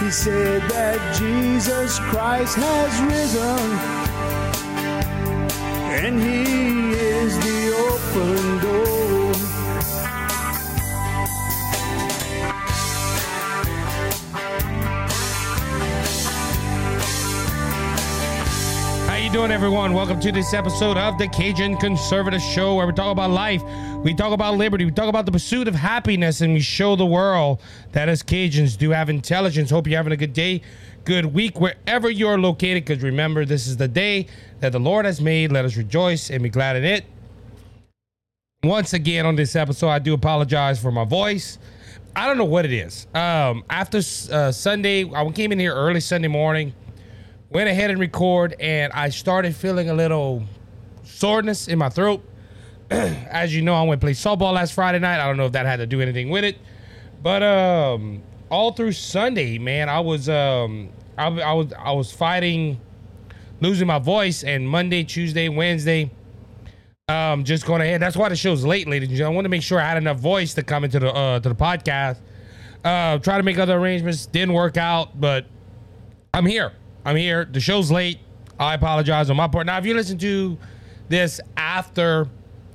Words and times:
He 0.00 0.10
said 0.10 0.60
that 0.70 1.16
Jesus 1.16 1.98
Christ 1.98 2.56
has 2.56 3.00
risen, 3.00 3.58
and 5.90 6.20
He 6.20 6.90
is 6.92 7.38
the 7.38 7.74
open 7.88 8.58
door. 8.60 9.32
How 19.08 19.16
you 19.16 19.30
doing, 19.30 19.50
everyone? 19.50 19.94
Welcome 19.94 20.20
to 20.20 20.30
this 20.30 20.52
episode 20.52 20.98
of 20.98 21.16
the 21.16 21.26
Cajun 21.26 21.78
Conservative 21.78 22.42
Show, 22.42 22.74
where 22.74 22.86
we 22.86 22.92
talk 22.92 23.12
about 23.12 23.30
life, 23.30 23.62
we 24.06 24.14
talk 24.14 24.32
about 24.32 24.54
liberty, 24.54 24.84
we 24.84 24.92
talk 24.92 25.08
about 25.08 25.26
the 25.26 25.32
pursuit 25.32 25.66
of 25.66 25.74
happiness, 25.74 26.40
and 26.40 26.54
we 26.54 26.60
show 26.60 26.94
the 26.94 27.04
world 27.04 27.60
that 27.90 28.08
as 28.08 28.22
Cajuns 28.22 28.78
do 28.78 28.90
have 28.90 29.10
intelligence. 29.10 29.68
Hope 29.68 29.88
you're 29.88 29.96
having 29.96 30.12
a 30.12 30.16
good 30.16 30.32
day, 30.32 30.62
good 31.02 31.26
week, 31.26 31.58
wherever 31.58 32.08
you're 32.08 32.38
located. 32.38 32.84
Because 32.84 33.02
remember, 33.02 33.44
this 33.44 33.66
is 33.66 33.76
the 33.78 33.88
day 33.88 34.28
that 34.60 34.70
the 34.70 34.78
Lord 34.78 35.06
has 35.06 35.20
made. 35.20 35.50
Let 35.50 35.64
us 35.64 35.76
rejoice 35.76 36.30
and 36.30 36.40
be 36.40 36.48
glad 36.48 36.76
in 36.76 36.84
it. 36.84 37.04
Once 38.62 38.92
again, 38.92 39.26
on 39.26 39.34
this 39.34 39.56
episode, 39.56 39.88
I 39.88 39.98
do 39.98 40.14
apologize 40.14 40.80
for 40.80 40.92
my 40.92 41.04
voice. 41.04 41.58
I 42.14 42.28
don't 42.28 42.38
know 42.38 42.44
what 42.44 42.64
it 42.64 42.72
is. 42.72 43.08
Um, 43.12 43.64
after 43.68 43.98
uh, 43.98 44.52
Sunday, 44.52 45.10
I 45.12 45.28
came 45.32 45.50
in 45.50 45.58
here 45.58 45.74
early 45.74 45.98
Sunday 45.98 46.28
morning 46.28 46.72
went 47.48 47.68
ahead 47.68 47.92
and 47.92 48.00
record 48.00 48.56
and 48.58 48.92
i 48.92 49.08
started 49.08 49.54
feeling 49.54 49.88
a 49.88 49.94
little 49.94 50.42
soreness 51.04 51.68
in 51.68 51.78
my 51.78 51.88
throat 51.88 52.20
as 52.90 53.54
you 53.54 53.62
know 53.62 53.74
i 53.74 53.82
went 53.82 54.00
play 54.00 54.12
softball 54.12 54.52
last 54.52 54.72
friday 54.72 54.98
night. 54.98 55.20
I 55.20 55.26
don't 55.26 55.36
know 55.36 55.46
if 55.46 55.52
that 55.52 55.66
had 55.66 55.76
to 55.76 55.86
do 55.86 56.00
anything 56.00 56.30
with 56.30 56.44
it. 56.44 56.56
But 57.22 57.42
um 57.42 58.22
all 58.48 58.72
through 58.72 58.92
sunday 58.92 59.58
man 59.58 59.88
i 59.88 59.98
was 59.98 60.28
um 60.28 60.90
i, 61.18 61.26
I 61.26 61.52
was 61.52 61.72
i 61.72 61.90
was 61.90 62.12
fighting 62.12 62.80
losing 63.60 63.88
my 63.88 63.98
voice 63.98 64.44
and 64.44 64.68
monday 64.68 65.02
tuesday 65.02 65.48
wednesday 65.48 66.12
um 67.08 67.44
just 67.44 67.64
going 67.66 67.80
ahead. 67.80 68.02
That's 68.02 68.16
why 68.16 68.28
the 68.28 68.36
show's 68.36 68.64
late 68.64 68.88
ladies 68.88 69.08
and 69.08 69.16
gentlemen. 69.16 69.34
I 69.34 69.36
want 69.36 69.44
to 69.46 69.48
make 69.48 69.62
sure 69.62 69.80
i 69.80 69.84
had 69.84 69.96
enough 69.96 70.18
voice 70.18 70.54
to 70.54 70.62
come 70.62 70.84
into 70.84 70.98
the 70.98 71.12
uh 71.12 71.40
to 71.40 71.48
the 71.48 71.54
podcast. 71.54 72.18
Uh 72.84 73.18
try 73.18 73.36
to 73.36 73.42
make 73.42 73.58
other 73.58 73.76
arrangements. 73.76 74.26
Didn't 74.26 74.54
work 74.54 74.76
out 74.76 75.20
but 75.20 75.46
i'm 76.34 76.46
here. 76.46 76.72
I'm 77.04 77.14
here. 77.14 77.44
The 77.44 77.60
show's 77.60 77.90
late. 77.90 78.18
I 78.58 78.74
apologize 78.74 79.30
on 79.30 79.36
my 79.36 79.46
part. 79.46 79.66
Now, 79.66 79.78
if 79.78 79.86
you 79.86 79.94
listen 79.94 80.18
to 80.18 80.58
this 81.08 81.40
after 81.56 82.28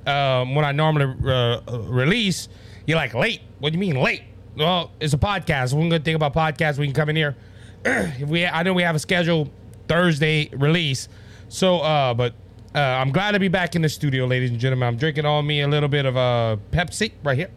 um, 0.06 0.54
when 0.54 0.64
I 0.64 0.72
normally 0.72 1.14
uh, 1.26 1.60
release, 1.88 2.48
you're 2.86 2.96
like 2.96 3.14
late. 3.14 3.40
What 3.58 3.72
do 3.72 3.78
you 3.78 3.80
mean 3.80 4.00
late? 4.00 4.22
Well, 4.56 4.90
it's 5.00 5.14
a 5.14 5.18
podcast. 5.18 5.72
One 5.72 5.88
good 5.88 6.04
thing 6.04 6.14
about 6.14 6.34
podcasts, 6.34 6.78
we 6.78 6.86
can 6.86 6.94
come 6.94 7.08
in 7.08 7.16
here. 7.16 7.36
if 7.84 8.28
we, 8.28 8.46
I 8.46 8.62
know 8.62 8.72
we 8.74 8.82
have 8.82 8.94
a 8.94 8.98
scheduled 8.98 9.50
Thursday 9.88 10.50
release. 10.52 11.08
So, 11.48 11.78
uh, 11.80 12.14
but 12.14 12.34
uh, 12.74 12.78
I'm 12.78 13.12
glad 13.12 13.32
to 13.32 13.40
be 13.40 13.48
back 13.48 13.76
in 13.76 13.82
the 13.82 13.88
studio, 13.88 14.26
ladies 14.26 14.50
and 14.50 14.58
gentlemen. 14.58 14.88
I'm 14.88 14.96
drinking 14.96 15.26
on 15.26 15.46
me 15.46 15.60
a 15.60 15.68
little 15.68 15.88
bit 15.88 16.06
of 16.06 16.16
a 16.16 16.18
uh, 16.18 16.56
Pepsi 16.70 17.12
right 17.22 17.36
here. 17.36 17.50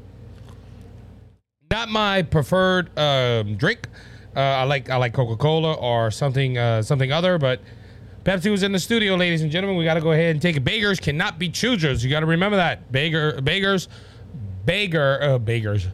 Not 1.71 1.89
my 1.89 2.21
preferred 2.21 2.97
um, 2.97 3.55
drink. 3.55 3.87
Uh, 4.35 4.39
I 4.39 4.63
like 4.63 4.89
I 4.89 4.97
like 4.97 5.13
Coca 5.13 5.37
Cola 5.37 5.73
or 5.73 6.11
something 6.11 6.57
uh, 6.57 6.81
something 6.81 7.11
other, 7.11 7.37
but 7.37 7.61
Pepsi 8.25 8.49
was 8.49 8.63
in 8.63 8.71
the 8.71 8.79
studio, 8.79 9.13
ladies 9.13 9.43
and 9.43 9.51
gentlemen. 9.51 9.77
We 9.77 9.85
got 9.85 9.93
to 9.93 10.01
go 10.01 10.11
ahead 10.11 10.31
and 10.31 10.41
take 10.41 10.57
it. 10.57 10.61
Beggars 10.61 10.99
cannot 10.99 11.37
be 11.37 11.47
choosers. 11.47 12.03
You 12.03 12.09
got 12.09 12.21
to 12.21 12.25
remember 12.25 12.57
that. 12.57 12.91
Beggar 12.91 13.39
beggars, 13.39 13.87
beggar 14.65 15.19
uh, 15.21 15.37
beggars, 15.37 15.87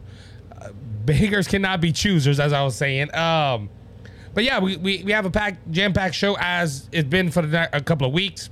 uh, 0.58 0.70
beggars 1.04 1.46
cannot 1.46 1.82
be 1.82 1.92
choosers, 1.92 2.40
as 2.40 2.54
I 2.54 2.64
was 2.64 2.74
saying. 2.74 3.14
Um, 3.14 3.68
but 4.32 4.44
yeah, 4.44 4.60
we, 4.60 4.78
we, 4.78 5.02
we 5.02 5.12
have 5.12 5.26
a 5.26 5.30
pack 5.30 5.58
jam 5.70 5.92
packed 5.92 6.14
show 6.14 6.34
as 6.40 6.88
it's 6.90 7.06
been 7.06 7.30
for 7.30 7.42
the, 7.42 7.68
a 7.76 7.82
couple 7.82 8.06
of 8.06 8.14
weeks. 8.14 8.48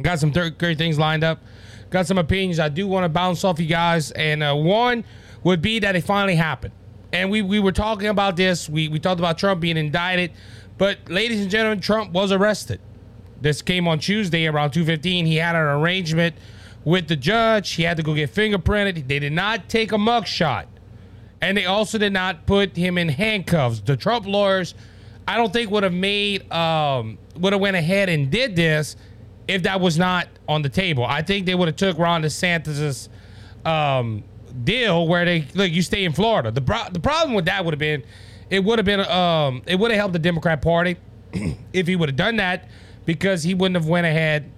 Got 0.00 0.20
some 0.20 0.32
th- 0.32 0.56
great 0.56 0.78
things 0.78 0.96
lined 0.96 1.24
up. 1.24 1.40
Got 1.90 2.06
some 2.06 2.18
opinions 2.18 2.60
I 2.60 2.68
do 2.68 2.86
want 2.86 3.04
to 3.04 3.08
bounce 3.08 3.42
off 3.42 3.58
you 3.58 3.66
guys, 3.66 4.12
and 4.12 4.44
uh, 4.44 4.54
one 4.54 5.04
would 5.42 5.60
be 5.60 5.80
that 5.80 5.96
it 5.96 6.04
finally 6.04 6.36
happened 6.36 6.72
and 7.12 7.30
we, 7.30 7.42
we 7.42 7.60
were 7.60 7.72
talking 7.72 8.08
about 8.08 8.36
this. 8.36 8.68
We, 8.68 8.88
we 8.88 8.98
talked 8.98 9.20
about 9.20 9.36
Trump 9.36 9.60
being 9.60 9.76
indicted, 9.76 10.32
but 10.78 10.98
ladies 11.08 11.42
and 11.42 11.50
gentlemen, 11.50 11.80
Trump 11.80 12.12
was 12.12 12.32
arrested. 12.32 12.80
This 13.42 13.60
came 13.60 13.88
on 13.88 13.98
Tuesday 13.98 14.46
around 14.46 14.70
2:15. 14.70 15.26
He 15.26 15.36
had 15.36 15.56
an 15.56 15.62
arrangement 15.62 16.36
with 16.84 17.08
the 17.08 17.16
judge. 17.16 17.72
He 17.72 17.82
had 17.82 17.96
to 17.96 18.02
go 18.02 18.14
get 18.14 18.32
fingerprinted. 18.34 19.08
They 19.08 19.18
did 19.18 19.32
not 19.32 19.68
take 19.68 19.92
a 19.92 19.96
mugshot, 19.96 20.66
and 21.40 21.56
they 21.56 21.66
also 21.66 21.98
did 21.98 22.12
not 22.12 22.46
put 22.46 22.76
him 22.76 22.96
in 22.98 23.08
handcuffs. 23.08 23.80
The 23.80 23.96
Trump 23.96 24.26
lawyers, 24.26 24.74
I 25.26 25.36
don't 25.36 25.52
think 25.52 25.70
would 25.70 25.82
have 25.82 25.92
made 25.92 26.50
um, 26.52 27.18
would 27.36 27.52
have 27.52 27.60
went 27.60 27.76
ahead 27.76 28.08
and 28.08 28.30
did 28.30 28.54
this 28.56 28.96
if 29.48 29.64
that 29.64 29.80
was 29.80 29.98
not 29.98 30.28
on 30.48 30.62
the 30.62 30.68
table. 30.68 31.04
I 31.04 31.22
think 31.22 31.46
they 31.46 31.54
would 31.54 31.68
have 31.68 31.76
took 31.76 31.98
Ron 31.98 32.22
DeSantis's 32.22 33.08
um, 33.64 34.22
deal 34.64 35.06
where 35.08 35.24
they 35.24 35.46
look 35.54 35.70
you 35.70 35.82
stay 35.82 36.04
in 36.04 36.12
Florida. 36.12 36.52
The 36.52 36.60
the 36.92 37.00
problem 37.00 37.34
with 37.34 37.46
that 37.46 37.64
would 37.64 37.74
have 37.74 37.80
been 37.80 38.04
it 38.50 38.62
would 38.62 38.78
have 38.78 38.86
been 38.86 39.00
um 39.00 39.62
it 39.66 39.78
would 39.78 39.90
have 39.90 39.98
helped 39.98 40.12
the 40.12 40.18
Democrat 40.18 40.62
Party 40.62 40.96
if 41.72 41.86
he 41.86 41.96
would 41.96 42.08
have 42.08 42.16
done 42.16 42.36
that 42.36 42.68
because 43.04 43.42
he 43.42 43.54
wouldn't 43.54 43.76
have 43.76 43.88
went 43.88 44.06
ahead 44.06 44.50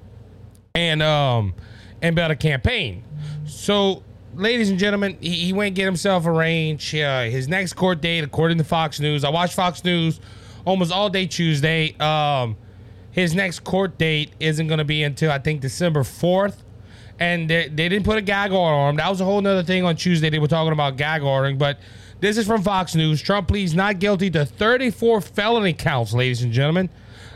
and 0.75 1.03
um 1.03 1.55
and 2.03 2.15
built 2.17 2.31
a 2.31 2.37
campaign. 2.37 3.05
So 3.47 4.03
ladies 4.35 4.71
and 4.71 4.79
gentlemen, 4.79 5.17
he, 5.21 5.31
he 5.31 5.53
went 5.53 5.75
get 5.75 5.85
himself 5.85 6.27
arranged. 6.27 6.95
Uh, 6.95 7.23
his 7.23 7.49
next 7.49 7.75
court 7.75 8.01
date, 8.01 8.25
according 8.25 8.59
to 8.59 8.65
Fox 8.65 9.01
News, 9.01 9.25
I 9.25 9.31
watched 9.31 9.55
Fox 9.55 9.85
News 9.85 10.21
almost 10.65 10.93
all 10.93 11.09
day 11.09 11.27
Tuesday. 11.27 11.95
Um, 11.99 12.57
his 13.11 13.35
next 13.35 13.61
court 13.61 13.97
date 13.97 14.33
isn't 14.41 14.67
going 14.67 14.79
to 14.79 14.85
be 14.85 15.03
until 15.05 15.31
I 15.31 15.39
think 15.39 15.61
December 15.61 16.03
fourth 16.03 16.65
and 17.19 17.49
they, 17.49 17.69
they 17.69 17.89
didn't 17.89 18.05
put 18.05 18.19
a 18.19 18.23
gag 18.23 18.53
order 18.53 18.75
on 18.75 18.91
him. 18.91 18.97
That 18.97 19.09
was 19.09 19.21
a 19.21 19.25
whole 19.25 19.41
nother 19.41 19.63
thing 19.63 19.85
on 19.85 19.97
Tuesday. 19.97 20.31
They 20.31 20.39
were 20.39 20.49
talking 20.49 20.73
about 20.73 20.97
gag 20.97 21.23
ordering, 21.23 21.59
but 21.59 21.79
this 22.21 22.37
is 22.37 22.47
from 22.47 22.63
Fox 22.63 22.95
News. 22.95 23.23
Trump 23.23 23.49
pleads 23.49 23.75
not 23.75 23.99
guilty 23.99 24.31
to 24.31 24.45
34 24.45 25.21
felony 25.21 25.73
counts, 25.73 26.13
ladies 26.13 26.43
and 26.43 26.53
gentlemen, 26.53 26.91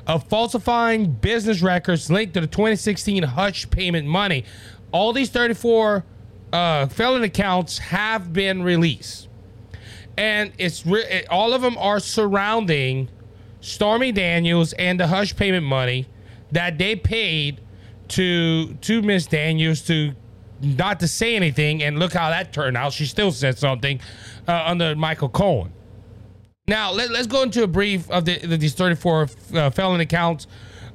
of 0.08 0.24
falsifying 0.24 1.12
business 1.12 1.60
records 1.60 2.10
linked 2.10 2.34
to 2.34 2.41
the 2.41 2.46
2016 2.46 3.22
hush 3.22 3.70
payment 3.70 4.06
money. 4.08 4.44
All 4.91 5.12
these 5.12 5.28
34 5.28 6.04
uh, 6.52 6.86
felony 6.86 7.28
counts 7.28 7.76
have 7.76 8.32
been 8.32 8.62
released, 8.62 9.28
and 10.16 10.50
it's 10.56 10.86
re- 10.86 11.04
it, 11.04 11.28
all 11.28 11.52
of 11.52 11.60
them 11.60 11.76
are 11.76 12.00
surrounding 12.00 13.10
Stormy 13.60 14.12
Daniels 14.12 14.72
and 14.72 14.98
the 14.98 15.08
hush 15.08 15.36
payment 15.36 15.66
money 15.66 16.06
that 16.52 16.78
they 16.78 16.96
paid 16.96 17.60
to 18.08 18.72
to 18.75 19.02
Miss 19.02 19.26
Daniels 19.26 19.82
to 19.82 20.14
not 20.62 21.00
to 21.00 21.08
say 21.08 21.36
anything, 21.36 21.82
and 21.82 21.98
look 21.98 22.14
how 22.14 22.30
that 22.30 22.54
turned 22.54 22.78
out. 22.78 22.94
She 22.94 23.04
still 23.04 23.30
said 23.30 23.58
something 23.58 24.00
uh, 24.48 24.62
under 24.64 24.96
Michael 24.96 25.28
Cohen. 25.28 25.72
Now 26.69 26.93
let, 26.93 27.11
us 27.11 27.27
go 27.27 27.43
into 27.43 27.62
a 27.62 27.67
brief 27.67 28.09
of 28.11 28.27
the, 28.27 28.39
the 28.39 28.59
these 28.59 28.75
34 28.75 29.29
uh, 29.55 29.71
felony 29.71 30.06
counts. 30.06 30.47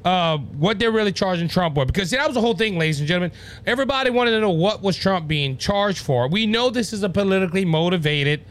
Uh, 0.06 0.38
what 0.38 0.80
they're 0.80 0.92
really 0.92 1.14
charging 1.14 1.48
Trump 1.48 1.78
with, 1.78 1.88
because 1.88 2.10
see, 2.10 2.18
that 2.18 2.28
was 2.28 2.34
the 2.34 2.42
whole 2.42 2.56
thing, 2.56 2.78
ladies 2.78 3.00
and 3.00 3.08
gentlemen. 3.08 3.32
Everybody 3.66 4.10
wanted 4.10 4.32
to 4.32 4.42
know 4.42 4.50
what 4.50 4.82
was 4.82 4.98
Trump 4.98 5.30
being 5.30 5.58
charged 5.58 6.00
for. 6.00 6.28
We 6.28 6.46
know 6.46 6.70
this 6.70 6.92
is 6.92 7.04
a 7.04 7.10
politically 7.10 7.64
motivated 7.64 8.44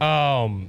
um, 0.00 0.68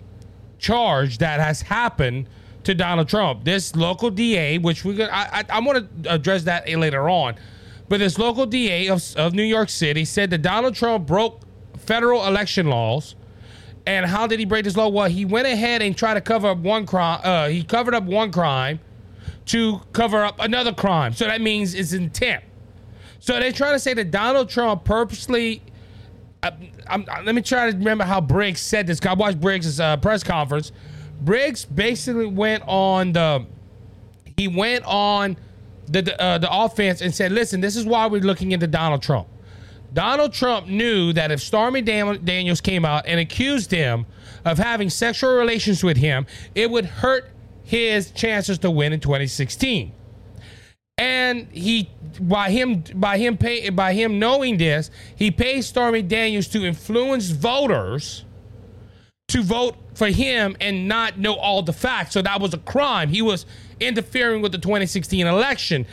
charge 0.58 1.20
that 1.20 1.40
has 1.40 1.62
happened 1.62 2.28
to 2.64 2.74
Donald 2.74 3.08
Trump. 3.08 3.44
This 3.44 3.76
local 3.76 4.10
DA, 4.10 4.58
which 4.58 4.84
we 4.84 5.02
I, 5.04 5.42
I, 5.42 5.46
I 5.48 5.60
want 5.60 6.04
to 6.04 6.12
address 6.12 6.44
that 6.44 6.68
later 6.68 7.08
on, 7.08 7.36
but 7.88 8.00
this 8.00 8.18
local 8.18 8.48
DA 8.48 8.88
of, 8.88 9.04
of 9.18 9.36
New 9.36 9.44
York 9.44 9.70
City 9.70 10.06
said 10.06 10.32
that 10.32 10.42
Donald 10.42 10.74
Trump 10.74 11.06
broke 11.06 11.42
federal 11.78 12.26
election 12.26 12.68
laws. 12.68 13.14
And 13.86 14.06
how 14.06 14.28
did 14.28 14.40
he 14.40 14.46
break 14.46 14.64
this 14.64 14.78
law? 14.78 14.90
Well, 14.90 15.10
he 15.10 15.26
went 15.26 15.48
ahead 15.48 15.82
and 15.82 15.98
tried 15.98 16.14
to 16.16 16.22
cover 16.22 16.50
up 16.50 16.60
one 16.60 16.86
crime. 16.86 17.22
Uh, 17.24 17.48
he 17.50 17.64
covered 17.64 17.96
up 17.96 18.04
one 18.04 18.32
crime 18.32 18.80
to 19.48 19.82
cover 19.92 20.24
up 20.24 20.40
another 20.40 20.74
crime. 20.74 21.14
So 21.14 21.26
that 21.26 21.42
means 21.42 21.74
it's 21.74 21.94
intent. 21.94 22.44
So 23.20 23.40
they're 23.40 23.52
trying 23.52 23.74
to 23.74 23.80
say 23.80 23.94
that 23.96 24.12
Donald 24.12 24.50
Trump 24.50 24.84
purposely. 24.84 25.64
Uh, 26.44 26.52
let 27.24 27.36
me 27.36 27.42
try 27.42 27.70
to 27.70 27.78
remember 27.78 28.04
how 28.04 28.20
Briggs 28.22 28.62
said 28.62 28.88
this. 28.88 29.00
I 29.06 29.14
watched 29.14 29.40
Briggs' 29.40 29.80
uh, 29.80 29.98
press 29.98 30.24
conference 30.24 30.72
Briggs 31.22 31.66
basically 31.66 32.26
went 32.26 32.64
on 32.68 33.14
the 33.14 33.46
he 34.38 34.48
went 34.48 34.84
on 34.86 35.38
the 35.88 36.20
uh, 36.20 36.40
the 36.40 36.52
offense 36.52 37.02
and 37.02 37.14
said, 37.14 37.32
"Listen, 37.32 37.62
this 37.62 37.76
is 37.76 37.86
why 37.86 38.08
we're 38.08 38.22
looking 38.22 38.52
into 38.52 38.68
Donald 38.68 39.04
Trump." 39.04 39.28
Donald 39.94 40.34
Trump 40.34 40.68
knew 40.68 41.12
that 41.14 41.32
if 41.32 41.42
Stormy 41.42 41.82
Daniels 41.82 42.62
came 42.62 42.86
out 42.86 43.06
and 43.06 43.20
accused 43.20 43.72
him 43.72 44.06
of 44.46 44.58
having 44.58 44.90
sexual 44.90 45.36
relations 45.36 45.84
with 45.84 45.98
him, 45.98 46.26
it 46.56 46.70
would 46.70 46.86
hurt 46.86 47.32
his 47.64 48.12
chances 48.12 48.58
to 48.60 48.72
win 48.72 48.94
in 48.94 49.00
2016. 49.00 49.94
And 50.98 51.48
he 51.52 51.90
by 52.20 52.52
him 52.52 52.84
by 52.96 53.18
him 53.18 53.38
pay 53.38 53.70
by 53.70 53.94
him 53.94 54.20
knowing 54.20 54.58
this, 54.58 54.92
he 55.16 55.32
paid 55.32 55.62
Stormy 55.64 56.02
Daniels 56.02 56.48
to 56.50 56.66
influence 56.66 57.30
voters 57.30 58.26
to 59.30 59.42
vote 59.42 59.78
for 59.94 60.08
him 60.08 60.58
and 60.60 60.88
not 60.88 61.18
know 61.18 61.36
all 61.36 61.62
the 61.62 61.74
facts. 61.74 62.14
So 62.14 62.22
that 62.22 62.42
was 62.42 62.54
a 62.54 62.58
crime. 62.58 63.10
He 63.10 63.22
was 63.22 63.46
interfering 63.80 64.42
with 64.42 64.52
the 64.52 64.58
2016 64.58 65.26
election. 65.26 65.86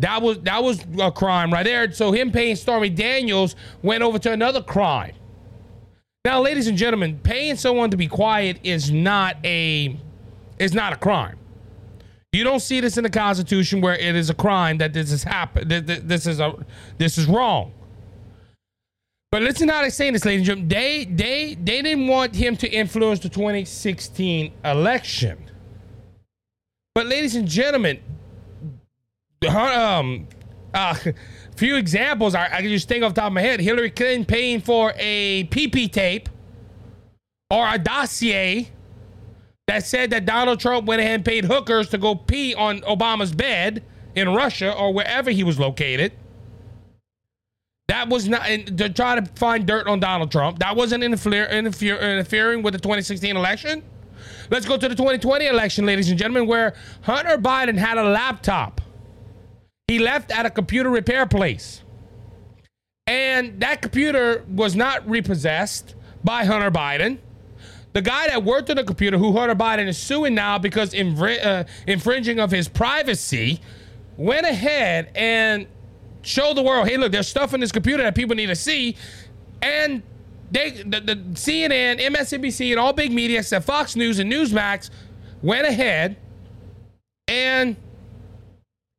That 0.00 0.20
was 0.22 0.40
that 0.40 0.62
was 0.62 0.84
a 1.00 1.10
crime 1.10 1.52
right 1.52 1.64
there. 1.64 1.90
So 1.92 2.12
him 2.12 2.30
paying 2.30 2.56
Stormy 2.56 2.90
Daniels 2.90 3.56
went 3.82 4.02
over 4.02 4.18
to 4.18 4.32
another 4.32 4.62
crime. 4.62 5.14
Now, 6.24 6.40
ladies 6.40 6.66
and 6.66 6.76
gentlemen, 6.76 7.20
paying 7.22 7.56
someone 7.56 7.90
to 7.92 7.96
be 7.96 8.08
quiet 8.08 8.58
is 8.64 8.90
not 8.90 9.36
a 9.44 9.96
is 10.58 10.74
not 10.74 10.92
a 10.92 10.96
crime. 10.96 11.38
You 12.32 12.44
don't 12.44 12.60
see 12.60 12.80
this 12.80 12.98
in 12.98 13.04
the 13.04 13.10
Constitution 13.10 13.80
where 13.80 13.94
it 13.94 14.14
is 14.14 14.28
a 14.28 14.34
crime 14.34 14.78
that 14.78 14.92
this 14.92 15.10
has 15.10 15.22
happened. 15.22 15.70
This 15.70 16.26
is 16.26 16.40
a 16.40 16.52
this 16.98 17.16
is 17.16 17.26
wrong. 17.26 17.72
But 19.32 19.42
listen 19.42 19.68
how 19.68 19.82
they 19.82 19.90
saying 19.90 20.14
this, 20.14 20.24
ladies 20.24 20.40
and 20.40 20.46
gentlemen. 20.46 20.68
They 20.68 21.04
they 21.04 21.54
they 21.54 21.82
didn't 21.82 22.08
want 22.08 22.34
him 22.34 22.56
to 22.56 22.68
influence 22.68 23.20
the 23.20 23.28
2016 23.28 24.52
election. 24.64 25.38
But 26.94 27.06
ladies 27.06 27.36
and 27.36 27.46
gentlemen, 27.46 28.00
um, 29.48 30.28
uh, 30.74 30.94
few 31.56 31.76
examples 31.76 32.34
I, 32.34 32.44
I 32.46 32.60
can 32.60 32.68
just 32.68 32.88
think 32.88 33.02
off 33.02 33.14
the 33.14 33.20
top 33.20 33.28
of 33.28 33.32
my 33.34 33.42
head. 33.42 33.60
Hillary 33.60 33.90
Clinton 33.90 34.24
paying 34.24 34.60
for 34.60 34.92
a 34.96 35.44
PP 35.44 35.90
tape 35.90 36.28
or 37.50 37.66
a 37.68 37.78
dossier 37.78 38.70
that 39.66 39.84
said 39.84 40.10
that 40.10 40.26
Donald 40.26 40.60
Trump 40.60 40.86
went 40.86 41.00
ahead 41.00 41.16
and 41.16 41.24
paid 41.24 41.44
hookers 41.44 41.88
to 41.90 41.98
go 41.98 42.14
pee 42.14 42.54
on 42.54 42.80
Obama's 42.82 43.32
bed 43.32 43.82
in 44.14 44.28
Russia 44.32 44.72
or 44.72 44.92
wherever 44.92 45.30
he 45.30 45.42
was 45.42 45.58
located. 45.58 46.12
That 47.88 48.08
was 48.08 48.28
not 48.28 48.44
to 48.44 48.88
try 48.88 49.18
to 49.18 49.26
find 49.36 49.66
dirt 49.66 49.86
on 49.86 50.00
Donald 50.00 50.30
Trump. 50.30 50.58
That 50.58 50.74
wasn't 50.76 51.04
interfere, 51.04 51.46
interfere, 51.46 51.96
interfering 51.96 52.62
with 52.62 52.74
the 52.74 52.80
2016 52.80 53.36
election. 53.36 53.82
Let's 54.50 54.66
go 54.66 54.76
to 54.76 54.88
the 54.88 54.94
2020 54.94 55.46
election, 55.46 55.86
ladies 55.86 56.08
and 56.08 56.18
gentlemen, 56.18 56.46
where 56.46 56.74
Hunter 57.02 57.38
Biden 57.38 57.76
had 57.76 57.98
a 57.98 58.04
laptop. 58.04 58.80
He 59.88 60.00
left 60.00 60.32
at 60.32 60.44
a 60.46 60.50
computer 60.50 60.90
repair 60.90 61.26
place. 61.26 61.82
And 63.06 63.60
that 63.60 63.82
computer 63.82 64.44
was 64.48 64.74
not 64.74 65.08
repossessed 65.08 65.94
by 66.24 66.44
Hunter 66.44 66.72
Biden. 66.72 67.18
The 67.92 68.02
guy 68.02 68.26
that 68.26 68.42
worked 68.42 68.68
on 68.68 68.76
the 68.76 68.84
computer, 68.84 69.16
who 69.16 69.32
Hunter 69.32 69.54
Biden 69.54 69.86
is 69.86 69.96
suing 69.96 70.34
now 70.34 70.58
because 70.58 70.92
uh, 70.92 71.64
infringing 71.86 72.40
of 72.40 72.50
his 72.50 72.68
privacy, 72.68 73.60
went 74.16 74.44
ahead 74.44 75.12
and 75.14 75.66
showed 76.22 76.56
the 76.56 76.62
world, 76.62 76.88
hey, 76.88 76.96
look, 76.96 77.12
there's 77.12 77.28
stuff 77.28 77.54
in 77.54 77.60
this 77.60 77.70
computer 77.70 78.02
that 78.02 78.16
people 78.16 78.34
need 78.34 78.46
to 78.46 78.56
see. 78.56 78.96
And 79.62 80.02
they, 80.50 80.70
the, 80.70 81.00
the 81.00 81.16
CNN, 81.34 82.00
MSNBC, 82.00 82.72
and 82.72 82.80
all 82.80 82.92
big 82.92 83.12
media, 83.12 83.38
except 83.38 83.64
Fox 83.64 83.94
News 83.94 84.18
and 84.18 84.30
Newsmax, 84.30 84.90
went 85.42 85.66
ahead 85.66 86.16
and 87.28 87.76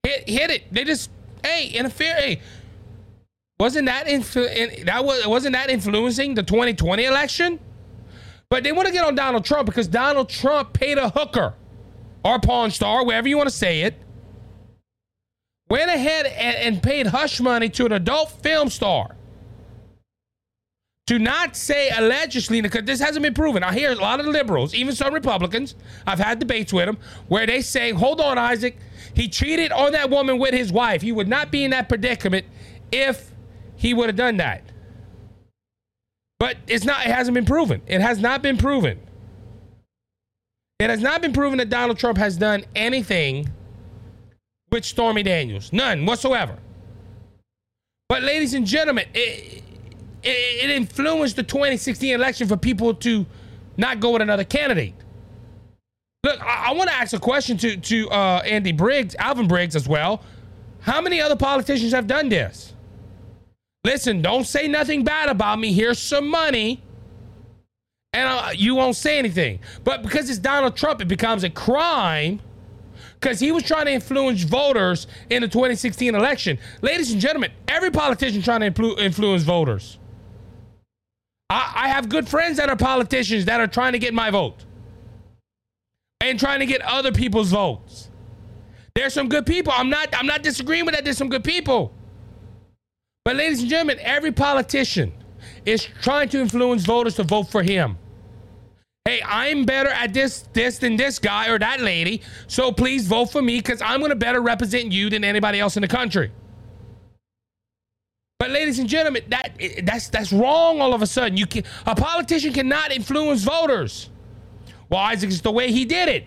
hit 0.07 0.30
hit 0.30 0.50
it. 0.51 0.74
They 0.74 0.83
just, 0.83 1.09
hey, 1.44 1.69
interfere. 1.69 2.15
Hey, 2.15 2.42
wasn't 3.59 3.88
that 3.88 4.07
influ- 4.07 4.86
that 4.86 5.04
was 5.04 5.25
wasn't 5.27 5.54
that 5.54 5.69
influencing 5.69 6.36
the 6.36 6.44
2020 6.44 7.06
election? 7.06 7.59
But 8.50 8.63
they 8.63 8.71
want 8.71 8.88
to 8.88 8.94
get 8.94 9.04
on 9.04 9.15
Donald 9.15 9.44
Trump 9.44 9.65
because 9.65 9.88
Donald 9.88 10.30
Trump 10.30 10.74
paid 10.74 10.98
a 10.98 11.09
hooker 11.09 11.54
or 12.24 12.39
pawn 12.39 12.71
star, 12.71 13.06
wherever 13.06 13.27
you 13.27 13.38
want 13.38 13.50
to 13.50 13.56
say 13.56 13.81
it, 13.81 13.95
went 15.69 15.89
ahead 15.89 16.25
and, 16.25 16.56
and 16.56 16.83
paid 16.83 17.07
hush 17.07 17.39
money 17.39 17.69
to 17.69 17.86
an 17.86 17.92
adult 17.92 18.31
film 18.31 18.69
star 18.69 19.15
to 21.07 21.18
not 21.18 21.56
say 21.56 21.89
allegedly, 21.89 22.60
because 22.60 22.83
this 22.83 23.00
hasn't 23.00 23.24
been 23.24 23.33
proven. 23.33 23.63
I 23.63 23.74
hear 23.74 23.92
a 23.92 23.95
lot 23.95 24.19
of 24.19 24.25
liberals, 24.25 24.74
even 24.74 24.94
some 24.94 25.13
Republicans, 25.13 25.75
I've 26.06 26.19
had 26.19 26.39
debates 26.39 26.74
with 26.74 26.86
them, 26.86 26.98
where 27.30 27.45
they 27.45 27.62
say, 27.62 27.92
hold 27.92 28.19
on, 28.19 28.38
Isaac, 28.38 28.77
he 29.17 29.27
cheated 29.27 29.71
on 29.71 29.93
that 29.93 30.11
woman 30.11 30.37
with 30.37 30.53
his 30.53 30.71
wife. 30.71 31.01
He 31.01 31.11
would 31.11 31.27
not 31.27 31.49
be 31.49 31.63
in 31.63 31.71
that 31.71 31.89
predicament 31.89 32.45
if 32.91 33.31
he 33.75 33.95
would 33.95 34.09
have 34.09 34.15
done 34.15 34.37
that. 34.37 34.61
But 36.39 36.57
it's 36.67 36.85
not, 36.85 37.03
it 37.03 37.09
hasn't 37.09 37.33
been 37.33 37.45
proven. 37.45 37.81
It 37.87 37.99
has 37.99 38.19
not 38.19 38.43
been 38.43 38.57
proven. 38.57 38.99
It 40.79 40.91
has 40.91 41.01
not 41.01 41.23
been 41.23 41.33
proven 41.33 41.57
that 41.57 41.69
Donald 41.69 41.97
Trump 41.97 42.19
has 42.19 42.37
done 42.37 42.63
anything 42.75 43.49
with 44.71 44.85
Stormy 44.85 45.23
Daniels. 45.23 45.73
None 45.73 46.05
whatsoever. 46.05 46.59
But, 48.07 48.21
ladies 48.21 48.53
and 48.53 48.67
gentlemen, 48.67 49.05
it, 49.15 49.63
it, 50.21 50.63
it 50.63 50.69
influenced 50.69 51.37
the 51.37 51.43
2016 51.43 52.13
election 52.13 52.47
for 52.47 52.55
people 52.55 52.93
to 52.93 53.25
not 53.77 53.99
go 53.99 54.11
with 54.11 54.21
another 54.21 54.43
candidate. 54.43 54.93
Look, 56.27 56.41
I, 56.41 56.68
I 56.68 56.74
want 56.74 56.89
to 56.89 56.95
ask 56.95 57.13
a 57.13 57.19
question 57.19 57.57
to 57.59 57.77
to 57.77 58.09
uh, 58.09 58.41
Andy 58.45 58.74
Briggs, 58.74 59.15
Alvin 59.15 59.47
Briggs 59.47 59.77
as 59.77 59.88
well. 59.88 60.21
How 60.81 61.00
many 61.00 61.21
other 61.21 61.38
politicians 61.38 61.94
have 61.94 62.06
done 62.06 62.27
this? 62.27 62.74
Listen, 63.85 64.21
don't 64.21 64.45
say 64.45 64.68
nothing 64.68 65.06
bad 65.06 65.29
about 65.29 65.57
me. 65.57 65.71
Here's 65.71 66.00
some 66.00 66.27
money, 66.27 66.83
and 68.12 68.27
uh, 68.27 68.50
you 68.53 68.75
won't 68.75 68.97
say 68.97 69.18
anything. 69.18 69.59
But 69.85 70.03
because 70.03 70.29
it's 70.29 70.39
Donald 70.39 70.75
Trump, 70.75 71.00
it 71.01 71.07
becomes 71.07 71.45
a 71.45 71.50
crime 71.50 72.41
because 73.18 73.39
he 73.39 73.53
was 73.53 73.63
trying 73.63 73.85
to 73.85 73.94
influence 73.94 74.44
voters 74.44 75.07
in 75.29 75.44
the 75.44 75.47
2016 75.47 76.13
election. 76.13 76.59
Ladies 76.81 77.09
and 77.13 77.21
gentlemen, 77.21 77.51
every 77.69 77.89
politician 77.89 78.41
trying 78.41 78.59
to 78.59 78.69
influ- 78.69 79.00
influence 79.00 79.44
voters. 79.44 79.97
I, 81.50 81.71
I 81.85 81.88
have 81.88 82.09
good 82.09 82.27
friends 82.27 82.57
that 82.57 82.68
are 82.69 82.75
politicians 82.75 83.45
that 83.45 83.62
are 83.62 83.68
trying 83.68 83.94
to 83.94 84.00
get 84.00 84.13
my 84.13 84.29
vote 84.29 84.65
and 86.29 86.39
trying 86.39 86.59
to 86.59 86.65
get 86.65 86.81
other 86.81 87.12
people's 87.12 87.51
votes. 87.51 88.09
There's 88.95 89.13
some 89.13 89.29
good 89.29 89.45
people. 89.45 89.74
I'm 89.75 89.89
not 89.89 90.09
I'm 90.13 90.25
not 90.25 90.44
disagreeing 90.44 90.85
with 90.85 90.95
that. 90.95 91.03
There's 91.03 91.18
some 91.18 91.29
good 91.29 91.44
people. 91.44 91.94
But 93.24 93.35
ladies 93.35 93.62
and 93.62 93.69
gentlemen, 93.69 94.00
every 94.01 94.31
politician 94.31 95.12
is 95.65 95.83
trying 96.01 96.29
to 96.29 96.39
influence 96.39 96.85
voters 96.85 97.15
to 97.15 97.24
vote 97.24 97.50
for 97.51 97.62
him. 97.62 97.97
Hey, 99.06 99.21
I'm 99.25 99.65
better 99.65 99.89
at 99.89 100.13
this 100.13 100.50
this 100.53 100.79
than 100.79 100.95
this 100.97 101.19
guy 101.19 101.50
or 101.50 101.59
that 101.59 101.81
lady, 101.81 102.21
so 102.47 102.71
please 102.71 103.07
vote 103.07 103.27
for 103.31 103.41
me 103.41 103.57
because 103.59 103.81
I'm 103.81 104.01
gonna 104.01 104.15
better 104.15 104.41
represent 104.41 104.91
you 104.91 105.09
than 105.09 105.24
anybody 105.24 105.59
else 105.59 105.77
in 105.77 105.81
the 105.81 105.88
country. 105.88 106.31
But 108.39 108.51
ladies 108.51 108.79
and 108.79 108.88
gentlemen, 108.88 109.24
that 109.29 109.59
that's 109.83 110.09
that's 110.09 110.33
wrong. 110.33 110.81
All 110.81 110.94
of 110.94 111.01
a 111.01 111.07
sudden, 111.07 111.38
you 111.38 111.47
can 111.47 111.63
a 111.85 111.95
politician 111.95 112.53
cannot 112.53 112.91
influence 112.91 113.44
voters. 113.44 114.09
Well, 114.89 115.00
Isaac 115.00 115.30
is 115.30 115.42
the 115.42 115.51
way 115.51 115.72
he 115.72 115.86
did 115.86 116.10
it. 116.10 116.25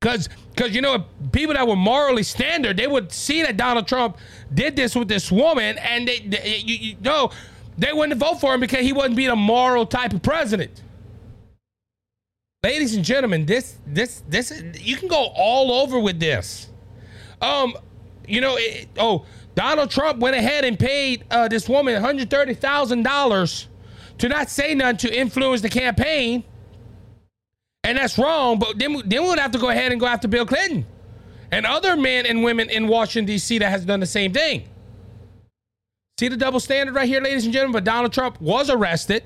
Because 0.00 0.28
because 0.54 0.74
you 0.74 0.82
know 0.82 1.04
people 1.32 1.54
that 1.54 1.66
were 1.66 1.76
morally 1.76 2.22
standard, 2.22 2.76
they 2.76 2.86
would 2.86 3.10
see 3.10 3.42
that 3.42 3.56
Donald 3.56 3.88
Trump 3.88 4.18
did 4.52 4.76
this 4.76 4.94
with 4.94 5.08
this 5.08 5.32
woman, 5.32 5.78
and 5.78 6.06
they, 6.06 6.18
they 6.20 6.62
you, 6.64 6.74
you 6.76 6.96
know 7.00 7.30
they 7.78 7.92
wouldn't 7.92 8.20
vote 8.20 8.40
for 8.40 8.54
him 8.54 8.60
because 8.60 8.80
he 8.80 8.92
wasn't 8.92 9.16
being 9.16 9.30
a 9.30 9.36
moral 9.36 9.86
type 9.86 10.12
of 10.12 10.22
president. 10.22 10.82
Ladies 12.62 12.94
and 12.94 13.04
gentlemen, 13.04 13.46
this 13.46 13.78
this 13.86 14.22
this 14.28 14.62
you 14.74 14.96
can 14.96 15.08
go 15.08 15.30
all 15.34 15.72
over 15.72 15.98
with 15.98 16.20
this. 16.20 16.68
Um, 17.40 17.74
you 18.26 18.42
know, 18.42 18.56
it, 18.58 18.88
oh 18.98 19.24
Donald 19.54 19.90
Trump 19.90 20.18
went 20.18 20.36
ahead 20.36 20.64
and 20.64 20.78
paid 20.78 21.24
uh, 21.30 21.48
this 21.48 21.68
woman 21.68 22.00
$130,000 22.02 23.66
to 24.18 24.28
not 24.28 24.50
say 24.50 24.74
nothing 24.74 24.96
to 24.96 25.18
influence 25.18 25.60
the 25.60 25.68
campaign. 25.68 26.44
And 27.84 27.98
that's 27.98 28.18
wrong, 28.18 28.58
but 28.58 28.78
then, 28.78 29.00
then 29.04 29.22
we 29.22 29.28
would 29.28 29.38
have 29.38 29.52
to 29.52 29.58
go 29.58 29.68
ahead 29.68 29.92
and 29.92 30.00
go 30.00 30.06
after 30.06 30.26
Bill 30.26 30.46
Clinton 30.46 30.86
and 31.52 31.66
other 31.66 31.96
men 31.96 32.26
and 32.26 32.42
women 32.42 32.70
in 32.70 32.88
Washington, 32.88 33.26
D.C. 33.26 33.58
that 33.58 33.70
has 33.70 33.84
done 33.84 34.00
the 34.00 34.06
same 34.06 34.32
thing. 34.32 34.68
See 36.18 36.28
the 36.28 36.36
double 36.36 36.60
standard 36.60 36.94
right 36.94 37.08
here, 37.08 37.20
ladies 37.20 37.44
and 37.44 37.52
gentlemen? 37.52 37.74
But 37.74 37.84
Donald 37.84 38.12
Trump 38.12 38.40
was 38.40 38.70
arrested. 38.70 39.24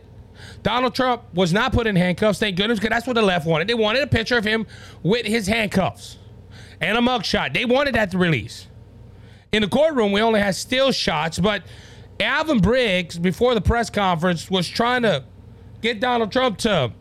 Donald 0.63 0.95
Trump 0.95 1.23
was 1.35 1.53
not 1.53 1.73
put 1.73 1.87
in 1.87 1.97
handcuffs, 1.97 2.39
thank 2.39 2.57
goodness, 2.57 2.79
because 2.79 2.91
that's 2.91 3.07
what 3.07 3.15
the 3.15 3.23
left 3.23 3.47
wanted. 3.47 3.69
They 3.69 3.75
wanted 3.75 4.03
a 4.03 4.07
picture 4.07 4.37
of 4.37 4.45
him 4.45 4.67
with 5.03 5.25
his 5.25 5.47
handcuffs 5.47 6.19
and 6.81 6.99
a 6.99 7.01
mugshot. 7.01 7.55
They 7.55 7.65
wanted 7.65 7.95
that 7.95 8.11
to 8.11 8.19
release 8.19 8.69
in 9.53 9.63
the 9.63 9.69
courtroom, 9.69 10.13
we 10.13 10.21
only 10.21 10.41
had 10.41 10.55
still 10.55 10.93
shots, 10.93 11.39
but 11.39 11.63
Alvin 12.21 12.61
Briggs, 12.61 13.19
before 13.19 13.55
the 13.55 13.61
press 13.61 13.89
conference, 13.91 14.51
was 14.51 14.69
trying 14.69 15.03
to 15.03 15.25
get 15.81 16.01
Donald 16.01 16.33
Trump 16.33 16.59
to. 16.59 16.93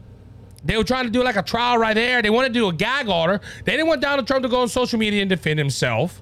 They 0.64 0.78
were 0.78 0.84
trying 0.84 1.06
to 1.06 1.10
do 1.10 1.24
like 1.24 1.36
a 1.36 1.44
trial 1.44 1.78
right 1.78 1.94
there. 1.94 2.22
They 2.22 2.30
wanted 2.30 2.54
to 2.54 2.60
do 2.60 2.68
a 2.68 2.74
gag 2.74 3.08
order. 3.08 3.42
They 3.64 3.74
didn't 3.74 3.88
want 3.88 4.02
Donald 4.02 4.28
Trump 4.28 4.44
to 4.44 4.50
go 4.50 4.62
on 4.62 4.68
social 4.68 5.00
media 5.00 5.22
and 5.22 5.30
defend 5.30 5.60
himself. 5.60 6.22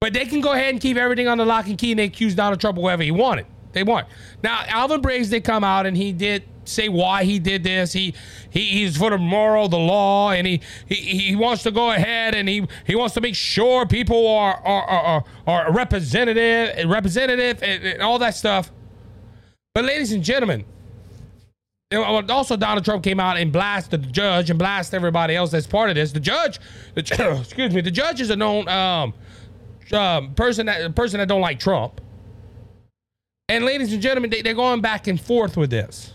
But 0.00 0.12
they 0.12 0.26
can 0.26 0.40
go 0.40 0.52
ahead 0.52 0.70
and 0.70 0.80
keep 0.80 0.96
everything 0.96 1.28
on 1.28 1.38
the 1.38 1.44
lock 1.44 1.66
and 1.66 1.76
key 1.76 1.92
and 1.92 1.98
they 1.98 2.04
accuse 2.04 2.34
Donald 2.34 2.60
Trump 2.60 2.78
of 2.78 2.84
whatever 2.84 3.02
he 3.02 3.10
wanted. 3.10 3.46
They 3.72 3.82
want. 3.82 4.06
Now, 4.42 4.64
Alvin 4.66 5.00
Briggs 5.00 5.30
did 5.30 5.44
come 5.44 5.64
out 5.64 5.86
and 5.86 5.96
he 5.96 6.12
did 6.12 6.44
say 6.64 6.88
why 6.88 7.24
he 7.24 7.38
did 7.38 7.64
this. 7.64 7.92
He, 7.92 8.14
he 8.50 8.60
he's 8.60 8.96
for 8.96 9.10
the 9.10 9.18
moral, 9.18 9.68
the 9.68 9.78
law, 9.78 10.30
and 10.30 10.46
he, 10.46 10.60
he 10.86 10.94
he 10.94 11.36
wants 11.36 11.62
to 11.64 11.70
go 11.70 11.90
ahead 11.90 12.34
and 12.34 12.48
he 12.48 12.66
he 12.86 12.94
wants 12.94 13.14
to 13.14 13.20
make 13.20 13.34
sure 13.34 13.86
people 13.86 14.26
are 14.28 14.54
are 14.64 14.84
are, 14.84 15.24
are 15.46 15.72
representative, 15.72 16.88
representative, 16.88 17.62
and, 17.62 17.84
and 17.84 18.02
all 18.02 18.18
that 18.18 18.34
stuff. 18.34 18.70
But 19.74 19.84
ladies 19.84 20.12
and 20.12 20.22
gentlemen, 20.22 20.64
also 21.96 22.56
Donald 22.56 22.84
Trump 22.84 23.02
came 23.02 23.18
out 23.18 23.38
and 23.38 23.52
blasted 23.52 24.02
the 24.04 24.10
judge 24.10 24.50
and 24.50 24.58
blasted 24.58 24.94
everybody 24.94 25.34
else 25.34 25.50
that's 25.50 25.66
part 25.66 25.88
of 25.88 25.96
this. 25.96 26.12
The 26.12 26.20
judge, 26.20 26.60
the, 26.94 27.00
excuse 27.40 27.74
me, 27.74 27.80
the 27.80 27.90
judge 27.90 28.20
is 28.20 28.30
a 28.30 28.36
known 28.36 28.68
um, 28.68 29.14
um, 29.92 30.34
person 30.34 30.66
that 30.66 30.94
person 30.94 31.18
that 31.18 31.28
don't 31.28 31.40
like 31.40 31.58
Trump. 31.58 32.00
And 33.48 33.64
ladies 33.64 33.92
and 33.92 34.02
gentlemen, 34.02 34.28
they, 34.28 34.42
they're 34.42 34.54
going 34.54 34.82
back 34.82 35.06
and 35.06 35.18
forth 35.18 35.56
with 35.56 35.70
this. 35.70 36.12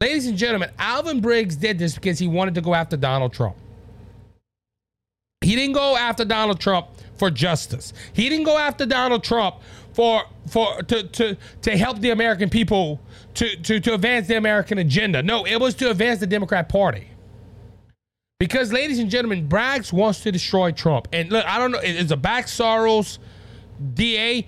Ladies 0.00 0.26
and 0.26 0.38
gentlemen, 0.38 0.70
Alvin 0.78 1.20
Briggs 1.20 1.56
did 1.56 1.78
this 1.78 1.94
because 1.94 2.18
he 2.18 2.28
wanted 2.28 2.54
to 2.54 2.60
go 2.60 2.74
after 2.74 2.96
Donald 2.96 3.32
Trump. 3.32 3.56
He 5.40 5.56
didn't 5.56 5.74
go 5.74 5.96
after 5.96 6.24
Donald 6.24 6.60
Trump 6.60 6.88
for 7.16 7.30
justice. 7.30 7.92
He 8.12 8.28
didn't 8.28 8.44
go 8.44 8.58
after 8.58 8.86
Donald 8.86 9.24
Trump 9.24 9.56
for 9.94 10.24
for 10.48 10.82
to 10.82 11.04
to 11.04 11.36
to 11.62 11.76
help 11.76 12.00
the 12.00 12.10
American 12.10 12.50
people 12.50 13.00
to 13.34 13.56
to 13.62 13.80
to 13.80 13.94
advance 13.94 14.26
the 14.26 14.36
American 14.36 14.78
agenda. 14.78 15.22
No, 15.22 15.46
it 15.46 15.58
was 15.60 15.74
to 15.76 15.90
advance 15.90 16.20
the 16.20 16.26
Democrat 16.26 16.68
Party. 16.68 17.08
Because, 18.40 18.72
ladies 18.72 18.98
and 18.98 19.08
gentlemen, 19.08 19.48
Braggs 19.48 19.92
wants 19.92 20.20
to 20.20 20.32
destroy 20.32 20.72
Trump. 20.72 21.08
And 21.12 21.30
look, 21.30 21.46
I 21.46 21.56
don't 21.56 21.70
know, 21.70 21.78
it's 21.80 22.10
a 22.10 22.16
back 22.16 22.46
Soros 22.46 23.18
DA. 23.94 24.46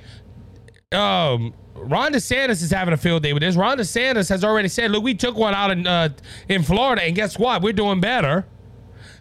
Um, 0.93 1.55
Ron 1.75 2.13
DeSantis 2.13 2.63
is 2.63 2.71
having 2.71 2.93
a 2.93 2.97
field 2.97 3.23
day 3.23 3.33
with 3.33 3.43
this. 3.43 3.55
Ron 3.55 3.79
DeSantis 3.79 4.29
has 4.29 4.43
already 4.43 4.69
said, 4.69 4.91
look, 4.91 5.05
we 5.05 5.15
took 5.15 5.37
one 5.37 5.55
out 5.55 5.71
in 5.71 5.87
uh, 5.87 6.09
in 6.49 6.63
Florida, 6.63 7.03
and 7.03 7.15
guess 7.15 7.39
what? 7.39 7.63
We're 7.63 7.73
doing 7.73 8.01
better. 8.01 8.45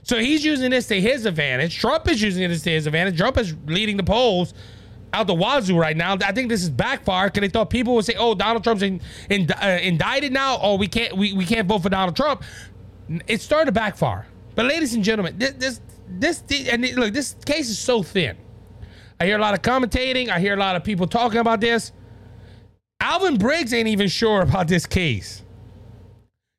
So 0.02 0.20
he's 0.20 0.44
using 0.44 0.72
this 0.72 0.88
to 0.88 1.00
his 1.00 1.26
advantage. 1.26 1.78
Trump 1.78 2.10
is 2.10 2.22
using 2.22 2.48
this 2.50 2.62
to 2.64 2.72
his 2.72 2.86
advantage. 2.86 3.18
Trump 3.18 3.38
is 3.38 3.56
leading 3.68 3.98
the 3.98 4.04
polls 4.04 4.54
out 5.16 5.28
the 5.28 5.34
wazoo 5.34 5.78
right 5.78 5.96
now. 5.96 6.14
I 6.14 6.32
think 6.32 6.50
this 6.50 6.62
is 6.62 6.70
backfire 6.70 7.28
because 7.28 7.42
they 7.42 7.50
thought 7.50 7.70
people 7.70 7.96
would 7.96 8.06
say, 8.06 8.16
"Oh, 8.18 8.36
Donald 8.36 8.64
Trump's 8.64 8.84
in, 8.84 9.02
in, 9.30 9.50
uh, 9.52 9.80
indicted 9.82 10.34
now. 10.34 10.60
Oh, 10.62 10.76
we 10.76 10.88
can't 10.88 11.16
we, 11.16 11.34
we 11.34 11.46
can't 11.46 11.68
vote 11.68 11.84
for 11.84 11.90
Donald 11.90 12.16
Trump." 12.16 12.44
It 13.28 13.42
started 13.42 13.68
to 13.68 13.72
backfire. 13.72 14.28
But 14.56 14.66
ladies 14.66 14.94
and 14.94 15.04
gentlemen, 15.04 15.38
this 15.38 15.54
this 15.54 15.82
this 16.08 16.44
and 16.70 16.88
look, 16.96 17.14
this 17.14 17.36
case 17.46 17.70
is 17.70 17.80
so 17.80 18.04
thin. 18.04 18.38
I 19.20 19.26
hear 19.26 19.38
a 19.38 19.42
lot 19.42 19.54
of 19.54 19.62
commentating. 19.62 20.30
I 20.30 20.40
hear 20.40 20.54
a 20.54 20.58
lot 20.58 20.76
of 20.76 20.84
people 20.84 21.08
talking 21.08 21.40
about 21.40 21.62
this. 21.62 21.92
Alvin 23.00 23.38
Briggs 23.38 23.74
ain't 23.74 23.88
even 23.88 24.08
sure 24.08 24.42
about 24.42 24.68
this 24.68 24.86
case. 24.86 25.44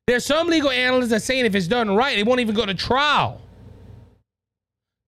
There's 0.07 0.25
some 0.25 0.47
legal 0.47 0.69
analysts 0.69 1.09
that 1.09 1.21
saying 1.21 1.45
if 1.45 1.53
it's 1.53 1.67
done 1.67 1.93
right, 1.95 2.17
it 2.17 2.25
won't 2.25 2.39
even 2.39 2.55
go 2.55 2.65
to 2.65 2.73
trial. 2.73 3.41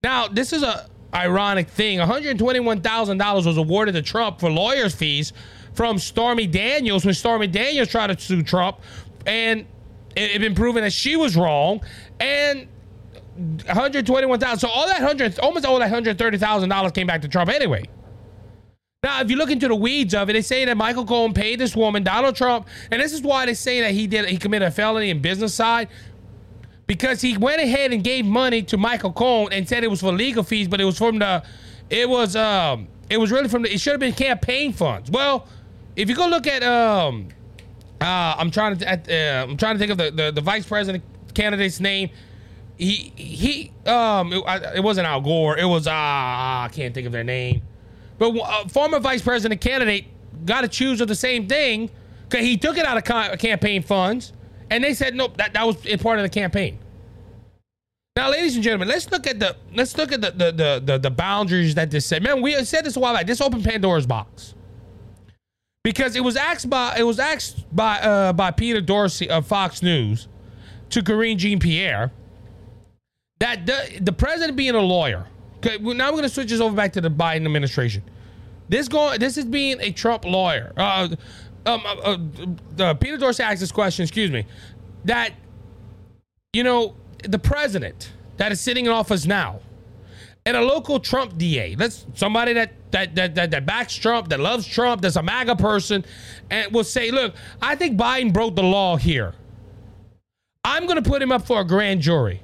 Now, 0.02 0.28
this 0.28 0.52
is 0.52 0.62
a 0.62 0.88
ironic 1.14 1.68
thing. 1.68 1.98
$121,000 1.98 3.46
was 3.46 3.56
awarded 3.56 3.94
to 3.94 4.02
Trump 4.02 4.40
for 4.40 4.50
lawyers' 4.50 4.94
fees 4.94 5.32
from 5.74 5.98
Stormy 5.98 6.46
Daniels 6.46 7.04
when 7.04 7.14
Stormy 7.14 7.46
Daniels 7.46 7.88
tried 7.88 8.08
to 8.08 8.20
sue 8.20 8.42
Trump, 8.42 8.78
and 9.26 9.66
it 10.16 10.32
had 10.32 10.40
been 10.40 10.54
proven 10.54 10.82
that 10.82 10.92
she 10.92 11.16
was 11.16 11.36
wrong. 11.36 11.80
And 12.18 12.68
121,000. 13.36 14.58
So 14.58 14.68
all 14.68 14.86
that 14.86 15.00
hundred, 15.00 15.38
almost 15.38 15.64
all 15.64 15.78
that 15.78 15.88
hundred 15.88 16.18
thirty 16.18 16.36
thousand 16.36 16.68
dollars 16.68 16.92
came 16.92 17.06
back 17.06 17.22
to 17.22 17.28
Trump 17.28 17.50
anyway. 17.50 17.84
Now, 19.02 19.22
if 19.22 19.30
you 19.30 19.36
look 19.36 19.50
into 19.50 19.66
the 19.66 19.74
weeds 19.74 20.12
of 20.12 20.28
it, 20.28 20.34
they 20.34 20.42
say 20.42 20.66
that 20.66 20.76
Michael 20.76 21.06
Cohen 21.06 21.32
paid 21.32 21.58
this 21.58 21.74
woman, 21.74 22.02
Donald 22.02 22.36
Trump, 22.36 22.68
and 22.90 23.00
this 23.00 23.14
is 23.14 23.22
why 23.22 23.46
they 23.46 23.54
say 23.54 23.80
that 23.80 23.92
he 23.92 24.06
did 24.06 24.26
he 24.26 24.36
committed 24.36 24.68
a 24.68 24.70
felony 24.70 25.08
in 25.08 25.22
business 25.22 25.54
side 25.54 25.88
because 26.90 27.20
he 27.20 27.36
went 27.36 27.62
ahead 27.62 27.92
and 27.92 28.02
gave 28.02 28.26
money 28.26 28.64
to 28.64 28.76
Michael 28.76 29.12
Cohen 29.12 29.52
and 29.52 29.68
said 29.68 29.84
it 29.84 29.86
was 29.88 30.00
for 30.00 30.10
legal 30.10 30.42
fees, 30.42 30.66
but 30.66 30.80
it 30.80 30.84
was 30.84 30.98
from 30.98 31.20
the, 31.20 31.40
it 31.88 32.08
was 32.08 32.34
um, 32.34 32.88
it 33.08 33.16
was 33.16 33.30
really 33.30 33.48
from 33.48 33.62
the, 33.62 33.72
it 33.72 33.80
should 33.80 33.92
have 33.92 34.00
been 34.00 34.12
campaign 34.12 34.72
funds. 34.72 35.08
Well, 35.08 35.46
if 35.94 36.08
you 36.08 36.16
go 36.16 36.26
look 36.26 36.48
at 36.48 36.64
um, 36.64 37.28
uh, 38.00 38.34
I'm 38.36 38.50
trying 38.50 38.76
to 38.76 38.88
uh, 38.88 39.44
I'm 39.44 39.56
trying 39.56 39.76
to 39.76 39.78
think 39.78 39.92
of 39.92 39.98
the, 39.98 40.10
the 40.10 40.32
the 40.32 40.40
vice 40.40 40.66
president 40.66 41.04
candidate's 41.32 41.78
name. 41.78 42.10
He 42.76 43.12
he 43.14 43.70
um, 43.86 44.32
it, 44.32 44.42
it 44.74 44.82
wasn't 44.82 45.06
Al 45.06 45.20
Gore. 45.20 45.56
It 45.58 45.66
was 45.66 45.86
uh, 45.86 45.92
I 45.92 46.70
can't 46.72 46.92
think 46.92 47.06
of 47.06 47.12
their 47.12 47.22
name. 47.22 47.62
But 48.18 48.36
uh, 48.36 48.66
former 48.66 48.98
vice 48.98 49.22
president 49.22 49.60
candidate 49.60 50.06
got 50.44 50.68
choose 50.72 51.00
of 51.00 51.06
the 51.06 51.14
same 51.14 51.46
thing 51.46 51.88
because 52.28 52.44
he 52.44 52.56
took 52.56 52.76
it 52.76 52.84
out 52.84 52.96
of 52.98 53.38
campaign 53.38 53.80
funds, 53.84 54.32
and 54.70 54.82
they 54.82 54.94
said 54.94 55.14
nope, 55.14 55.36
that, 55.36 55.52
that 55.52 55.66
was 55.66 55.76
part 56.00 56.18
of 56.18 56.22
the 56.22 56.28
campaign. 56.28 56.78
Now, 58.16 58.30
ladies 58.30 58.54
and 58.54 58.64
gentlemen, 58.64 58.88
let's 58.88 59.10
look 59.10 59.26
at 59.26 59.38
the 59.38 59.56
let's 59.74 59.96
look 59.96 60.12
at 60.12 60.20
the 60.20 60.30
the 60.30 60.52
the, 60.52 60.82
the, 60.84 60.98
the 60.98 61.10
boundaries 61.10 61.74
that 61.74 61.90
this 61.90 62.06
said. 62.06 62.22
Man, 62.22 62.42
we 62.42 62.52
said 62.64 62.84
this 62.84 62.96
a 62.96 63.00
while 63.00 63.14
back. 63.14 63.26
This 63.26 63.40
opened 63.40 63.64
Pandora's 63.64 64.06
box 64.06 64.54
because 65.84 66.16
it 66.16 66.24
was 66.24 66.36
asked 66.36 66.68
by 66.68 66.96
it 66.98 67.04
was 67.04 67.18
asked 67.18 67.64
by 67.74 68.00
uh, 68.00 68.32
by 68.32 68.50
Peter 68.50 68.80
Doocy 68.80 69.28
of 69.28 69.46
Fox 69.46 69.82
News 69.82 70.28
to 70.90 71.02
Karine 71.02 71.38
Jean 71.38 71.60
Pierre 71.60 72.10
that 73.38 73.64
the, 73.64 73.98
the 74.00 74.12
president 74.12 74.56
being 74.56 74.74
a 74.74 74.80
lawyer 74.80 75.26
Okay, 75.64 75.76
now 75.76 76.10
we're 76.10 76.16
gonna 76.16 76.28
switch 76.30 76.48
this 76.48 76.60
over 76.60 76.74
back 76.74 76.94
to 76.94 77.02
the 77.02 77.10
Biden 77.10 77.44
administration. 77.44 78.02
This 78.70 78.88
going, 78.88 79.20
this 79.20 79.36
is 79.36 79.44
being 79.44 79.78
a 79.80 79.92
Trump 79.92 80.24
lawyer. 80.24 80.72
Uh, 80.74 81.08
um, 81.66 81.82
uh, 81.86 82.82
uh, 82.82 82.94
Peter 82.94 83.18
Doocy 83.18 83.40
asked 83.40 83.60
this 83.60 83.72
question. 83.72 84.02
Excuse 84.04 84.30
me, 84.30 84.46
that 85.04 85.32
you 86.52 86.64
know 86.64 86.94
the 87.24 87.38
president 87.38 88.12
that 88.36 88.52
is 88.52 88.60
sitting 88.60 88.86
in 88.86 88.92
office 88.92 89.26
now, 89.26 89.60
and 90.46 90.56
a 90.56 90.62
local 90.62 91.00
Trump 91.00 91.36
DA. 91.36 91.74
That's 91.74 92.06
somebody 92.14 92.54
that 92.54 92.72
that 92.92 93.14
that 93.14 93.34
that, 93.34 93.50
that 93.50 93.66
backs 93.66 93.94
Trump, 93.94 94.28
that 94.28 94.40
loves 94.40 94.66
Trump, 94.66 95.02
that's 95.02 95.16
a 95.16 95.22
MAGA 95.22 95.56
person, 95.56 96.04
and 96.50 96.72
will 96.72 96.84
say, 96.84 97.10
"Look, 97.10 97.34
I 97.60 97.74
think 97.76 97.98
Biden 97.98 98.32
broke 98.32 98.56
the 98.56 98.62
law 98.62 98.96
here. 98.96 99.34
I'm 100.64 100.86
going 100.86 101.02
to 101.02 101.08
put 101.08 101.20
him 101.22 101.32
up 101.32 101.46
for 101.46 101.60
a 101.60 101.64
grand 101.64 102.00
jury." 102.00 102.42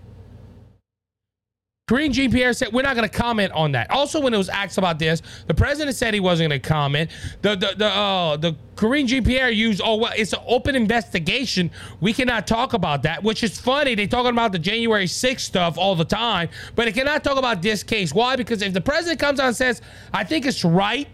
Karine 1.88 2.12
Jean 2.12 2.32
Pierre 2.32 2.52
said, 2.52 2.72
We're 2.72 2.82
not 2.82 2.96
going 2.96 3.08
to 3.08 3.16
comment 3.16 3.52
on 3.52 3.70
that. 3.72 3.88
Also, 3.92 4.20
when 4.20 4.34
it 4.34 4.36
was 4.36 4.48
asked 4.48 4.76
about 4.76 4.98
this, 4.98 5.22
the 5.46 5.54
president 5.54 5.94
said 5.94 6.14
he 6.14 6.18
wasn't 6.18 6.50
going 6.50 6.60
to 6.60 6.68
comment. 6.68 7.12
The 7.42 7.54
the 7.54 7.74
the, 7.76 7.86
uh, 7.86 8.36
the 8.36 8.56
Jean 9.04 9.22
Pierre 9.22 9.50
used, 9.50 9.80
Oh, 9.84 9.94
well, 9.94 10.12
it's 10.16 10.32
an 10.32 10.40
open 10.48 10.74
investigation. 10.74 11.70
We 12.00 12.12
cannot 12.12 12.48
talk 12.48 12.72
about 12.72 13.04
that, 13.04 13.22
which 13.22 13.44
is 13.44 13.60
funny. 13.60 13.94
They 13.94 14.08
talking 14.08 14.32
about 14.32 14.50
the 14.50 14.58
January 14.58 15.04
6th 15.04 15.38
stuff 15.38 15.78
all 15.78 15.94
the 15.94 16.04
time, 16.04 16.48
but 16.74 16.86
they 16.86 16.92
cannot 16.92 17.22
talk 17.22 17.38
about 17.38 17.62
this 17.62 17.84
case. 17.84 18.12
Why? 18.12 18.34
Because 18.34 18.62
if 18.62 18.72
the 18.72 18.80
president 18.80 19.20
comes 19.20 19.38
out 19.38 19.46
and 19.46 19.56
says, 19.56 19.80
I 20.12 20.24
think 20.24 20.44
it's 20.44 20.64
right 20.64 21.06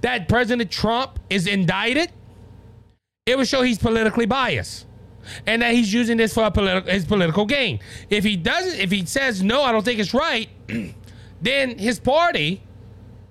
that 0.00 0.30
President 0.30 0.70
Trump 0.70 1.18
is 1.28 1.46
indicted, 1.46 2.10
it 3.26 3.36
would 3.36 3.46
show 3.46 3.60
he's 3.60 3.76
politically 3.76 4.24
biased 4.24 4.86
and 5.46 5.62
that 5.62 5.74
he's 5.74 5.92
using 5.92 6.16
this 6.16 6.34
for 6.34 6.50
politi- 6.50 6.86
his 6.86 7.04
political 7.04 7.46
gain. 7.46 7.80
If 8.10 8.24
he 8.24 8.36
doesn't, 8.36 8.78
if 8.78 8.90
he 8.90 9.04
says 9.06 9.42
no, 9.42 9.62
I 9.62 9.72
don't 9.72 9.84
think 9.84 10.00
it's 10.00 10.14
right, 10.14 10.48
then 11.40 11.78
his 11.78 11.98
party 11.98 12.62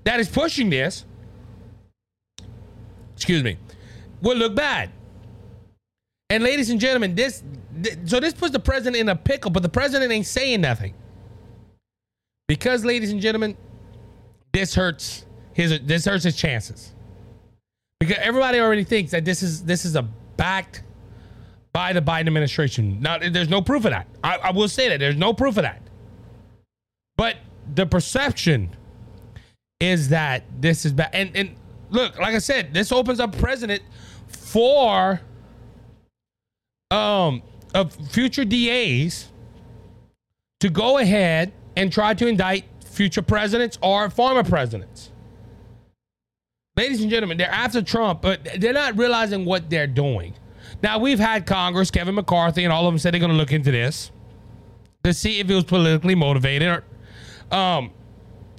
that 0.04 0.20
is 0.20 0.30
pushing 0.30 0.70
this, 0.70 1.06
excuse 3.16 3.44
me, 3.44 3.58
will 4.22 4.38
look 4.38 4.56
bad. 4.56 4.92
And 6.30 6.44
ladies 6.44 6.70
and 6.70 6.80
gentlemen, 6.80 7.16
this 7.16 7.44
th- 7.84 7.98
so 8.06 8.20
this 8.20 8.34
puts 8.34 8.52
the 8.52 8.60
president 8.60 8.96
in 8.98 9.10
a 9.10 9.16
pickle, 9.16 9.52
but 9.52 9.64
the 9.64 9.70
president 9.70 10.12
ain't 10.12 10.26
saying 10.26 10.62
nothing. 10.62 10.94
Because, 12.48 12.86
ladies 12.86 13.12
and 13.12 13.22
gentlemen, 13.22 13.58
this 14.54 14.76
hurts 14.76 15.26
his 15.54 15.80
this 15.82 16.06
hurts 16.06 16.24
his 16.24 16.36
chances. 16.36 16.94
Because 18.00 18.18
everybody 18.20 18.60
already 18.60 18.84
thinks 18.84 19.12
that 19.12 19.26
this 19.26 19.42
is 19.42 19.64
this 19.64 19.86
is 19.86 19.96
a 19.96 20.04
backed 20.38 20.84
by 21.76 21.92
the 21.92 22.02
Biden 22.02 22.28
administration. 22.28 23.02
Now, 23.02 23.18
there's 23.18 23.50
no 23.50 23.62
proof 23.62 23.84
of 23.84 23.92
that. 23.92 24.08
I, 24.24 24.38
I 24.38 24.52
will 24.52 24.70
say 24.70 24.88
that 24.88 25.02
there's 25.02 25.18
no 25.18 25.34
proof 25.34 25.58
of 25.58 25.64
that. 25.64 25.82
But 27.18 27.36
the 27.74 27.86
perception 27.86 28.74
is 29.82 30.08
that 30.08 30.46
this 30.62 30.86
is 30.86 30.94
bad. 30.94 31.10
And, 31.12 31.36
and 31.36 31.56
look, 31.90 32.18
like 32.18 32.34
I 32.34 32.38
said, 32.38 32.74
this 32.74 32.94
opens 32.94 33.20
up 33.20 33.38
precedent 33.38 33.84
for 34.30 35.20
um 36.92 37.42
of 37.74 37.94
future 38.10 38.46
DAs 38.46 39.28
to 40.62 40.70
go 40.70 41.00
ahead 41.00 41.52
and 41.76 41.92
try 41.92 42.14
to 42.14 42.26
indict 42.26 42.64
future 42.86 43.22
presidents 43.22 43.78
or 43.82 44.10
former 44.10 44.46
presidents. 44.46 45.12
Ladies 46.78 47.02
and 47.02 47.10
gentlemen, 47.10 47.36
they're 47.38 47.52
after 47.52 47.82
Trump, 47.82 48.22
but 48.22 48.48
they're 48.60 48.72
not 48.72 48.98
realizing 48.98 49.44
what 49.44 49.70
they're 49.70 49.88
doing. 49.88 50.36
Now, 50.86 51.00
we've 51.00 51.18
had 51.18 51.48
Congress, 51.48 51.90
Kevin 51.90 52.14
McCarthy, 52.14 52.64
and 52.64 52.72
all 52.72 52.86
of 52.86 52.94
them 52.94 53.00
said 53.00 53.12
they're 53.12 53.20
going 53.20 53.32
to 53.32 53.38
look 53.38 53.52
into 53.52 53.72
this 53.72 54.12
to 55.04 55.16
see 55.16 55.40
if 55.40 55.50
it 55.50 55.56
was 55.56 55.64
politically 55.64 56.14
motivated. 56.14 56.84
Or, 57.50 57.58
um, 57.58 57.90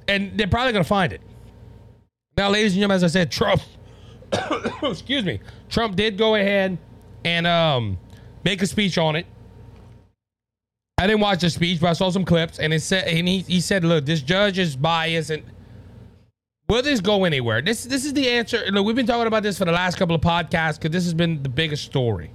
and 0.09 0.37
they're 0.37 0.49
probably 0.49 0.73
going 0.73 0.83
to 0.83 0.88
find 0.88 1.12
it. 1.12 1.21
Now, 2.37 2.50
ladies 2.50 2.73
and 2.73 2.80
gentlemen, 2.80 2.97
as 2.97 3.04
I 3.04 3.06
said, 3.06 3.30
Trump, 3.30 3.62
excuse 4.83 5.25
me, 5.25 5.38
Trump 5.68 5.95
did 5.95 6.18
go 6.18 6.35
ahead 6.35 6.76
and 7.25 7.47
um, 7.47 7.97
make 8.42 8.61
a 8.61 8.66
speech 8.66 8.99
on 8.99 9.14
it. 9.14 9.26
I 10.99 11.06
didn't 11.06 11.21
watch 11.21 11.42
the 11.42 11.50
speech, 11.50 11.80
but 11.80 11.90
I 11.90 11.92
saw 11.92 12.11
some 12.11 12.25
clips, 12.25 12.59
and 12.59 12.75
it 12.75 12.83
said, 12.83 13.06
and 13.06 13.28
he, 13.28 13.42
he 13.42 13.61
said, 13.61 13.85
"Look, 13.85 14.04
this 14.04 14.21
judge 14.21 14.59
is 14.59 14.75
biased, 14.75 15.30
and 15.30 15.45
Will 16.68 16.82
this 16.82 17.00
go 17.00 17.25
anywhere? 17.25 17.62
This 17.62 17.85
this 17.85 18.04
is 18.04 18.12
the 18.12 18.28
answer. 18.28 18.64
Look, 18.70 18.85
we've 18.85 18.96
been 18.96 19.06
talking 19.06 19.26
about 19.26 19.42
this 19.42 19.56
for 19.56 19.64
the 19.64 19.73
last 19.73 19.96
couple 19.96 20.16
of 20.16 20.20
podcasts 20.20 20.78
because 20.78 20.90
this 20.90 21.04
has 21.04 21.14
been 21.14 21.42
the 21.42 21.49
biggest 21.49 21.85
story. 21.85 22.30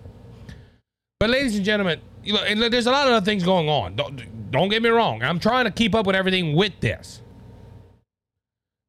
But 1.19 1.29
ladies 1.29 1.55
and 1.55 1.65
gentlemen, 1.65 1.99
you 2.23 2.33
know, 2.33 2.41
and 2.43 2.61
there's 2.61 2.87
a 2.87 2.91
lot 2.91 3.07
of 3.07 3.13
other 3.13 3.25
things 3.25 3.43
going 3.43 3.69
on. 3.69 3.95
Don't, 3.95 4.51
don't 4.51 4.69
get 4.69 4.81
me 4.81 4.89
wrong. 4.89 5.21
I'm 5.21 5.39
trying 5.39 5.65
to 5.65 5.71
keep 5.71 5.93
up 5.93 6.07
with 6.07 6.15
everything 6.15 6.55
with 6.55 6.79
this. 6.79 7.21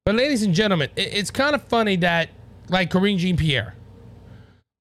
But 0.07 0.15
ladies 0.15 0.43
and 0.43 0.55
gentlemen, 0.55 0.91
it, 0.97 1.13
it's 1.13 1.31
kind 1.31 1.55
of 1.55 1.63
funny 1.65 1.97
that 1.97 2.31
like 2.69 2.91
Karine 2.91 3.19
Jean 3.19 3.37
Pierre. 3.37 3.75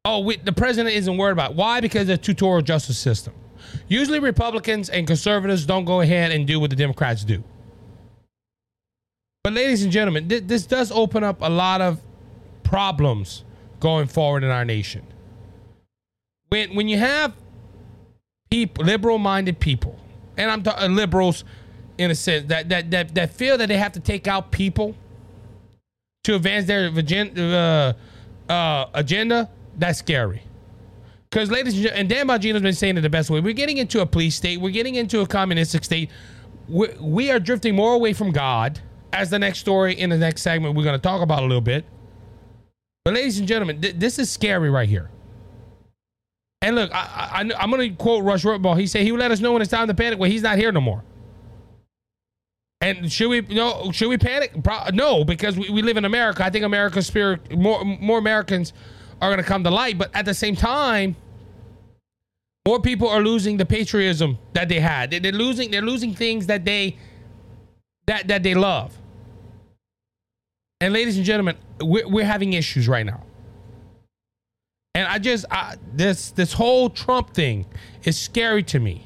Oh, 0.05 0.19
we, 0.21 0.37
the 0.37 0.53
president 0.53 0.95
isn't 0.95 1.17
worried 1.17 1.33
about. 1.33 1.51
It. 1.51 1.57
Why? 1.57 1.79
Because 1.81 2.03
of 2.03 2.07
the 2.07 2.17
two-tiered 2.17 2.65
justice 2.65 2.97
system. 2.97 3.33
Usually 3.87 4.19
Republicans 4.19 4.89
and 4.89 5.05
conservatives 5.05 5.65
don't 5.65 5.85
go 5.85 6.01
ahead 6.01 6.31
and 6.31 6.47
do 6.47 6.59
what 6.59 6.69
the 6.69 6.75
Democrats 6.75 7.23
do. 7.23 7.43
But 9.43 9.53
ladies 9.53 9.83
and 9.83 9.91
gentlemen, 9.91 10.29
th- 10.29 10.43
this 10.45 10.65
does 10.65 10.91
open 10.91 11.23
up 11.23 11.41
a 11.41 11.49
lot 11.49 11.81
of 11.81 11.99
problems 12.63 13.43
going 13.79 14.07
forward 14.07 14.43
in 14.43 14.51
our 14.51 14.65
nation. 14.65 15.05
When 16.49 16.75
when 16.75 16.87
you 16.87 16.99
have 16.99 17.33
people, 18.51 18.85
liberal-minded 18.85 19.59
people, 19.59 19.97
and 20.37 20.51
I'm 20.51 20.61
talking 20.61 20.83
uh, 20.83 20.87
liberals 20.93 21.43
in 21.97 22.11
a 22.11 22.15
sense 22.15 22.47
that 22.49 22.69
that 22.69 22.91
that 22.91 23.15
that 23.15 23.33
feel 23.33 23.57
that 23.57 23.67
they 23.67 23.77
have 23.77 23.93
to 23.93 23.99
take 23.99 24.27
out 24.27 24.51
people 24.51 24.95
to 26.23 26.35
advance 26.35 26.67
their 26.67 26.87
agenda, 26.87 27.95
uh, 28.49 28.51
uh, 28.51 28.85
agenda 28.93 29.49
that's 29.77 29.99
scary. 29.99 30.43
Because, 31.29 31.49
ladies 31.49 31.73
and 31.73 31.83
gentlemen, 31.83 31.99
and 32.01 32.09
Dan 32.09 32.27
Bongino's 32.27 32.61
been 32.61 32.73
saying 32.73 32.97
it 32.97 33.01
the 33.01 33.09
best 33.09 33.29
way. 33.29 33.39
We're 33.39 33.53
getting 33.53 33.77
into 33.77 34.01
a 34.01 34.05
police 34.05 34.35
state. 34.35 34.59
We're 34.59 34.71
getting 34.71 34.95
into 34.95 35.21
a 35.21 35.27
communistic 35.27 35.83
state. 35.83 36.09
we 36.67 36.89
we 36.99 37.31
are 37.31 37.39
drifting 37.39 37.75
more 37.75 37.93
away 37.93 38.13
from 38.13 38.31
God, 38.31 38.79
as 39.13 39.29
the 39.29 39.39
next 39.39 39.59
story 39.59 39.93
in 39.93 40.09
the 40.09 40.17
next 40.17 40.41
segment 40.41 40.75
we're 40.75 40.83
going 40.83 40.95
to 40.95 41.01
talk 41.01 41.21
about 41.21 41.39
a 41.39 41.45
little 41.45 41.61
bit. 41.61 41.85
But, 43.03 43.15
ladies 43.15 43.39
and 43.39 43.47
gentlemen, 43.47 43.81
th- 43.81 43.95
this 43.95 44.19
is 44.19 44.29
scary 44.29 44.69
right 44.69 44.87
here. 44.87 45.09
And 46.61 46.75
look, 46.75 46.93
I, 46.93 47.29
I, 47.33 47.63
am 47.63 47.71
going 47.71 47.89
to 47.89 47.95
quote 47.95 48.23
Rush 48.23 48.43
Limbaugh. 48.43 48.79
He 48.79 48.85
said 48.85 49.01
he 49.01 49.11
would 49.11 49.19
let 49.19 49.31
us 49.31 49.39
know 49.39 49.51
when 49.53 49.63
it's 49.63 49.71
time 49.71 49.87
to 49.87 49.95
panic. 49.95 50.19
Well, 50.19 50.29
he's 50.29 50.43
not 50.43 50.57
here 50.57 50.71
no 50.71 50.81
more. 50.81 51.03
And 52.81 53.11
should 53.11 53.29
we 53.29 53.41
no? 53.41 53.91
Should 53.91 54.09
we 54.09 54.17
panic? 54.17 54.63
Pro- 54.63 54.89
no, 54.93 55.23
because 55.23 55.57
we, 55.57 55.69
we 55.69 55.81
live 55.81 55.97
in 55.97 56.05
America. 56.05 56.43
I 56.43 56.49
think 56.49 56.65
America's 56.65 57.07
spirit 57.07 57.55
more 57.55 57.83
more 57.83 58.19
Americans 58.19 58.73
are 59.21 59.29
going 59.29 59.43
to 59.43 59.47
come 59.47 59.63
to 59.63 59.71
light. 59.71 59.97
But 59.97 60.09
at 60.15 60.25
the 60.25 60.33
same 60.33 60.55
time, 60.55 61.15
more 62.67 62.79
people 62.79 63.07
are 63.07 63.21
losing 63.21 63.57
the 63.57 63.65
patriotism 63.65 64.37
that 64.53 64.69
they 64.69 64.79
had. 64.79 65.11
They're 65.11 65.31
losing. 65.31 65.71
They're 65.71 65.81
losing 65.81 66.13
things 66.13 66.47
that 66.47 66.65
they 66.65 66.97
that 68.05 68.27
that 68.27 68.43
they 68.43 68.53
love. 68.53 68.97
And 70.81 70.93
ladies 70.93 71.15
and 71.15 71.23
gentlemen, 71.23 71.57
we're, 71.79 72.07
we're 72.07 72.25
having 72.25 72.53
issues 72.53 72.87
right 72.87 73.05
now. 73.05 73.23
And 74.95 75.07
I 75.07 75.19
just 75.19 75.45
I, 75.49 75.75
this 75.93 76.31
this 76.31 76.51
whole 76.51 76.89
Trump 76.89 77.33
thing 77.33 77.65
is 78.03 78.19
scary 78.19 78.63
to 78.63 78.79
me. 78.79 79.05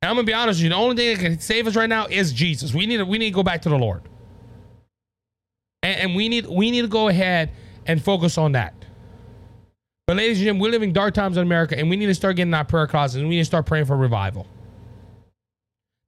And 0.00 0.10
I'm 0.10 0.16
gonna 0.16 0.26
be 0.26 0.34
honest 0.34 0.58
with 0.58 0.64
you. 0.64 0.70
The 0.70 0.76
only 0.76 0.96
thing 0.96 1.14
that 1.14 1.22
can 1.22 1.38
save 1.38 1.68
us 1.68 1.76
right 1.76 1.88
now 1.88 2.06
is 2.06 2.32
Jesus. 2.32 2.74
We 2.74 2.86
need 2.86 2.96
to 2.96 3.04
we 3.04 3.18
need 3.18 3.26
to 3.26 3.34
go 3.34 3.44
back 3.44 3.62
to 3.62 3.68
the 3.68 3.78
Lord. 3.78 4.02
And, 5.84 6.00
and 6.00 6.16
we 6.16 6.28
need 6.28 6.46
we 6.46 6.72
need 6.72 6.82
to 6.82 6.88
go 6.88 7.06
ahead 7.08 7.52
and 7.86 8.02
focus 8.02 8.36
on 8.36 8.52
that. 8.52 8.74
But 10.08 10.16
ladies 10.16 10.38
and 10.38 10.46
gentlemen, 10.46 10.62
we're 10.62 10.70
living 10.72 10.92
dark 10.92 11.14
times 11.14 11.36
in 11.36 11.44
America, 11.44 11.78
and 11.78 11.88
we 11.88 11.96
need 11.96 12.06
to 12.06 12.14
start 12.14 12.34
getting 12.34 12.52
our 12.54 12.64
prayer 12.64 12.88
closets 12.88 13.20
and 13.20 13.28
we 13.28 13.36
need 13.36 13.42
to 13.42 13.46
start 13.46 13.66
praying 13.66 13.84
for 13.84 13.96
revival. 13.96 14.48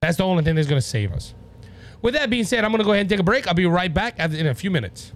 That's 0.03 0.17
the 0.17 0.25
only 0.25 0.43
thing 0.43 0.57
that's 0.57 0.69
gonna 0.69 0.81
save 0.81 1.13
us. 1.13 1.35
With 2.05 2.13
that 2.13 2.29
being 2.29 2.45
said, 2.45 2.65
I'm 2.67 2.71
gonna 2.71 2.85
go 2.85 2.93
ahead 2.93 3.01
and 3.01 3.09
take 3.09 3.19
a 3.19 3.23
break. 3.23 3.49
I'll 3.49 3.55
be 3.55 3.65
right 3.65 3.93
back 3.93 4.19
in 4.19 4.47
a 4.47 4.55
few 4.55 4.71
minutes. 4.71 5.15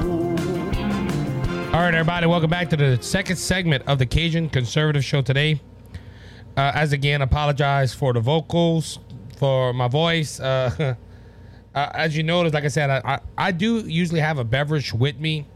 All 1.73 1.82
right, 1.86 1.93
everybody, 1.93 2.25
welcome 2.25 2.49
back 2.49 2.69
to 2.71 2.78
the 2.78 3.02
second 3.02 3.38
segment 3.38 3.84
of 3.88 3.99
the 3.99 4.06
Cajun 4.06 4.49
Conservative 4.49 5.04
Show 5.04 5.21
today. 5.21 5.62
Uh, 6.58 6.71
as 6.73 6.91
again, 6.93 7.21
apologize 7.21 7.93
for 7.93 8.12
the 8.12 8.19
vocals 8.19 8.99
for 9.38 9.71
my 9.73 9.88
voice. 9.88 10.39
Uh, 10.39 10.95
uh, 11.75 11.89
as 11.93 12.17
you 12.17 12.23
notice, 12.23 12.54
like 12.54 12.65
I 12.65 12.69
said, 12.69 12.89
I, 12.89 13.02
I, 13.06 13.19
I 13.38 13.52
do 13.52 13.80
usually 13.80 14.19
have 14.19 14.39
a 14.39 14.43
beverage 14.43 14.93
with 14.93 15.19
me, 15.19 15.47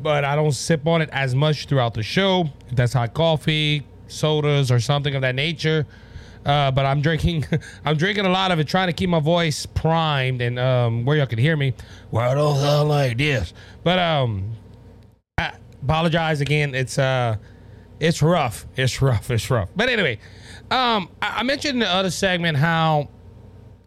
but 0.00 0.24
I 0.24 0.34
don't 0.34 0.52
sip 0.52 0.86
on 0.86 1.02
it 1.02 1.10
as 1.12 1.34
much 1.34 1.66
throughout 1.66 1.94
the 1.94 2.02
show. 2.02 2.48
If 2.68 2.76
that's 2.76 2.92
hot 2.94 3.12
coffee, 3.12 3.86
sodas, 4.08 4.70
or 4.70 4.80
something 4.80 5.14
of 5.14 5.22
that 5.22 5.34
nature. 5.34 5.86
Uh, 6.44 6.70
but 6.70 6.84
I'm 6.84 7.00
drinking, 7.00 7.46
I'm 7.84 7.96
drinking 7.96 8.26
a 8.26 8.30
lot 8.30 8.50
of 8.52 8.58
it, 8.58 8.68
trying 8.68 8.88
to 8.88 8.92
keep 8.92 9.08
my 9.08 9.20
voice 9.20 9.66
primed 9.66 10.42
and 10.42 10.58
um, 10.58 11.04
where 11.04 11.16
y'all 11.16 11.26
can 11.26 11.38
hear 11.38 11.56
me. 11.56 11.74
Well, 12.10 12.30
I 12.30 12.34
don't 12.34 12.58
sound 12.58 12.88
like 12.88 13.16
this, 13.16 13.54
but 13.82 13.98
um, 13.98 14.52
I 15.38 15.54
apologize 15.82 16.40
again. 16.40 16.74
It's 16.74 16.98
uh, 16.98 17.36
it's 18.00 18.22
rough. 18.22 18.66
It's 18.76 19.00
rough. 19.00 19.30
It's 19.30 19.50
rough. 19.50 19.70
But 19.74 19.88
anyway, 19.88 20.18
um, 20.70 21.08
I, 21.22 21.38
I 21.38 21.42
mentioned 21.42 21.74
in 21.74 21.78
the 21.80 21.88
other 21.88 22.10
segment 22.10 22.58
how, 22.58 23.08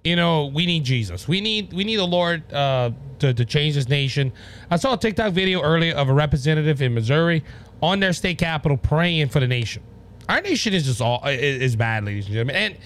you 0.04 0.16
know, 0.16 0.48
we 0.48 0.66
need 0.66 0.84
Jesus. 0.84 1.28
We 1.28 1.42
need 1.42 1.74
we 1.74 1.84
need 1.84 1.98
the 1.98 2.08
Lord 2.08 2.52
uh, 2.52 2.92
to 3.20 3.34
to 3.34 3.46
change 3.46 3.76
this 3.76 3.88
nation. 3.88 4.32
I 4.72 4.78
saw 4.78 4.94
a 4.94 4.98
TikTok 4.98 5.34
video 5.34 5.62
earlier 5.62 5.96
of 5.96 6.10
a 6.10 6.14
representative 6.14 6.82
in 6.82 6.94
Missouri 6.94 7.44
on 7.82 8.00
their 8.00 8.14
state 8.14 8.38
capitol 8.38 8.78
praying 8.78 9.30
for 9.30 9.40
the 9.40 9.48
nation. 9.48 9.84
Our 10.30 10.42
nation 10.42 10.74
is 10.74 10.86
just 10.86 11.02
all 11.02 11.22
is 11.26 11.76
bad, 11.76 12.06
ladies 12.06 12.26
and 12.26 12.34
gentlemen, 12.34 12.56
and 12.56 12.78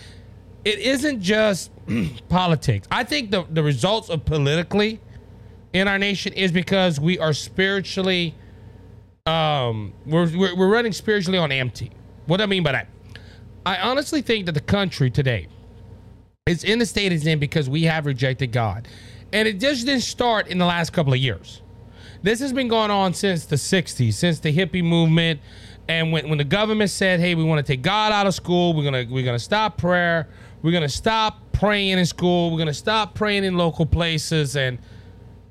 it 0.64 0.80
isn't 0.80 1.22
just 1.22 1.72
politics. 2.30 2.88
I 2.92 3.04
think 3.04 3.32
the 3.32 3.46
the 3.50 3.64
results 3.64 4.10
of 4.10 4.26
politically 4.26 5.00
in 5.74 5.88
our 5.88 5.98
nation 5.98 6.34
is 6.34 6.52
because 6.52 7.00
we 7.00 7.18
are 7.18 7.34
spiritually 7.34 8.36
um 9.26 9.94
we're, 10.06 10.30
we're, 10.38 10.56
we're 10.56 10.70
running 10.72 10.92
spiritually 10.92 11.38
on 11.38 11.52
empty. 11.52 11.92
What 12.28 12.38
do 12.38 12.44
I 12.44 12.48
mean 12.48 12.64
by 12.64 12.74
that? 12.74 12.88
I 13.66 13.78
honestly 13.78 14.22
think 14.22 14.46
that 14.48 14.54
the 14.54 14.62
country 14.62 15.10
today 15.10 15.48
is 16.48 16.64
in 16.64 16.80
the 16.80 16.86
state 16.86 17.12
it's 17.12 17.26
in 17.26 17.40
because 17.40 17.70
we 17.70 17.84
have 17.84 18.06
rejected 18.06 18.52
God. 18.52 18.88
And 19.34 19.48
it 19.48 19.60
just 19.60 19.86
didn't 19.86 20.02
start 20.02 20.48
in 20.48 20.58
the 20.58 20.66
last 20.66 20.92
couple 20.92 21.14
of 21.14 21.20
years. 21.20 21.62
This 22.24 22.40
has 22.40 22.52
been 22.54 22.68
going 22.68 22.92
on 22.92 23.14
since 23.14 23.46
the 23.46 23.56
60s, 23.56 24.14
since 24.14 24.40
the 24.40 24.56
hippie 24.56 24.84
movement. 24.84 25.40
And 25.88 26.12
when, 26.12 26.30
when 26.30 26.38
the 26.38 26.44
government 26.44 26.90
said, 26.90 27.20
hey, 27.20 27.36
we 27.36 27.44
want 27.44 27.66
to 27.66 27.74
take 27.74 27.82
God 27.82 28.12
out 28.12 28.28
of 28.28 28.34
school, 28.34 28.74
we're 28.74 28.84
gonna 28.84 29.06
we're 29.10 29.26
gonna 29.26 29.40
stop 29.40 29.78
prayer, 29.78 30.28
we're 30.62 30.72
gonna 30.72 30.88
stop 30.88 31.40
praying 31.52 31.98
in 31.98 32.06
school, 32.06 32.52
we're 32.52 32.58
gonna 32.58 32.74
stop 32.74 33.14
praying 33.14 33.44
in 33.44 33.58
local 33.58 33.86
places, 33.86 34.56
and 34.56 34.78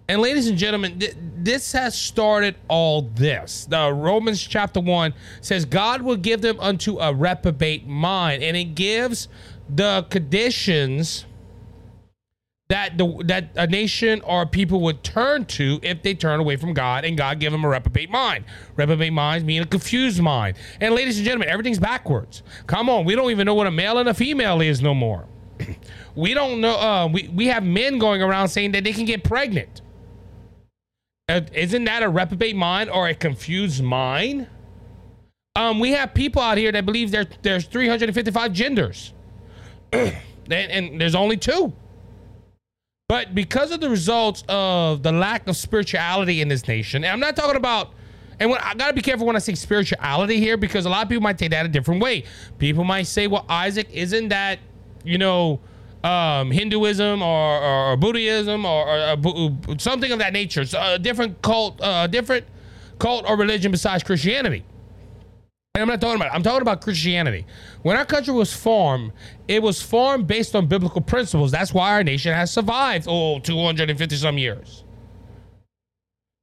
and 0.09 0.21
ladies 0.21 0.49
and 0.49 0.59
gentlemen, 0.59 0.99
th- 0.99 1.15
this 1.37 1.71
has 1.71 1.97
started 1.97 2.57
all 2.67 3.03
this. 3.03 3.67
The 3.67 3.93
Romans 3.93 4.43
chapter 4.43 4.81
1 4.81 5.15
says 5.41 5.65
God 5.65 6.03
will 6.03 6.17
give 6.17 6.41
them 6.41 6.59
unto 6.59 6.99
a 6.99 7.15
reprobate 7.15 7.87
mind 7.87 8.43
and 8.43 8.57
it 8.57 8.75
gives 8.75 9.29
the 9.69 10.05
conditions 10.11 11.27
that 12.71 12.97
the 12.97 13.23
that 13.25 13.51
a 13.57 13.67
nation 13.67 14.21
or 14.23 14.47
people 14.47 14.81
would 14.81 15.03
turn 15.03 15.45
to 15.45 15.81
if 15.83 16.03
they 16.03 16.15
turn 16.15 16.39
away 16.39 16.55
from 16.57 16.73
God 16.73 17.05
and 17.05 17.19
God 17.19 17.41
give 17.41 17.51
them 17.51 17.65
a 17.65 17.69
reprobate 17.69 18.11
mind. 18.11 18.45
Reprobate 18.77 19.13
minds 19.13 19.45
mean 19.45 19.61
a 19.61 19.67
confused 19.67 20.23
mind. 20.23 20.57
And 20.81 20.95
ladies 20.95 21.19
and 21.19 21.25
gentlemen, 21.25 21.49
everything's 21.49 21.81
backwards. 21.81 22.45
Come 22.69 22.89
on, 22.89 23.05
we 23.05 23.17
don't 23.17 23.31
even 23.33 23.45
know 23.45 23.55
what 23.55 23.67
a 23.67 23.73
male 23.73 23.99
and 23.99 24.09
a 24.09 24.15
female 24.15 24.61
is 24.61 24.81
no 24.81 24.95
more. 24.95 25.27
we 26.15 26.33
don't 26.33 26.61
know 26.61 26.79
uh, 26.79 27.09
we, 27.09 27.29
we 27.35 27.47
have 27.49 27.65
men 27.65 27.99
going 27.99 28.23
around 28.23 28.49
saying 28.49 28.71
that 28.73 28.85
they 28.85 28.93
can 28.93 29.05
get 29.05 29.25
pregnant. 29.25 29.83
Uh, 31.29 31.41
isn't 31.53 31.85
that 31.85 32.05
a 32.05 32.09
reprobate 32.09 32.55
mind 32.55 32.89
or 32.89 33.09
a 33.09 33.15
confused 33.15 33.83
mind? 33.83 34.47
Um, 35.57 35.81
we 35.81 35.91
have 35.91 36.15
people 36.15 36.41
out 36.41 36.57
here 36.57 36.71
that 36.71 36.87
believe 36.87 37.11
there 37.11 37.27
there's 37.43 37.65
355 37.67 38.53
genders, 38.53 39.13
and, 39.93 40.15
and, 40.49 41.01
there's 41.01 41.17
only 41.17 41.37
two. 41.37 41.73
But 43.11 43.35
because 43.35 43.73
of 43.73 43.81
the 43.81 43.91
results 43.91 44.45
of 44.49 45.03
the 45.03 45.11
lack 45.11 45.49
of 45.49 45.57
spirituality 45.57 46.43
in 46.43 46.47
this 46.47 46.69
nation, 46.69 47.03
and 47.03 47.13
I'm 47.13 47.19
not 47.19 47.35
talking 47.35 47.57
about, 47.57 47.93
and 48.39 48.49
when, 48.49 48.61
I 48.61 48.75
gotta 48.75 48.93
be 48.93 49.03
careful 49.03 49.27
when 49.27 49.35
I 49.35 49.41
say 49.41 49.57
spirituality 49.57 50.39
here 50.39 50.57
because 50.57 50.87
a 50.87 50.89
lot 50.89 51.03
of 51.03 51.09
people 51.09 51.23
might 51.23 51.37
take 51.37 51.51
that 51.51 51.67
a 51.67 51.69
different 51.69 52.01
way. 52.01 52.23
People 52.59 52.85
might 52.85 53.09
say, 53.09 53.27
well, 53.27 53.45
Isaac, 53.49 53.89
isn't 53.91 54.29
that, 54.29 54.61
you 55.03 55.19
know, 55.19 55.59
um, 56.05 56.53
Hinduism 56.53 57.21
or, 57.21 57.61
or, 57.61 57.97
Buddhism 57.97 58.65
or, 58.65 58.89
or 58.89 59.01
uh, 59.01 59.77
something 59.79 60.13
of 60.13 60.21
that 60.21 60.33
nature? 60.33 60.65
A 60.79 60.97
different 60.97 61.43
cult, 61.43 61.81
uh, 61.81 62.03
a 62.05 62.09
different 62.09 62.47
cult 63.01 63.29
or 63.29 63.37
religion 63.37 63.73
besides 63.73 64.05
Christianity. 64.05 64.65
And 65.77 65.83
I'm 65.83 65.89
not 65.89 66.01
talking 66.01 66.21
about. 66.21 66.35
I'm 66.35 66.43
talking 66.43 66.63
about 66.63 66.81
Christianity. 66.81 67.47
When 67.83 67.97
our 67.97 68.05
country 68.05 68.35
was 68.35 68.53
formed, 68.53 69.13
it 69.47 69.63
was 69.63 69.81
formed 69.81 70.27
based 70.27 70.57
on 70.57 70.67
biblical 70.67 71.01
principles. 71.01 71.53
That's 71.53 71.73
why 71.73 71.93
our 71.93 72.03
nation 72.03 72.35
has 72.35 72.51
survived 72.51 73.07
oh 73.09 73.39
250 73.39 74.17
some 74.17 74.37
years. 74.37 74.83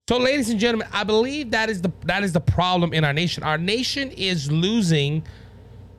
So, 0.08 0.18
ladies 0.18 0.50
and 0.50 0.58
gentlemen, 0.58 0.88
I 0.94 1.04
believe 1.04 1.52
that 1.52 1.70
is 1.70 1.82
the 1.82 1.92
that 2.06 2.24
is 2.24 2.32
the 2.32 2.40
problem 2.40 2.94
in 2.94 3.04
our 3.04 3.12
nation. 3.12 3.44
Our 3.44 3.58
nation 3.58 4.12
is 4.12 4.50
losing 4.50 5.24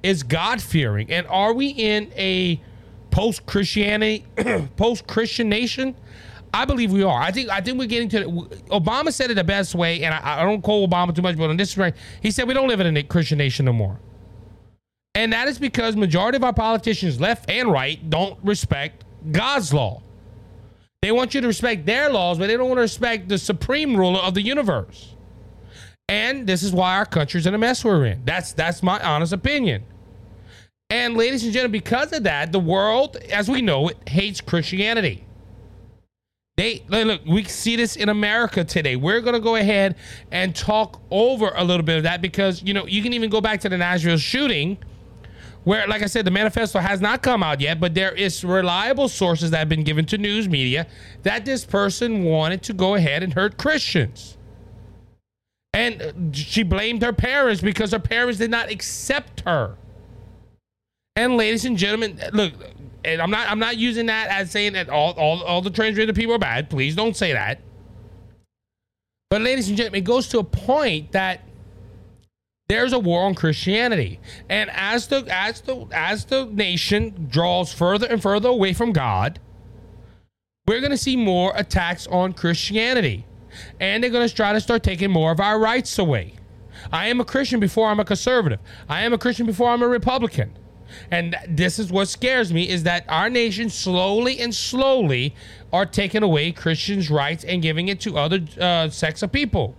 is 0.02 0.22
God 0.22 0.62
fearing, 0.62 1.10
and 1.12 1.26
are 1.26 1.52
we 1.52 1.68
in 1.68 2.10
a 2.16 2.58
post 3.10 3.44
Christianity, 3.44 4.24
post 4.76 5.06
Christian 5.06 5.50
nation? 5.50 5.94
I 6.52 6.64
believe 6.64 6.92
we 6.92 7.02
are. 7.02 7.20
I 7.20 7.30
think 7.30 7.50
I 7.50 7.60
think 7.60 7.78
we're 7.78 7.86
getting 7.86 8.08
to. 8.10 8.24
Obama 8.70 9.12
said 9.12 9.30
it 9.30 9.34
the 9.34 9.44
best 9.44 9.74
way, 9.74 10.02
and 10.02 10.14
I, 10.14 10.40
I 10.40 10.44
don't 10.44 10.62
call 10.62 10.86
Obama 10.86 11.14
too 11.14 11.22
much, 11.22 11.36
but 11.36 11.50
on 11.50 11.56
this 11.56 11.76
right, 11.76 11.94
he 12.22 12.30
said 12.30 12.48
we 12.48 12.54
don't 12.54 12.68
live 12.68 12.80
in 12.80 12.96
a 12.96 13.02
Christian 13.02 13.38
nation 13.38 13.66
no 13.66 13.72
more, 13.72 14.00
and 15.14 15.32
that 15.32 15.48
is 15.48 15.58
because 15.58 15.96
majority 15.96 16.36
of 16.36 16.44
our 16.44 16.52
politicians, 16.52 17.20
left 17.20 17.50
and 17.50 17.70
right, 17.70 18.08
don't 18.08 18.38
respect 18.42 19.04
God's 19.30 19.74
law. 19.74 20.02
They 21.02 21.12
want 21.12 21.34
you 21.34 21.40
to 21.40 21.46
respect 21.46 21.86
their 21.86 22.10
laws, 22.10 22.38
but 22.38 22.48
they 22.48 22.56
don't 22.56 22.68
want 22.68 22.78
to 22.78 22.82
respect 22.82 23.28
the 23.28 23.38
supreme 23.38 23.96
ruler 23.96 24.18
of 24.18 24.34
the 24.34 24.42
universe. 24.42 25.14
And 26.08 26.46
this 26.46 26.62
is 26.62 26.72
why 26.72 26.96
our 26.96 27.06
country's 27.06 27.46
in 27.46 27.54
a 27.54 27.58
mess 27.58 27.84
we're 27.84 28.06
in. 28.06 28.24
That's 28.24 28.52
that's 28.52 28.82
my 28.82 28.98
honest 29.00 29.32
opinion. 29.32 29.84
And 30.90 31.18
ladies 31.18 31.44
and 31.44 31.52
gentlemen, 31.52 31.72
because 31.72 32.12
of 32.14 32.22
that, 32.22 32.50
the 32.50 32.58
world, 32.58 33.16
as 33.30 33.50
we 33.50 33.60
know 33.60 33.88
it, 33.88 34.08
hates 34.08 34.40
Christianity. 34.40 35.24
They 36.58 36.82
look, 36.88 37.20
we 37.24 37.44
see 37.44 37.76
this 37.76 37.94
in 37.94 38.08
America 38.08 38.64
today. 38.64 38.96
We're 38.96 39.20
gonna 39.20 39.38
go 39.38 39.54
ahead 39.54 39.94
and 40.32 40.56
talk 40.56 41.00
over 41.08 41.52
a 41.54 41.62
little 41.62 41.84
bit 41.84 41.98
of 41.98 42.02
that 42.02 42.20
because 42.20 42.64
you 42.64 42.74
know 42.74 42.84
you 42.84 43.00
can 43.00 43.12
even 43.12 43.30
go 43.30 43.40
back 43.40 43.60
to 43.60 43.68
the 43.68 43.78
Nashville 43.78 44.16
shooting, 44.16 44.76
where, 45.62 45.86
like 45.86 46.02
I 46.02 46.06
said, 46.06 46.24
the 46.24 46.32
manifesto 46.32 46.80
has 46.80 47.00
not 47.00 47.22
come 47.22 47.44
out 47.44 47.60
yet, 47.60 47.78
but 47.78 47.94
there 47.94 48.10
is 48.10 48.42
reliable 48.42 49.08
sources 49.08 49.52
that 49.52 49.58
have 49.58 49.68
been 49.68 49.84
given 49.84 50.04
to 50.06 50.18
news 50.18 50.48
media 50.48 50.88
that 51.22 51.44
this 51.44 51.64
person 51.64 52.24
wanted 52.24 52.60
to 52.64 52.72
go 52.72 52.96
ahead 52.96 53.22
and 53.22 53.34
hurt 53.34 53.56
Christians. 53.56 54.36
And 55.72 56.02
uh, 56.02 56.12
she 56.32 56.64
blamed 56.64 57.02
her 57.02 57.12
parents 57.12 57.62
because 57.62 57.92
her 57.92 58.00
parents 58.00 58.38
did 58.40 58.50
not 58.50 58.68
accept 58.68 59.42
her. 59.42 59.76
And 61.14 61.36
ladies 61.36 61.64
and 61.64 61.76
gentlemen, 61.76 62.20
look, 62.32 62.52
and 63.12 63.22
I'm 63.22 63.30
not 63.30 63.48
I'm 63.48 63.58
not 63.58 63.76
using 63.76 64.06
that 64.06 64.28
as 64.28 64.50
saying 64.50 64.74
that 64.74 64.88
all 64.88 65.12
all, 65.12 65.42
all 65.42 65.62
the 65.62 65.70
transgender 65.70 66.14
people 66.14 66.34
are 66.34 66.38
bad. 66.38 66.70
Please 66.70 66.94
don't 66.94 67.16
say 67.16 67.32
that. 67.32 67.60
But 69.30 69.42
ladies 69.42 69.68
and 69.68 69.76
gentlemen, 69.76 70.02
it 70.02 70.04
goes 70.04 70.28
to 70.28 70.38
a 70.38 70.44
point 70.44 71.12
that 71.12 71.42
there's 72.68 72.92
a 72.92 72.98
war 72.98 73.24
on 73.24 73.34
Christianity. 73.34 74.20
And 74.48 74.70
as 74.70 75.08
the 75.08 75.26
as 75.30 75.60
the 75.62 75.86
as 75.92 76.26
the 76.26 76.46
nation 76.46 77.28
draws 77.30 77.72
further 77.72 78.06
and 78.06 78.22
further 78.22 78.48
away 78.48 78.72
from 78.72 78.92
God, 78.92 79.38
we're 80.66 80.80
going 80.80 80.90
to 80.90 80.98
see 80.98 81.16
more 81.16 81.52
attacks 81.56 82.06
on 82.06 82.32
Christianity. 82.34 83.24
And 83.80 84.02
they're 84.02 84.10
going 84.10 84.28
to 84.28 84.34
try 84.34 84.52
to 84.52 84.60
start 84.60 84.82
taking 84.82 85.10
more 85.10 85.32
of 85.32 85.40
our 85.40 85.58
rights 85.58 85.98
away. 85.98 86.34
I 86.92 87.08
am 87.08 87.20
a 87.20 87.24
Christian 87.24 87.58
before 87.58 87.88
I'm 87.88 88.00
a 88.00 88.04
conservative. 88.04 88.60
I 88.88 89.02
am 89.02 89.12
a 89.12 89.18
Christian 89.18 89.46
before 89.46 89.70
I'm 89.70 89.82
a 89.82 89.88
Republican. 89.88 90.56
And 91.10 91.36
this 91.48 91.78
is 91.78 91.90
what 91.90 92.08
scares 92.08 92.52
me 92.52 92.68
is 92.68 92.82
that 92.84 93.04
our 93.08 93.30
nation 93.30 93.70
slowly 93.70 94.38
and 94.40 94.54
slowly 94.54 95.34
are 95.72 95.86
taking 95.86 96.22
away 96.22 96.52
Christians' 96.52 97.10
rights 97.10 97.44
and 97.44 97.62
giving 97.62 97.88
it 97.88 98.00
to 98.00 98.16
other 98.18 98.40
uh, 98.60 98.88
sects 98.88 99.22
of 99.22 99.32
people. 99.32 99.74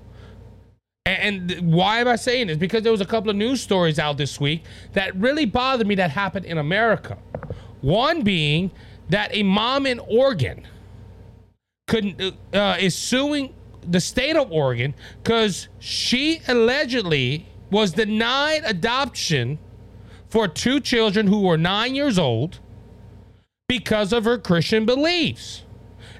And, 1.05 1.73
why 1.73 1.99
am 1.99 2.07
I 2.07 2.17
saying 2.17 2.47
this? 2.47 2.57
Because 2.57 2.83
there 2.83 2.91
was 2.91 3.01
a 3.01 3.05
couple 3.05 3.29
of 3.31 3.35
news 3.35 3.61
stories 3.61 3.97
out 3.97 4.17
this 4.17 4.39
week 4.39 4.63
that 4.93 5.15
really 5.15 5.45
bothered 5.45 5.87
me 5.87 5.95
that 5.95 6.11
happened 6.11 6.45
in 6.45 6.59
America. 6.59 7.17
One 7.81 8.21
being 8.21 8.69
that 9.09 9.33
a 9.33 9.41
mom 9.41 9.87
in 9.87 9.99
Oregon 9.99 10.67
could 11.87 12.35
uh, 12.53 12.77
is 12.79 12.95
suing 12.95 13.55
the 13.81 13.99
state 13.99 14.35
of 14.35 14.51
Oregon 14.51 14.93
because 15.23 15.67
she 15.79 16.41
allegedly 16.47 17.47
was 17.71 17.93
denied 17.93 18.61
adoption 18.65 19.57
for 20.29 20.47
two 20.47 20.79
children 20.79 21.27
who 21.27 21.41
were 21.41 21.57
nine 21.57 21.95
years 21.95 22.19
old 22.19 22.59
because 23.67 24.13
of 24.13 24.25
her 24.25 24.37
Christian 24.37 24.85
beliefs. 24.85 25.63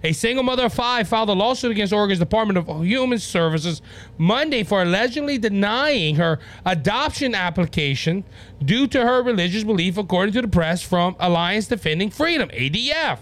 A 0.03 0.13
single 0.13 0.43
mother 0.43 0.65
of 0.65 0.73
five 0.73 1.07
filed 1.09 1.29
a 1.29 1.33
lawsuit 1.33 1.71
against 1.71 1.91
Oregon's 1.91 2.19
Department 2.19 2.57
of 2.57 2.83
Human 2.85 3.19
Services 3.19 3.81
Monday 4.17 4.63
for 4.63 4.81
allegedly 4.81 5.37
denying 5.37 6.15
her 6.15 6.39
adoption 6.65 7.35
application 7.35 8.23
due 8.63 8.87
to 8.87 9.01
her 9.01 9.21
religious 9.21 9.63
belief, 9.63 9.97
according 9.97 10.33
to 10.33 10.41
the 10.41 10.47
press 10.47 10.81
from 10.81 11.15
Alliance 11.19 11.67
Defending 11.67 12.11
Freedom, 12.11 12.49
ADF. 12.49 13.19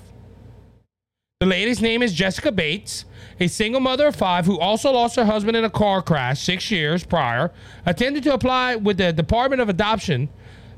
The 1.40 1.48
lady's 1.48 1.82
name 1.82 2.04
is 2.04 2.14
Jessica 2.14 2.52
Bates, 2.52 3.06
a 3.40 3.48
single 3.48 3.82
mother 3.82 4.08
of 4.08 4.16
five 4.16 4.46
who 4.46 4.60
also 4.60 4.92
lost 4.92 5.16
her 5.16 5.26
husband 5.26 5.58
in 5.58 5.64
a 5.64 5.70
car 5.70 6.02
crash 6.02 6.42
six 6.42 6.70
years 6.70 7.04
prior, 7.04 7.52
attempted 7.86 8.24
to 8.24 8.34
apply 8.34 8.76
with 8.76 8.98
the 8.98 9.14
Department 9.14 9.62
of 9.62 9.70
Adoption 9.70 10.30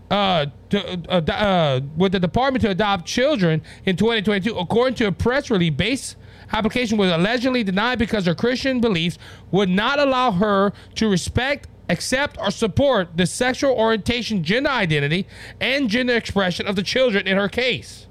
uh, 0.10 0.48
to, 0.70 1.02
uh, 1.10 1.32
uh, 1.32 1.82
with 1.96 2.12
the 2.12 2.20
Department 2.20 2.64
to 2.64 2.70
Adopt 2.72 3.06
Children 3.06 3.62
in 3.86 3.96
2022, 3.96 4.58
according 4.58 4.96
to 4.96 5.08
a 5.08 5.12
press 5.12 5.50
release. 5.50 5.70
Base 5.70 6.16
application 6.52 6.98
was 6.98 7.12
allegedly 7.12 7.64
denied 7.64 8.00
because 8.00 8.26
her 8.26 8.36
Christian 8.36 8.82
beliefs 8.82 9.18
would 9.52 9.70
not 9.70 10.00
allow 10.00 10.32
her 10.32 10.74
to 10.96 11.08
respect, 11.10 11.68
accept, 11.90 12.38
or 12.40 12.50
support 12.52 13.16
the 13.18 13.26
sexual 13.26 13.72
orientation, 13.74 14.44
gender 14.44 14.70
identity, 14.70 15.28
and 15.62 15.90
gender 15.90 16.16
expression 16.16 16.68
of 16.68 16.76
the 16.76 16.84
children 16.84 17.28
in 17.28 17.38
her 17.38 17.50
case. 17.50 18.08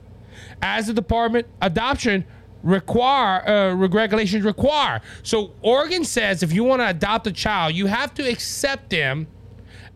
As 0.62 0.86
the 0.86 0.92
department, 0.92 1.46
adoption 1.60 2.24
require 2.62 3.48
uh, 3.48 3.74
regulations 3.74 4.44
require. 4.44 5.00
So 5.22 5.52
Oregon 5.62 6.04
says 6.04 6.42
if 6.42 6.52
you 6.52 6.64
want 6.64 6.82
to 6.82 6.88
adopt 6.88 7.26
a 7.26 7.32
child, 7.32 7.74
you 7.74 7.86
have 7.86 8.14
to 8.14 8.28
accept 8.28 8.90
them 8.90 9.28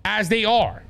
as 0.04 0.28
they 0.28 0.44
are. 0.44 0.82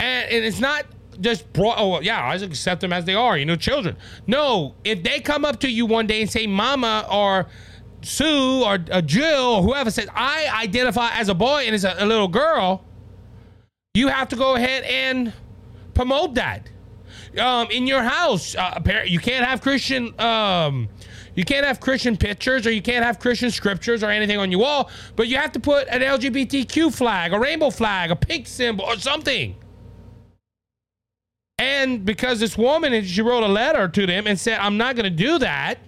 And, 0.00 0.30
and 0.30 0.44
it's 0.44 0.60
not 0.60 0.86
just 1.20 1.52
brought, 1.52 1.78
oh, 1.78 2.00
yeah, 2.00 2.26
I 2.26 2.38
just 2.38 2.46
accept 2.46 2.80
them 2.80 2.92
as 2.92 3.04
they 3.04 3.14
are, 3.14 3.36
you 3.36 3.44
know, 3.44 3.56
children. 3.56 3.96
No, 4.26 4.74
if 4.84 5.02
they 5.02 5.20
come 5.20 5.44
up 5.44 5.60
to 5.60 5.70
you 5.70 5.86
one 5.86 6.06
day 6.06 6.22
and 6.22 6.30
say, 6.30 6.46
Mama 6.46 7.06
or 7.12 7.46
Sue 8.02 8.64
or 8.64 8.78
uh, 8.90 9.02
Jill 9.02 9.56
or 9.56 9.62
whoever 9.62 9.90
says, 9.90 10.08
I 10.14 10.50
identify 10.62 11.10
as 11.12 11.28
a 11.28 11.34
boy 11.34 11.64
and 11.66 11.74
it's 11.74 11.84
a, 11.84 11.94
a 11.98 12.06
little 12.06 12.28
girl, 12.28 12.84
you 13.94 14.08
have 14.08 14.28
to 14.30 14.36
go 14.36 14.56
ahead 14.56 14.84
and 14.84 15.32
promote 15.94 16.34
that. 16.34 16.70
Um, 17.38 17.68
in 17.70 17.86
your 17.86 18.02
house, 18.02 18.56
uh, 18.56 18.80
you 19.04 19.18
can't 19.18 19.44
have 19.44 19.60
Christian. 19.60 20.18
Um, 20.18 20.88
you 21.34 21.44
can't 21.44 21.64
have 21.64 21.78
Christian 21.78 22.16
pictures 22.16 22.66
or 22.66 22.72
you 22.72 22.82
can't 22.82 23.04
have 23.04 23.18
Christian 23.20 23.50
scriptures 23.50 24.02
or 24.02 24.10
anything 24.10 24.38
on 24.38 24.50
your 24.50 24.60
wall, 24.60 24.90
but 25.14 25.28
you 25.28 25.36
have 25.36 25.52
to 25.52 25.60
put 25.60 25.86
an 25.88 26.00
LGBTQ 26.00 26.92
flag, 26.92 27.32
a 27.32 27.38
rainbow 27.38 27.70
flag, 27.70 28.10
a 28.10 28.16
pink 28.16 28.48
symbol, 28.48 28.84
or 28.84 28.96
something. 28.96 29.54
And 31.60 32.06
because 32.06 32.40
this 32.40 32.56
woman, 32.56 33.04
she 33.04 33.20
wrote 33.20 33.42
a 33.42 33.48
letter 33.48 33.86
to 33.86 34.06
them 34.06 34.26
and 34.26 34.40
said, 34.40 34.58
I'm 34.58 34.78
not 34.78 34.96
going 34.96 35.04
to 35.04 35.10
do 35.10 35.38
that. 35.40 35.78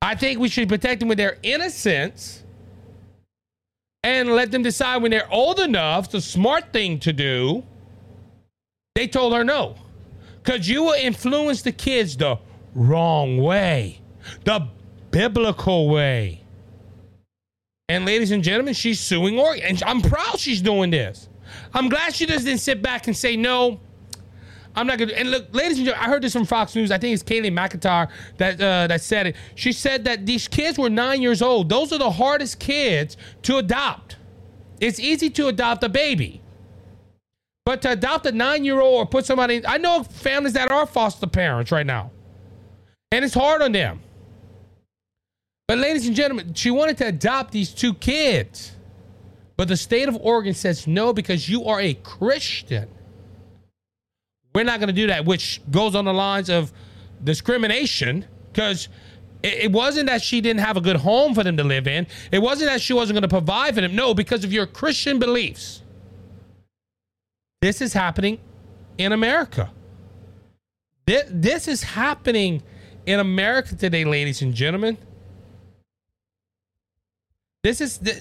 I 0.00 0.14
think 0.14 0.40
we 0.40 0.48
should 0.48 0.70
protect 0.70 1.00
them 1.00 1.08
with 1.10 1.18
their 1.18 1.36
innocence 1.42 2.44
and 4.02 4.30
let 4.30 4.50
them 4.50 4.62
decide 4.62 5.02
when 5.02 5.10
they're 5.10 5.30
old 5.30 5.60
enough, 5.60 6.10
the 6.10 6.22
smart 6.22 6.72
thing 6.72 6.98
to 7.00 7.12
do. 7.12 7.62
They 8.94 9.06
told 9.06 9.34
her 9.34 9.44
no. 9.44 9.74
Because 10.42 10.66
you 10.66 10.82
will 10.82 10.94
influence 10.94 11.60
the 11.60 11.72
kids 11.72 12.16
the 12.16 12.38
wrong 12.74 13.36
way, 13.36 14.00
the 14.44 14.66
biblical 15.10 15.90
way. 15.90 16.42
And 17.90 18.06
ladies 18.06 18.30
and 18.30 18.42
gentlemen, 18.42 18.72
she's 18.72 18.98
suing 18.98 19.38
Oregon. 19.38 19.66
And 19.66 19.82
I'm 19.82 20.00
proud 20.00 20.38
she's 20.38 20.62
doing 20.62 20.88
this. 20.88 21.28
I'm 21.74 21.90
glad 21.90 22.14
she 22.14 22.24
didn't 22.24 22.58
sit 22.58 22.80
back 22.80 23.08
and 23.08 23.16
say, 23.16 23.36
no, 23.36 23.80
I'm 24.78 24.86
not 24.86 24.98
gonna. 24.98 25.12
And 25.12 25.30
look, 25.32 25.52
ladies 25.52 25.78
and 25.78 25.86
gentlemen, 25.86 26.08
I 26.08 26.12
heard 26.12 26.22
this 26.22 26.32
from 26.32 26.44
Fox 26.44 26.76
News. 26.76 26.92
I 26.92 26.98
think 26.98 27.12
it's 27.12 27.24
Kaylee 27.24 27.52
McIntyre 27.52 28.08
that 28.36 28.60
uh, 28.60 28.86
that 28.86 29.00
said 29.00 29.26
it. 29.26 29.36
She 29.56 29.72
said 29.72 30.04
that 30.04 30.24
these 30.24 30.46
kids 30.46 30.78
were 30.78 30.88
nine 30.88 31.20
years 31.20 31.42
old. 31.42 31.68
Those 31.68 31.92
are 31.92 31.98
the 31.98 32.12
hardest 32.12 32.60
kids 32.60 33.16
to 33.42 33.56
adopt. 33.56 34.16
It's 34.80 35.00
easy 35.00 35.30
to 35.30 35.48
adopt 35.48 35.82
a 35.82 35.88
baby, 35.88 36.40
but 37.66 37.82
to 37.82 37.90
adopt 37.90 38.26
a 38.26 38.32
nine 38.32 38.64
year 38.64 38.80
old 38.80 38.98
or 39.00 39.06
put 39.06 39.26
somebody. 39.26 39.66
I 39.66 39.78
know 39.78 40.04
families 40.04 40.52
that 40.52 40.70
are 40.70 40.86
foster 40.86 41.26
parents 41.26 41.72
right 41.72 41.86
now, 41.86 42.12
And 43.10 43.24
it's 43.24 43.34
hard 43.34 43.62
on 43.62 43.72
them. 43.72 44.00
But, 45.66 45.78
ladies 45.78 46.06
and 46.06 46.16
gentlemen, 46.16 46.54
she 46.54 46.70
wanted 46.70 46.96
to 46.98 47.08
adopt 47.08 47.50
these 47.52 47.74
two 47.74 47.94
kids. 47.94 48.72
But 49.56 49.68
the 49.68 49.76
state 49.76 50.08
of 50.08 50.16
Oregon 50.16 50.54
says 50.54 50.86
no 50.86 51.12
because 51.12 51.48
you 51.48 51.64
are 51.64 51.80
a 51.80 51.94
Christian. 51.94 52.88
We're 54.54 54.64
not 54.64 54.80
going 54.80 54.88
to 54.88 54.94
do 54.94 55.06
that, 55.08 55.24
which 55.24 55.60
goes 55.70 55.94
on 55.94 56.04
the 56.04 56.12
lines 56.12 56.50
of 56.50 56.72
discrimination 57.22 58.24
because 58.52 58.88
it, 59.42 59.70
wasn't 59.70 60.06
that 60.06 60.22
she 60.22 60.40
didn't 60.40 60.60
have 60.60 60.76
a 60.76 60.80
good 60.80 60.96
home 60.96 61.34
for 61.34 61.44
them 61.44 61.56
to 61.56 61.64
live 61.64 61.86
in. 61.86 62.06
It 62.32 62.40
wasn't 62.40 62.70
that 62.70 62.80
she 62.80 62.92
wasn't 62.92 63.14
going 63.14 63.22
to 63.22 63.28
provide 63.28 63.74
for 63.74 63.80
them. 63.80 63.94
No, 63.94 64.14
because 64.14 64.44
of 64.44 64.52
your 64.52 64.66
Christian 64.66 65.18
beliefs. 65.18 65.82
This 67.60 67.80
is 67.80 67.92
happening 67.92 68.40
in 68.98 69.12
America. 69.12 69.70
This, 71.06 71.24
this 71.28 71.68
is 71.68 71.82
happening 71.82 72.62
in 73.06 73.20
America 73.20 73.74
today, 73.74 74.04
ladies 74.04 74.42
and 74.42 74.54
gentlemen. 74.54 74.98
This 77.62 77.80
is 77.80 77.98
the 77.98 78.14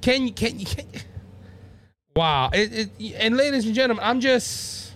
can 0.00 0.26
you 0.26 0.32
can 0.32 0.60
you 0.60 0.66
can 0.66 0.86
wow 2.14 2.50
it, 2.52 2.90
it, 2.98 3.14
and 3.16 3.36
ladies 3.36 3.64
and 3.64 3.74
gentlemen 3.74 4.04
i'm 4.04 4.20
just 4.20 4.91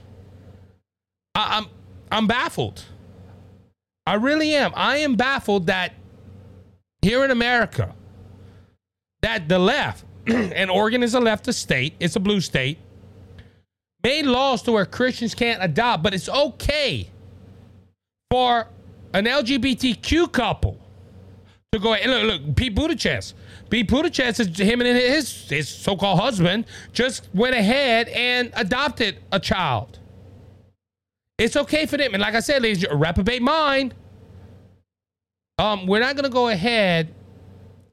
I, 1.36 1.58
i'm 1.58 1.66
i'm 2.10 2.26
baffled 2.26 2.84
i 4.06 4.14
really 4.14 4.54
am 4.54 4.72
i 4.74 4.98
am 4.98 5.14
baffled 5.14 5.66
that 5.66 5.94
here 7.02 7.24
in 7.24 7.30
america 7.30 7.94
that 9.22 9.48
the 9.48 9.58
left 9.58 10.04
and 10.26 10.70
oregon 10.70 11.02
is 11.02 11.14
a 11.14 11.20
leftist 11.20 11.54
state 11.54 11.94
it's 12.00 12.16
a 12.16 12.20
blue 12.20 12.40
state 12.40 12.78
made 14.02 14.26
laws 14.26 14.62
to 14.62 14.72
where 14.72 14.86
christians 14.86 15.34
can't 15.34 15.62
adopt 15.62 16.02
but 16.02 16.14
it's 16.14 16.28
okay 16.28 17.08
for 18.30 18.66
an 19.12 19.26
lgbtq 19.26 20.32
couple 20.32 20.80
to 21.72 21.82
go. 21.82 21.90
Look, 21.90 22.24
look, 22.24 22.56
Pete 22.56 22.74
Buttigieg. 22.74 23.34
Pete 23.70 23.88
Buttigieg 23.88 24.40
is 24.40 24.58
him 24.58 24.80
and 24.80 24.96
his 24.96 25.48
his 25.48 25.68
so-called 25.68 26.20
husband 26.20 26.66
just 26.92 27.28
went 27.34 27.54
ahead 27.54 28.08
and 28.08 28.50
adopted 28.54 29.18
a 29.32 29.40
child. 29.40 29.98
It's 31.38 31.56
okay 31.56 31.86
for 31.86 31.96
them, 31.96 32.14
and 32.14 32.20
like 32.20 32.34
I 32.34 32.40
said, 32.40 32.62
ladies, 32.62 32.86
reprobate 32.90 33.42
mind. 33.42 33.94
Um, 35.58 35.86
we're 35.86 36.00
not 36.00 36.16
gonna 36.16 36.28
go 36.28 36.48
ahead. 36.48 37.14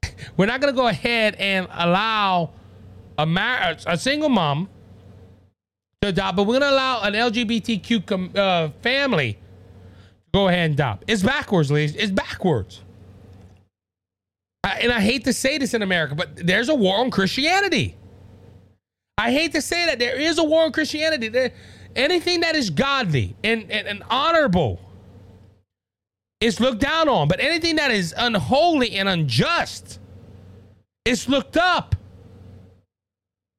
We're 0.37 0.45
not 0.45 0.61
gonna 0.61 0.73
go 0.73 0.87
ahead 0.87 1.35
and 1.35 1.67
allow 1.71 2.51
a 3.17 3.25
mar- 3.25 3.75
a 3.85 3.97
single 3.97 4.29
mom 4.29 4.69
to 6.01 6.09
adopt, 6.09 6.37
but 6.37 6.43
we're 6.43 6.59
gonna 6.59 6.73
allow 6.73 7.01
an 7.01 7.13
LGBTQ 7.13 8.05
com- 8.05 8.31
uh, 8.35 8.69
family 8.81 9.33
to 9.33 9.39
go 10.33 10.47
ahead 10.47 10.71
and 10.71 10.73
adopt. 10.73 11.03
It's 11.07 11.23
backwards, 11.23 11.71
ladies. 11.71 11.95
It's 11.95 12.11
backwards 12.11 12.81
and 14.63 14.91
I 14.91 14.99
hate 14.99 15.23
to 15.25 15.33
say 15.33 15.57
this 15.57 15.73
in 15.73 15.81
America, 15.81 16.15
but 16.15 16.35
there's 16.35 16.69
a 16.69 16.75
war 16.75 16.99
on 16.99 17.11
Christianity. 17.11 17.95
I 19.17 19.31
hate 19.31 19.53
to 19.53 19.61
say 19.61 19.85
that 19.85 19.99
there 19.99 20.19
is 20.19 20.37
a 20.37 20.43
war 20.43 20.63
on 20.63 20.71
Christianity. 20.71 21.29
There, 21.29 21.51
anything 21.95 22.41
that 22.41 22.55
is 22.55 22.69
godly 22.69 23.35
and, 23.43 23.69
and, 23.71 23.87
and 23.87 24.03
honorable 24.09 24.79
is 26.39 26.59
looked 26.59 26.81
down 26.81 27.07
on, 27.07 27.27
but 27.27 27.39
anything 27.39 27.77
that 27.77 27.91
is 27.91 28.13
unholy 28.17 28.95
and 28.95 29.07
unjust 29.07 29.99
is 31.05 31.29
looked 31.29 31.57
up. 31.57 31.95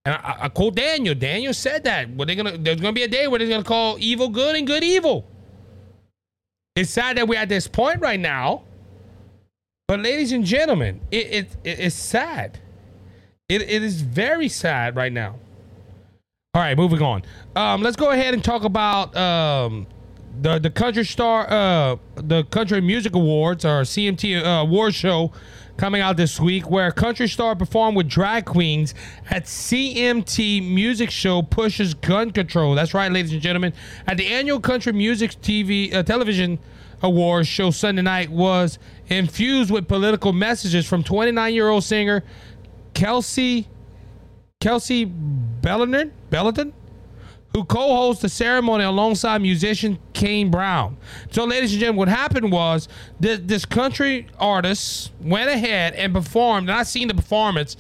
And 0.05 0.15
I, 0.15 0.37
I 0.43 0.49
quote 0.49 0.75
Daniel. 0.75 1.15
Daniel 1.15 1.55
said 1.55 1.85
that. 1.85 2.11
What 2.11 2.27
they're 2.27 2.37
gonna? 2.37 2.59
There's 2.59 2.81
gonna 2.81 2.93
be 2.93 3.05
a 3.05 3.09
day 3.09 3.27
where 3.27 3.39
they're 3.39 3.49
gonna 3.49 3.65
call 3.65 3.97
evil 3.99 4.29
good 4.29 4.55
and 4.55 4.67
good 4.67 4.85
evil. 4.85 5.27
It's 6.77 6.91
sad 6.91 7.17
that 7.17 7.27
we're 7.27 7.39
at 7.39 7.49
this 7.49 7.67
point 7.67 8.01
right 8.01 8.21
now 8.21 8.65
but 9.87 10.01
ladies 10.01 10.33
and 10.33 10.45
gentlemen, 10.45 11.01
it, 11.11 11.27
it, 11.27 11.57
it 11.63 11.81
it's 11.81 11.95
sad. 11.95 12.59
It, 13.49 13.63
it 13.63 13.83
is 13.83 14.01
very 14.01 14.49
sad 14.49 14.97
right 14.97 15.13
now. 15.13 15.37
All 16.55 16.61
right, 16.61 16.77
moving 16.77 17.03
on. 17.03 17.25
Um, 17.57 17.83
let's 17.83 17.97
go 17.97 18.13
ahead 18.13 18.33
and 18.33 18.45
talk 18.45 18.63
about 18.63 19.17
um, 19.17 19.89
the 20.41 20.61
the 20.61 20.71
country 20.71 21.05
star 21.05 21.51
uh, 21.51 21.97
the 22.15 22.45
country 22.45 22.81
music 22.81 23.17
awards 23.17 23.65
or 23.65 23.83
CMT 23.83 24.41
uh, 24.41 24.63
award 24.63 24.95
show 24.95 25.33
coming 25.77 26.01
out 26.01 26.17
this 26.17 26.39
week 26.39 26.71
where 26.71 26.93
country 26.93 27.27
star 27.27 27.57
performed 27.57 27.97
with 27.97 28.07
drag 28.07 28.45
queens 28.45 28.95
at 29.31 29.47
CMT 29.47 30.73
music 30.73 31.11
show 31.11 31.43
pushes 31.43 31.93
gun 31.93 32.31
control. 32.31 32.77
That's 32.77 32.95
right, 32.95 33.11
ladies 33.11 33.33
and 33.33 33.43
gentlemen. 33.43 33.73
At 34.07 34.17
the 34.17 34.29
annual 34.29 34.61
country 34.61 34.93
music 34.93 35.33
TV 35.43 35.93
uh, 35.93 36.05
television 36.05 36.61
awards 37.03 37.49
show 37.49 37.73
Sunday 37.73 38.03
night 38.03 38.31
was 38.31 38.79
infused 39.09 39.73
with 39.73 39.89
political 39.89 40.33
messages 40.33 40.87
from 40.87 41.03
29-year-old 41.03 41.83
singer 41.83 42.23
Kelsea 42.95 43.67
Kelsea 44.65 45.05
Ballerin, 45.61 46.11
Belleton, 46.31 46.73
who 47.53 47.65
co-hosts 47.65 48.23
the 48.23 48.31
ceremony 48.31 48.85
alongside 48.85 49.43
musician 49.43 49.99
Kane 50.15 50.51
Brown. 50.51 50.97
So, 51.31 51.45
ladies 51.45 51.73
and 51.73 51.81
gentlemen, 51.81 51.99
what 51.99 52.09
happened 52.09 52.51
was 52.51 52.89
this, 53.21 53.41
this 53.45 53.67
country 53.67 54.27
artist 54.39 55.13
went 55.21 55.51
ahead 55.51 55.93
and 55.93 56.15
performed, 56.15 56.71
and 56.71 56.79
I 56.79 56.83
seen 56.85 57.09
the 57.09 57.15
performance. 57.15 57.77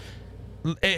Uh, 0.66 0.88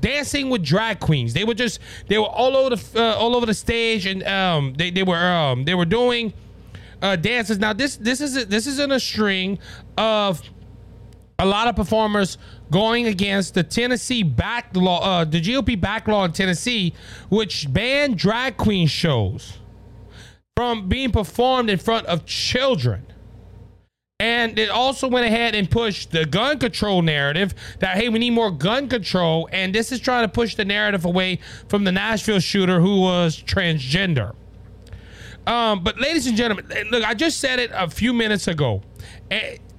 dancing 0.00 0.48
with 0.50 0.62
drag 0.62 1.00
queens. 1.00 1.32
They 1.32 1.44
were 1.44 1.54
just 1.54 1.78
they 2.08 2.18
were 2.18 2.26
all 2.26 2.56
over 2.56 2.76
the 2.76 3.00
uh, 3.02 3.14
all 3.14 3.36
over 3.36 3.46
the 3.46 3.54
stage, 3.54 4.06
and 4.06 4.22
um, 4.24 4.74
they 4.76 4.90
they 4.90 5.02
were 5.02 5.16
um, 5.16 5.64
they 5.64 5.74
were 5.74 5.86
doing 5.86 6.32
uh, 7.00 7.16
dances. 7.16 7.58
Now 7.58 7.72
this 7.72 7.96
this 7.96 8.20
is 8.20 8.46
this 8.46 8.66
is 8.66 8.78
in 8.78 8.92
a 8.92 9.00
string 9.00 9.58
of 9.96 10.42
a 11.42 11.46
lot 11.46 11.66
of 11.66 11.74
performers 11.74 12.38
going 12.70 13.06
against 13.06 13.54
the 13.54 13.64
Tennessee 13.64 14.22
backlaw, 14.22 15.00
uh, 15.02 15.24
the 15.24 15.40
GOP 15.40 15.78
backlaw 15.78 16.24
in 16.24 16.32
Tennessee, 16.32 16.94
which 17.30 17.72
banned 17.72 18.16
drag 18.16 18.56
queen 18.56 18.86
shows 18.86 19.58
from 20.56 20.88
being 20.88 21.10
performed 21.10 21.68
in 21.68 21.78
front 21.78 22.06
of 22.06 22.24
children. 22.26 23.06
And 24.20 24.56
it 24.56 24.70
also 24.70 25.08
went 25.08 25.26
ahead 25.26 25.56
and 25.56 25.68
pushed 25.68 26.12
the 26.12 26.24
gun 26.24 26.60
control 26.60 27.02
narrative 27.02 27.54
that, 27.80 27.96
hey, 27.96 28.08
we 28.08 28.20
need 28.20 28.30
more 28.30 28.52
gun 28.52 28.88
control. 28.88 29.48
And 29.50 29.74
this 29.74 29.90
is 29.90 29.98
trying 29.98 30.22
to 30.22 30.28
push 30.28 30.54
the 30.54 30.64
narrative 30.64 31.04
away 31.04 31.40
from 31.68 31.82
the 31.82 31.90
Nashville 31.90 32.38
shooter 32.38 32.80
who 32.80 33.00
was 33.00 33.42
transgender. 33.42 34.36
Um, 35.44 35.82
but 35.82 35.98
ladies 35.98 36.28
and 36.28 36.36
gentlemen, 36.36 36.70
eh, 36.70 36.84
look, 36.88 37.02
I 37.02 37.14
just 37.14 37.40
said 37.40 37.58
it 37.58 37.72
a 37.74 37.90
few 37.90 38.12
minutes 38.12 38.46
ago. 38.46 38.82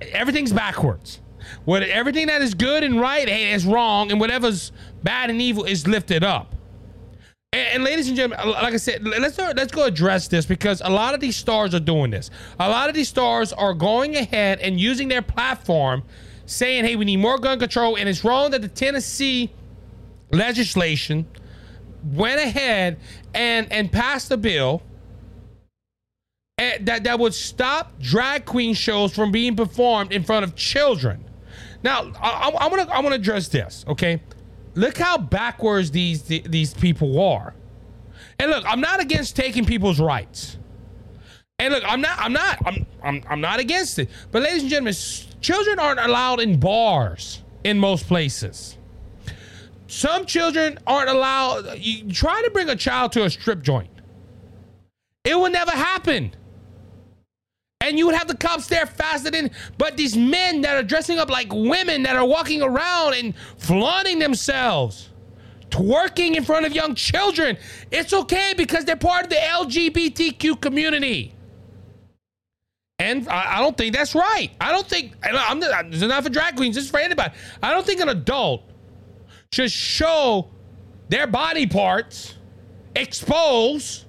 Everything's 0.02 0.52
backwards. 0.52 1.22
What 1.66 1.84
everything 1.84 2.28
that 2.28 2.42
is 2.42 2.54
good 2.54 2.84
and 2.84 3.00
right 3.00 3.28
hey, 3.28 3.54
is 3.54 3.66
wrong, 3.66 4.12
and 4.12 4.20
whatever's 4.20 4.72
bad 5.04 5.30
and 5.30 5.42
evil 5.42 5.64
is 5.64 5.88
lifted 5.88 6.24
up. 6.24 6.54
And, 7.54 7.68
and 7.68 7.84
ladies 7.84 8.08
and 8.08 8.18
gentlemen, 8.18 8.40
uh, 8.46 8.62
like 8.62 8.74
I 8.74 8.78
said, 8.78 9.06
let's 9.06 9.38
uh, 9.38 9.54
let's 9.56 9.72
go 9.72 9.86
address 9.86 10.28
this 10.28 10.46
because 10.46 10.82
a 10.84 10.90
lot 10.90 11.14
of 11.14 11.20
these 11.20 11.36
stars 11.36 11.74
are 11.76 11.80
doing 11.80 12.12
this. 12.12 12.32
A 12.60 12.68
lot 12.68 12.90
of 12.90 12.96
these 12.96 13.10
stars 13.10 13.54
are 13.54 13.74
going 13.74 14.16
ahead 14.16 14.60
and 14.60 14.80
using 14.80 15.08
their 15.08 15.22
platform, 15.22 16.04
saying, 16.46 16.86
"Hey, 16.86 16.96
we 16.96 17.06
need 17.06 17.18
more 17.18 17.38
gun 17.38 17.60
control," 17.60 17.96
and 17.96 18.10
it's 18.10 18.24
wrong 18.26 18.52
that 18.52 18.62
the 18.62 18.68
Tennessee 18.68 19.52
legislation 20.32 21.28
went 22.12 22.42
ahead 22.42 23.00
and 23.34 23.72
and 23.72 23.92
passed 23.92 24.32
a 24.32 24.38
bill 24.38 24.82
eh, 26.58 26.78
that 26.82 27.04
that 27.04 27.20
would 27.20 27.34
stop 27.34 28.00
drag 28.00 28.46
queen 28.46 28.74
shows 28.74 29.14
from 29.14 29.32
being 29.32 29.56
performed 29.56 30.12
in 30.12 30.24
front 30.24 30.44
of 30.44 30.56
children. 30.56 31.24
Now, 31.84 32.12
I, 32.20 32.50
I, 32.50 32.66
am 32.66 32.70
gonna 32.70 32.90
I 32.90 33.02
want 33.02 33.14
to 33.14 33.20
address 33.20 33.50
this. 33.50 33.86
Okay, 33.88 34.22
look 34.76 34.98
how 34.98 35.18
backwards 35.18 35.92
these 35.92 36.24
these 36.24 36.74
people 36.74 37.22
are. 37.22 37.54
And 38.40 38.50
look, 38.52 38.64
I'm 38.66 38.82
not 38.82 39.02
against 39.02 39.36
taking 39.36 39.66
people's 39.66 40.00
rights. 40.00 40.58
And 41.60 41.74
look, 41.74 41.84
I'm 41.86 42.02
not 42.02 42.18
I'm 42.20 42.34
not 42.34 42.58
I'm 42.66 42.86
I'm, 43.04 43.24
I'm 43.30 43.42
not 43.42 43.60
against 43.60 44.00
it. 44.00 44.10
But 44.32 44.44
ladies 44.44 44.62
and 44.62 44.72
gentlemen, 44.72 44.94
children 45.42 45.80
aren't 45.80 46.00
allowed 46.00 46.40
in 46.40 46.60
bars 46.60 47.44
in 47.64 47.78
most 47.80 48.08
places. 48.08 48.78
Some 49.88 50.26
children 50.26 50.80
aren't 50.88 51.10
allowed. 51.10 51.78
You 51.78 52.12
try 52.12 52.42
to 52.42 52.52
bring 52.52 52.70
a 52.70 52.76
child 52.76 53.12
to 53.12 53.26
a 53.26 53.30
strip 53.30 53.62
joint. 53.62 53.90
It 55.24 55.36
will 55.36 55.52
never 55.52 55.72
happen 55.72 56.34
and 57.84 57.98
you 58.00 58.06
would 58.06 58.16
have 58.16 58.28
the 58.28 58.38
cops 58.38 58.68
there 58.68 58.86
faster 58.86 59.30
than 59.30 59.52
but 59.78 59.98
these 59.98 60.18
men 60.18 60.62
that 60.62 60.76
are 60.76 60.84
dressing 60.84 61.20
up 61.20 61.30
like 61.30 61.52
women 61.54 62.04
that 62.04 62.16
are 62.16 62.26
walking 62.26 62.62
around 62.62 63.14
and 63.14 63.36
flaunting 63.58 64.20
themselves 64.20 65.10
twerking 65.70 66.36
in 66.36 66.44
front 66.44 66.66
of 66.66 66.74
young 66.74 66.96
children 66.96 67.58
it's 67.92 68.14
okay 68.14 68.54
because 68.56 68.86
they're 68.86 68.96
part 68.96 69.24
of 69.24 69.30
the 69.30 69.36
lgbtq 69.36 70.60
community 70.62 71.36
and 73.00 73.28
I, 73.28 73.58
I 73.58 73.60
don't 73.60 73.76
think 73.76 73.94
that's 73.94 74.16
right. 74.16 74.50
I 74.62 74.72
don't 74.72 74.88
think 74.88 75.16
I'm. 75.24 75.60
This 75.60 76.02
is 76.02 76.04
not 76.04 76.24
for 76.24 76.30
drag 76.30 76.56
queens. 76.56 76.76
This 76.76 76.86
is 76.86 76.92
for 76.92 77.00
anybody. 77.00 77.34
I 77.62 77.72
don't 77.72 77.86
think 77.86 78.00
an 78.00 78.10
adult 78.10 78.64
should 79.52 79.72
show 79.72 80.50
their 81.10 81.28
body 81.28 81.68
parts 81.68 82.36
exposed 82.96 84.06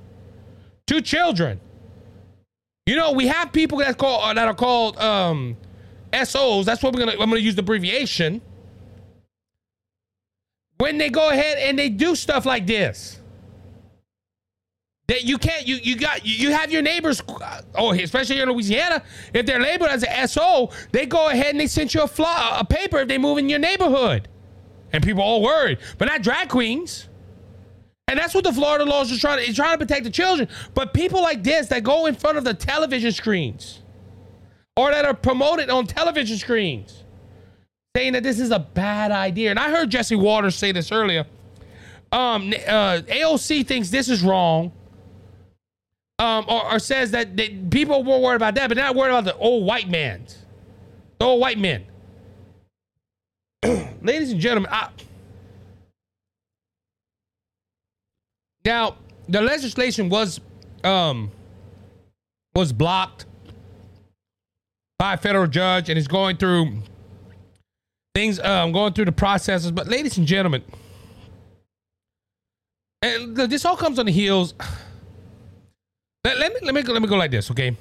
to 0.87 1.01
children. 1.01 1.61
You 2.87 2.97
know, 2.97 3.13
we 3.13 3.27
have 3.29 3.51
people 3.53 3.79
that 3.79 3.97
call 3.97 4.23
uh, 4.23 4.35
that 4.35 4.47
are 4.47 4.55
called 4.55 4.99
um, 4.99 5.57
SOs. 6.13 6.67
That's 6.67 6.83
what 6.83 6.93
we're 6.95 7.01
gonna. 7.01 7.13
I'm 7.13 7.31
gonna 7.31 7.39
use 7.39 7.55
the 7.55 7.61
abbreviation. 7.61 8.43
When 10.77 10.99
they 10.99 11.09
go 11.09 11.31
ahead 11.31 11.59
and 11.59 11.79
they 11.79 11.89
do 11.89 12.15
stuff 12.15 12.45
like 12.45 12.67
this, 12.67 13.21
that 15.07 15.25
you 15.25 15.39
can't. 15.39 15.67
You 15.67 15.77
you 15.77 15.97
got 15.97 16.27
you 16.27 16.51
have 16.53 16.71
your 16.71 16.83
neighbors. 16.83 17.23
Oh, 17.75 17.93
especially 17.93 18.37
here 18.37 18.45
in 18.45 18.51
Louisiana, 18.51 19.03
if 19.33 19.47
they're 19.47 19.61
labeled 19.61 19.89
as 19.89 20.03
an 20.03 20.29
SO, 20.29 20.71
they 20.93 21.07
go 21.07 21.31
ahead 21.31 21.53
and 21.53 21.61
they 21.61 21.67
send 21.69 21.95
you 21.95 22.03
a 22.03 22.07
fly, 22.07 22.59
a 22.61 22.65
paper 22.67 22.99
if 22.99 23.09
they 23.09 23.17
move 23.17 23.39
in 23.39 23.49
your 23.49 23.61
neighborhood, 23.61 24.29
and 24.93 25.03
people 25.03 25.23
all 25.23 25.41
worried. 25.41 25.79
But 25.97 26.09
not 26.09 26.21
drag 26.21 26.51
queens. 26.51 27.09
And 28.09 28.19
that's 28.19 28.35
what 28.35 28.45
the 28.45 28.53
Florida 28.53 28.85
laws 28.85 29.13
are 29.13 29.19
trying 29.19 29.39
to, 29.39 29.45
it's 29.45 29.57
trying 29.57 29.73
to 29.73 29.79
protect 29.79 30.05
the 30.05 30.11
children. 30.11 30.49
But 30.75 30.93
people 30.93 31.23
like 31.23 31.43
this 31.43 31.69
that 31.69 31.83
go 31.83 32.07
in 32.07 32.15
front 32.15 32.39
of 32.39 32.45
the 32.45 32.55
television 32.55 33.13
screens 33.13 33.81
or 34.77 34.91
that 34.91 35.05
are 35.05 35.15
promoted 35.15 35.71
on 35.71 35.87
television 35.87 36.37
screens 36.37 37.05
saying 37.97 38.13
that 38.13 38.23
this 38.23 38.41
is 38.41 38.51
a 38.51 38.59
bad 38.59 39.11
idea. 39.11 39.51
And 39.51 39.59
I 39.59 39.71
heard 39.71 39.89
Jesse 39.91 40.17
Watters 40.17 40.57
say 40.57 40.73
this 40.73 40.91
earlier. 40.91 41.27
Um, 42.13 42.53
uh, 42.67 43.01
AOC 43.07 43.67
thinks 43.67 43.91
this 43.91 44.09
is 44.09 44.23
wrong. 44.23 44.73
Um, 46.21 46.45
or, 46.49 46.75
or 46.75 46.79
says 46.79 47.11
that 47.11 47.37
they, 47.37 47.49
people 47.49 48.05
were 48.05 48.19
worried 48.19 48.37
about 48.37 48.55
that, 48.55 48.69
but 48.69 48.77
not 48.77 48.95
worried 48.95 49.11
about 49.11 49.25
the 49.25 49.37
old 49.37 49.67
white 49.67 49.89
man's, 49.89 50.39
the 51.19 51.25
old 51.25 51.41
white 51.41 51.59
men. 51.59 51.85
Ladies 54.01 54.31
and 54.31 54.41
gentlemen, 54.41 54.71
I, 54.73 54.91
Now, 58.65 58.97
the 59.29 59.41
legislation 59.41 60.09
was 60.09 60.41
um 60.83 61.31
was 62.55 62.73
blocked 62.73 63.27
by 64.99 65.15
a 65.15 65.17
federal 65.17 65.47
judge 65.47 65.89
and 65.89 65.99
is 65.99 66.07
going 66.07 66.37
through 66.37 66.73
things 68.15 68.39
um 68.41 68.73
going 68.73 68.93
through 68.93 69.07
the 69.07 69.13
processes. 69.13 69.71
But 69.71 69.89
ladies 69.89 70.19
and 70.19 70.27
gentlemen, 70.27 70.63
and 73.03 73.37
this 73.37 73.65
all 73.65 73.77
comes 73.77 73.99
on 73.99 74.07
the 74.07 74.13
heels. 74.13 74.55
Let, 76.25 76.39
let 76.39 76.55
me 76.55 76.61
let 76.63 76.75
me 76.75 76.83
go, 76.83 76.93
let 76.93 77.03
me 77.03 77.09
go 77.09 77.17
like 77.17 77.31
this, 77.31 77.51
okay? 77.51 77.77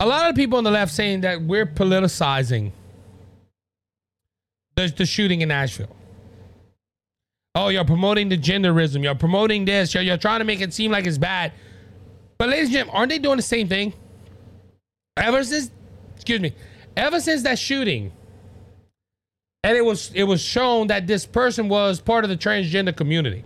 A 0.00 0.06
lot 0.06 0.28
of 0.30 0.34
people 0.34 0.58
on 0.58 0.64
the 0.64 0.70
left 0.70 0.92
saying 0.92 1.20
that 1.20 1.42
we're 1.42 1.66
politicizing 1.66 2.72
the, 4.74 4.88
the 4.88 5.04
shooting 5.04 5.42
in 5.42 5.48
Nashville. 5.48 5.94
Oh, 7.54 7.68
you're 7.68 7.84
promoting 7.84 8.28
the 8.28 8.38
genderism. 8.38 9.02
You're 9.02 9.14
promoting 9.14 9.64
this. 9.64 9.92
You're, 9.92 10.02
you're 10.02 10.16
trying 10.16 10.38
to 10.38 10.44
make 10.44 10.60
it 10.60 10.72
seem 10.72 10.92
like 10.92 11.06
it's 11.06 11.18
bad. 11.18 11.52
But 12.38 12.48
ladies 12.48 12.66
and 12.66 12.72
gentlemen, 12.74 12.96
aren't 12.96 13.10
they 13.10 13.18
doing 13.18 13.36
the 13.36 13.42
same 13.42 13.68
thing? 13.68 13.92
Ever 15.16 15.42
since, 15.42 15.70
excuse 16.14 16.40
me, 16.40 16.54
ever 16.96 17.20
since 17.20 17.42
that 17.42 17.58
shooting, 17.58 18.12
and 19.62 19.76
it 19.76 19.84
was 19.84 20.10
it 20.14 20.24
was 20.24 20.40
shown 20.40 20.86
that 20.86 21.06
this 21.06 21.26
person 21.26 21.68
was 21.68 22.00
part 22.00 22.24
of 22.24 22.30
the 22.30 22.36
transgender 22.36 22.96
community. 22.96 23.44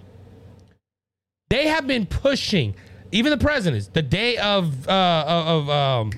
They 1.48 1.66
have 1.68 1.86
been 1.86 2.06
pushing, 2.06 2.74
even 3.10 3.30
the 3.30 3.38
presidents, 3.38 3.88
the 3.88 4.02
day 4.02 4.36
of 4.36 4.86
uh, 4.86 5.24
of 5.26 5.70
um, 5.70 6.12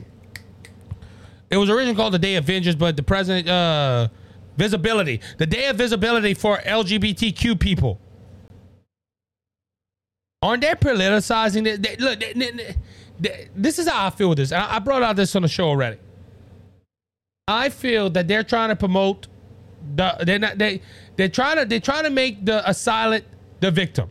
it 1.49 1.57
was 1.57 1.71
originally 1.71 1.97
called 1.97 2.13
the 2.13 2.19
Day 2.19 2.35
of 2.35 2.45
Vengeance, 2.45 2.77
but 2.77 2.97
the 2.97 3.03
president 3.03 3.49
uh 3.49 4.09
Visibility. 4.57 5.21
The 5.39 5.47
day 5.47 5.67
of 5.69 5.77
visibility 5.77 6.35
for 6.35 6.59
LGBTQ 6.59 7.59
people. 7.61 8.01
Aren't 10.43 10.63
they 10.63 10.73
politicizing 10.75 11.67
it? 11.67 11.83
They, 11.83 11.97
look, 11.97 12.21
they, 12.21 12.77
they, 13.19 13.49
this 13.55 13.79
is 13.79 13.89
how 13.89 14.07
I 14.07 14.11
feel 14.11 14.29
with 14.29 14.39
this. 14.39 14.53
I, 14.53 14.77
I 14.77 14.79
brought 14.79 15.03
out 15.03 15.17
this 15.17 15.35
on 15.35 15.43
the 15.43 15.49
show 15.49 15.69
already. 15.69 15.99
I 17.49 17.69
feel 17.69 18.11
that 18.11 18.29
they're 18.29 18.43
trying 18.43 18.71
to 18.71 18.77
promote 18.77 19.29
the 19.95 20.17
they're 20.25 20.39
not 20.39 20.59
they 20.59 20.83
they're 21.15 21.29
trying 21.29 21.57
to 21.59 21.65
they're 21.65 21.79
trying 21.79 22.05
to 22.05 22.11
make 22.11 22.45
the 22.45 22.69
assailant 22.69 23.25
the 23.61 23.71
victim. 23.71 24.11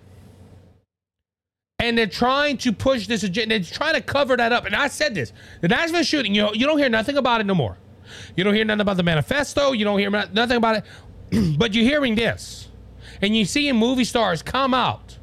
And 1.80 1.98
they're 1.98 2.08
trying 2.08 2.58
to 2.60 2.72
push 2.72 3.08
this 3.08 3.24
agenda. 3.24 3.60
They're 3.60 3.74
trying 3.74 3.96
to 3.96 4.02
cover 4.02 4.38
that 4.38 4.54
up. 4.54 4.66
And 4.66 4.76
I 4.76 4.88
said 4.88 5.14
this: 5.14 5.34
the 5.62 5.68
Nashville 5.68 6.04
shooting. 6.04 6.34
You 6.34 6.44
know, 6.44 6.54
you 6.54 6.66
don't 6.66 6.78
hear 6.78 6.90
nothing 6.90 7.18
about 7.18 7.42
it 7.42 7.46
no 7.46 7.54
more. 7.54 7.78
You 8.36 8.44
don't 8.44 8.54
hear 8.54 8.66
nothing 8.66 8.82
about 8.82 8.98
the 8.98 9.04
manifesto. 9.04 9.72
You 9.72 9.86
don't 9.86 10.00
hear 10.00 10.10
nothing 10.10 10.58
about 10.58 10.78
it. 10.78 10.84
but 11.58 11.74
you're 11.74 11.86
hearing 11.86 12.16
this. 12.16 12.70
And 13.22 13.36
you're 13.36 13.46
seeing 13.46 13.76
movie 13.76 14.04
stars 14.04 14.42
come 14.42 14.74
out 14.74 15.18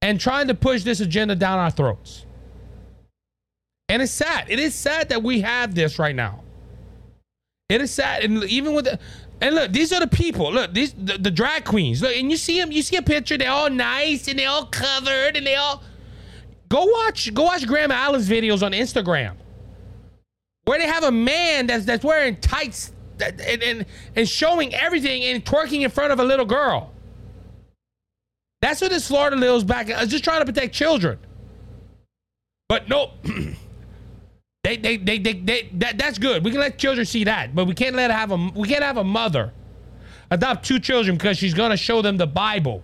and 0.00 0.20
trying 0.20 0.48
to 0.48 0.54
push 0.54 0.82
this 0.82 1.00
agenda 1.00 1.34
down 1.34 1.58
our 1.58 1.70
throats. 1.70 2.24
And 3.88 4.02
it's 4.02 4.12
sad. 4.12 4.46
It 4.48 4.58
is 4.58 4.74
sad 4.74 5.08
that 5.10 5.22
we 5.22 5.40
have 5.40 5.74
this 5.74 5.98
right 5.98 6.14
now. 6.14 6.42
It 7.68 7.80
is 7.80 7.90
sad. 7.90 8.24
And 8.24 8.44
even 8.44 8.74
with 8.74 8.86
the. 8.86 8.98
And 9.40 9.54
look, 9.54 9.72
these 9.72 9.92
are 9.92 10.00
the 10.00 10.08
people. 10.08 10.52
Look, 10.52 10.74
these 10.74 10.92
the, 10.92 11.16
the 11.18 11.30
drag 11.30 11.64
queens. 11.64 12.02
Look, 12.02 12.14
and 12.14 12.30
you 12.30 12.36
see 12.36 12.60
them. 12.60 12.72
You 12.72 12.82
see 12.82 12.96
a 12.96 13.02
picture. 13.02 13.38
They're 13.38 13.50
all 13.50 13.70
nice 13.70 14.28
and 14.28 14.38
they're 14.38 14.48
all 14.48 14.66
covered 14.66 15.36
and 15.36 15.46
they 15.46 15.54
all. 15.54 15.82
Go 16.68 16.84
watch. 16.84 17.32
Go 17.32 17.44
watch 17.44 17.66
Graham 17.66 17.90
Allen's 17.90 18.28
videos 18.28 18.62
on 18.62 18.72
Instagram 18.72 19.36
where 20.68 20.78
they 20.78 20.86
have 20.86 21.04
a 21.04 21.10
man 21.10 21.66
that's 21.66 21.86
that's 21.86 22.04
wearing 22.04 22.36
tights 22.36 22.92
and, 23.20 23.40
and, 23.62 23.86
and 24.14 24.28
showing 24.28 24.74
everything 24.74 25.24
and 25.24 25.42
twerking 25.42 25.80
in 25.80 25.90
front 25.90 26.12
of 26.12 26.20
a 26.20 26.24
little 26.24 26.44
girl. 26.44 26.92
That's 28.60 28.82
what 28.82 28.90
this 28.90 29.08
Florida 29.08 29.36
Lil's 29.36 29.64
back. 29.64 29.90
I 29.90 30.02
was 30.02 30.10
just 30.10 30.24
trying 30.24 30.40
to 30.40 30.44
protect 30.44 30.74
children. 30.74 31.18
But 32.68 32.86
nope. 32.86 33.12
they, 34.62 34.76
they, 34.76 34.98
they, 34.98 35.18
they, 35.18 35.32
they, 35.32 35.70
that, 35.72 35.96
that's 35.96 36.18
good. 36.18 36.44
We 36.44 36.50
can 36.50 36.60
let 36.60 36.76
children 36.76 37.06
see 37.06 37.24
that, 37.24 37.54
but 37.54 37.64
we 37.64 37.72
can't 37.72 37.96
let 37.96 38.10
have 38.10 38.30
a 38.30 38.50
we 38.54 38.68
can't 38.68 38.84
have 38.84 38.98
a 38.98 39.04
mother 39.04 39.54
adopt 40.30 40.66
two 40.66 40.78
children 40.78 41.16
because 41.16 41.38
she's 41.38 41.54
gonna 41.54 41.78
show 41.78 42.02
them 42.02 42.18
the 42.18 42.26
Bible 42.26 42.82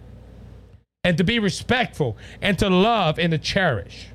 and 1.04 1.18
to 1.18 1.24
be 1.24 1.38
respectful 1.38 2.16
and 2.40 2.58
to 2.60 2.70
love 2.70 3.18
and 3.18 3.30
to 3.32 3.38
cherish. 3.38 4.06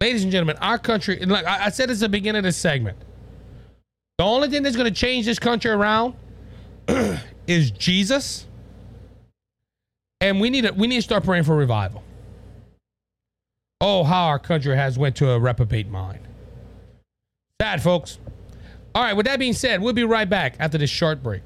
Ladies 0.00 0.22
and 0.22 0.32
gentlemen, 0.32 0.56
our 0.58 0.78
country, 0.78 1.20
and 1.20 1.30
like 1.30 1.46
I 1.46 1.70
said 1.70 1.90
at 1.90 1.98
the 1.98 2.08
beginning 2.08 2.38
of 2.38 2.44
this 2.44 2.56
segment, 2.56 2.98
the 4.18 4.24
only 4.24 4.48
thing 4.48 4.62
that's 4.62 4.76
going 4.76 4.92
to 4.92 5.00
change 5.00 5.26
this 5.26 5.38
country 5.38 5.70
around 5.70 6.14
is 7.46 7.70
Jesus. 7.70 8.46
And 10.20 10.40
we 10.40 10.50
need 10.50 10.62
to 10.62 10.72
we 10.72 10.86
need 10.86 10.96
to 10.96 11.02
start 11.02 11.24
praying 11.24 11.44
for 11.44 11.56
revival. 11.56 12.02
Oh, 13.80 14.04
how 14.04 14.26
our 14.26 14.38
country 14.38 14.74
has 14.76 14.98
went 14.98 15.16
to 15.16 15.30
a 15.30 15.38
reprobate 15.38 15.88
mind. 15.88 16.20
Sad, 17.60 17.82
folks. 17.82 18.18
All 18.94 19.02
right, 19.02 19.16
with 19.16 19.26
that 19.26 19.38
being 19.38 19.52
said, 19.52 19.82
we'll 19.82 19.92
be 19.92 20.04
right 20.04 20.28
back 20.28 20.56
after 20.58 20.78
this 20.78 20.90
short 20.90 21.22
break. 21.22 21.42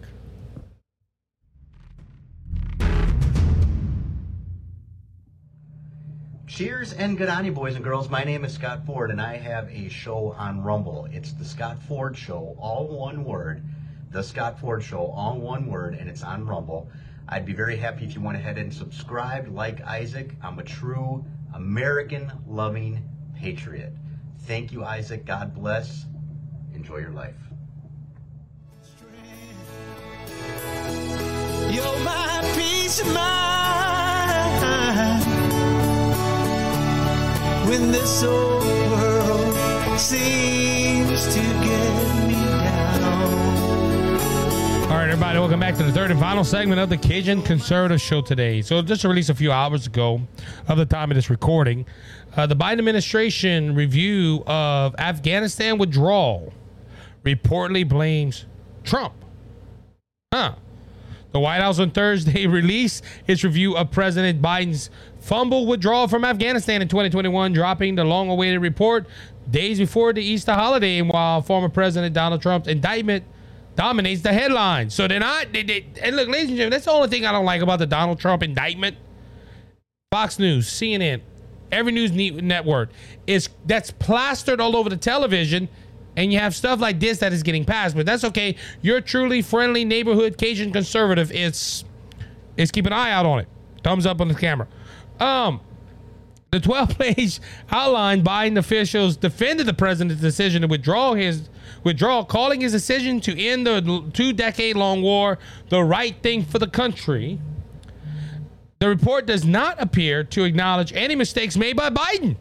Cheers 6.59 6.93
and 6.95 7.17
good 7.17 7.29
on 7.29 7.45
you, 7.45 7.53
boys 7.53 7.77
and 7.77 7.85
girls. 7.85 8.11
My 8.11 8.25
name 8.25 8.45
is 8.45 8.53
Scott 8.53 8.85
Ford, 8.85 9.13
and 9.13 9.21
I 9.21 9.37
have 9.37 9.71
a 9.71 9.89
show 9.89 10.35
on 10.37 10.61
Rumble. 10.61 11.07
It's 11.13 11.31
the 11.31 11.45
Scott 11.45 11.81
Ford 11.81 12.19
Show, 12.19 12.57
all 12.59 12.89
one 12.89 13.25
word. 13.25 13.63
The 14.11 14.25
Scott 14.25 14.59
Ford 14.59 14.83
Show, 14.83 15.07
all 15.15 15.39
one 15.39 15.69
word, 15.69 15.95
and 15.95 16.11
it's 16.11 16.25
on 16.25 16.45
Rumble. 16.45 16.91
I'd 17.29 17.47
be 17.47 17.53
very 17.53 17.77
happy 17.77 18.07
if 18.07 18.17
you 18.17 18.21
went 18.21 18.39
ahead 18.39 18.59
and 18.59 18.75
subscribed, 18.75 19.55
like 19.55 19.83
Isaac. 19.83 20.35
I'm 20.43 20.59
a 20.59 20.65
true 20.65 21.25
American 21.55 22.33
loving 22.45 23.09
patriot. 23.37 23.93
Thank 24.41 24.73
you, 24.73 24.83
Isaac. 24.83 25.25
God 25.25 25.55
bless. 25.55 26.07
Enjoy 26.75 26.97
your 26.97 27.13
life. 27.13 27.37
You're 31.71 32.01
my 32.01 32.53
peace 32.57 33.01
of 33.01 33.15
mind 33.15 34.09
when 37.69 37.93
this 37.93 38.23
old 38.23 38.63
world 38.65 39.99
seems 39.99 41.35
to 41.35 41.41
get 41.41 42.27
me 42.27 42.33
down. 42.33 43.13
All 44.85 44.97
right, 44.97 45.11
everybody, 45.11 45.39
welcome 45.39 45.61
back 45.61 45.77
to 45.77 45.83
the 45.83 45.93
third 45.93 46.11
and 46.11 46.19
final 46.19 46.45
segment 46.45 46.81
of 46.81 46.89
the 46.89 46.97
Cajun 46.97 47.43
Conservative 47.43 48.01
Show 48.01 48.23
today. 48.23 48.63
So, 48.63 48.81
just 48.81 49.05
released 49.05 49.29
a 49.29 49.35
few 49.35 49.53
hours 49.53 49.87
ago 49.87 50.23
of 50.67 50.79
the 50.79 50.87
time 50.87 51.11
of 51.11 51.15
this 51.15 51.29
recording, 51.29 51.85
uh, 52.39 52.47
the 52.47 52.57
Biden 52.57 52.79
administration 52.79 53.75
review 53.75 54.43
of 54.47 54.95
Afghanistan 54.99 55.77
withdrawal 55.77 56.55
reportedly 57.23 57.87
blames 57.87 58.47
Trump. 58.83 59.13
Huh. 60.33 60.55
The 61.33 61.41
White 61.41 61.61
House 61.61 61.79
on 61.79 61.91
Thursday 61.91 62.47
released 62.49 63.05
its 63.27 63.45
review 63.45 63.77
of 63.77 63.91
President 63.91 64.41
Biden's 64.41 64.91
fumble 65.21 65.67
withdrawal 65.67 66.09
from 66.09 66.25
Afghanistan 66.25 66.81
in 66.83 66.89
2021, 66.89 67.53
dropping 67.53 67.95
the 67.97 68.05
long 68.05 68.31
awaited 68.31 68.61
report 68.61 69.07
days 69.51 69.79
before 69.79 70.13
the 70.13 70.23
Easter 70.23 70.53
holiday, 70.53 70.99
And 70.99 71.09
while 71.09 71.43
former 71.43 71.69
President 71.69 72.15
Donald 72.15 72.43
Trump's 72.43 72.69
indictment 72.69 73.25
dominates 73.77 74.23
the 74.23 74.33
headlines. 74.33 74.95
So 74.95 75.07
they're 75.07 75.21
not, 75.21 75.53
they, 75.53 75.63
they, 75.63 75.87
and 76.03 76.17
look, 76.17 76.29
ladies 76.29 76.49
and 76.49 76.57
gentlemen, 76.57 76.71
that's 76.71 76.87
the 76.87 76.91
only 76.91 77.09
thing 77.09 77.25
I 77.25 77.33
don't 77.33 77.45
like 77.45 77.63
about 77.63 77.79
the 77.79 77.87
Donald 77.87 78.19
Trump 78.19 78.43
indictment. 78.43 78.97
Fox 80.11 80.39
News, 80.39 80.69
CNN, 80.69 81.21
every 81.71 81.93
news 81.93 82.13
network 82.13 82.91
is 83.27 83.49
that's 83.67 83.91
plastered 83.91 84.61
all 84.61 84.75
over 84.75 84.89
the 84.89 84.97
television 84.97 85.69
and 86.19 86.33
you 86.33 86.39
have 86.39 86.55
stuff 86.55 86.81
like 86.81 86.99
this 86.99 87.19
that 87.19 87.33
is 87.33 87.43
getting 87.43 87.65
passed 87.65 87.95
but 87.95 88.05
that's 88.05 88.25
okay 88.25 88.57
your 88.83 89.01
truly 89.01 89.41
friendly 89.41 89.85
neighborhood 89.85 90.37
cajun 90.37 90.73
conservative 90.73 91.31
is 91.33 91.85
is 92.57 92.71
keep 92.71 92.85
an 92.85 92.93
eye 92.93 93.11
out 93.11 93.25
on 93.25 93.39
it 93.39 93.49
thumbs 93.83 94.05
up 94.05 94.21
on 94.21 94.29
the 94.29 94.35
camera 94.35 94.67
um 95.21 95.61
the 96.51 96.61
12 96.61 96.99
page 96.99 97.41
outline 97.71 98.25
Biden 98.25 98.59
officials 98.59 99.17
defended 99.17 99.67
the 99.67 99.75
president's 99.75 100.21
decision 100.21 100.63
to 100.63 100.69
withdraw 100.69 101.13
his 101.15 101.49
withdrawal, 101.85 102.25
calling 102.25 102.63
his 102.63 102.73
decision 102.73 103.21
to 103.21 103.39
end 103.39 103.67
the 103.67 104.11
two 104.15 104.33
decade 104.33 104.75
long 104.75 105.03
war 105.03 105.39
the 105.69 105.83
right 105.83 106.17
thing 106.23 106.43
for 106.45 106.59
the 106.59 106.67
country. 106.67 107.39
The 108.79 108.89
report 108.89 109.27
does 109.27 109.45
not 109.45 109.81
appear 109.83 110.25
to 110.25 110.45
acknowledge 110.45 110.93
any 110.95 111.15
mistakes 111.17 111.57
made 111.57 111.77
by 111.77 111.91
Biden. 111.91 112.37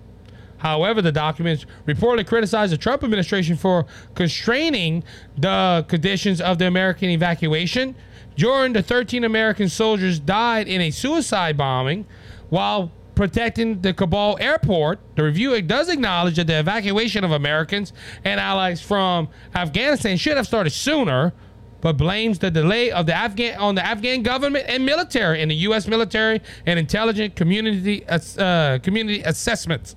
However, 0.58 1.02
the 1.02 1.12
documents 1.12 1.66
reportedly 1.86 2.26
criticize 2.26 2.72
the 2.72 2.78
Trump 2.78 3.04
administration 3.04 3.56
for 3.56 3.86
constraining 4.16 5.04
the 5.38 5.86
conditions 5.88 6.42
of 6.42 6.58
the 6.58 6.68
American 6.68 7.10
evacuation. 7.10 7.96
During 8.36 8.74
the 8.74 8.84
13 8.84 9.24
American 9.24 9.70
soldiers 9.70 10.20
died 10.20 10.68
in 10.68 10.82
a 10.82 10.92
suicide 10.92 11.58
bombing 11.58 12.06
while 12.50 12.92
protecting 13.18 13.82
the 13.82 13.94
Kabul 13.94 14.38
airport. 14.40 15.00
The 15.16 15.24
review 15.24 15.60
does 15.64 15.90
acknowledge 15.90 16.36
that 16.36 16.48
the 16.48 16.60
evacuation 16.60 17.24
of 17.24 17.32
Americans 17.32 17.92
and 18.24 18.40
allies 18.40 18.80
from 18.80 19.28
Afghanistan 19.56 20.18
should 20.18 20.38
have 20.38 20.46
started 20.46 20.70
sooner, 20.70 21.34
but 21.82 21.98
blames 21.98 22.38
the 22.38 22.52
delay 22.52 22.92
of 22.92 23.08
the 23.08 23.16
Afghan 23.16 23.58
on 23.58 23.74
the 23.74 23.84
Afghan 23.84 24.22
government 24.22 24.66
and 24.68 24.86
military 24.86 25.42
and 25.42 25.50
the 25.50 25.56
U.S. 25.56 25.88
military 25.88 26.42
and 26.68 26.78
intelligence 26.78 27.34
community 27.36 28.06
uh, 28.08 28.78
community 28.84 29.22
assessments. 29.24 29.96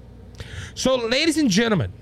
So, 0.80 0.96
ladies 0.96 1.36
and 1.36 1.50
gentlemen, 1.50 1.92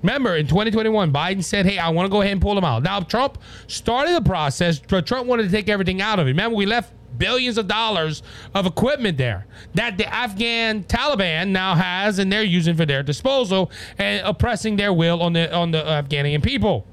remember 0.00 0.36
in 0.36 0.46
2021, 0.46 1.12
Biden 1.12 1.42
said, 1.42 1.66
"Hey, 1.66 1.76
I 1.76 1.88
want 1.88 2.06
to 2.06 2.08
go 2.08 2.20
ahead 2.20 2.30
and 2.30 2.40
pull 2.40 2.54
them 2.54 2.62
out." 2.62 2.84
Now, 2.84 3.00
Trump 3.00 3.38
started 3.66 4.14
the 4.14 4.22
process, 4.22 4.78
but 4.78 5.08
Trump 5.08 5.26
wanted 5.26 5.42
to 5.42 5.48
take 5.50 5.68
everything 5.68 6.00
out 6.00 6.20
of 6.20 6.28
it. 6.28 6.30
Remember, 6.30 6.54
we 6.54 6.64
left 6.64 6.92
billions 7.18 7.58
of 7.58 7.66
dollars 7.66 8.22
of 8.54 8.64
equipment 8.64 9.18
there 9.18 9.44
that 9.74 9.98
the 9.98 10.06
Afghan 10.06 10.84
Taliban 10.84 11.48
now 11.48 11.74
has 11.74 12.20
and 12.20 12.30
they're 12.30 12.44
using 12.44 12.76
for 12.76 12.86
their 12.86 13.02
disposal 13.02 13.72
and 13.98 14.24
oppressing 14.24 14.76
their 14.76 14.92
will 14.92 15.20
on 15.20 15.32
the 15.32 15.52
on 15.52 15.72
the 15.72 15.84
Afghanian 15.84 16.40
people. 16.40 16.86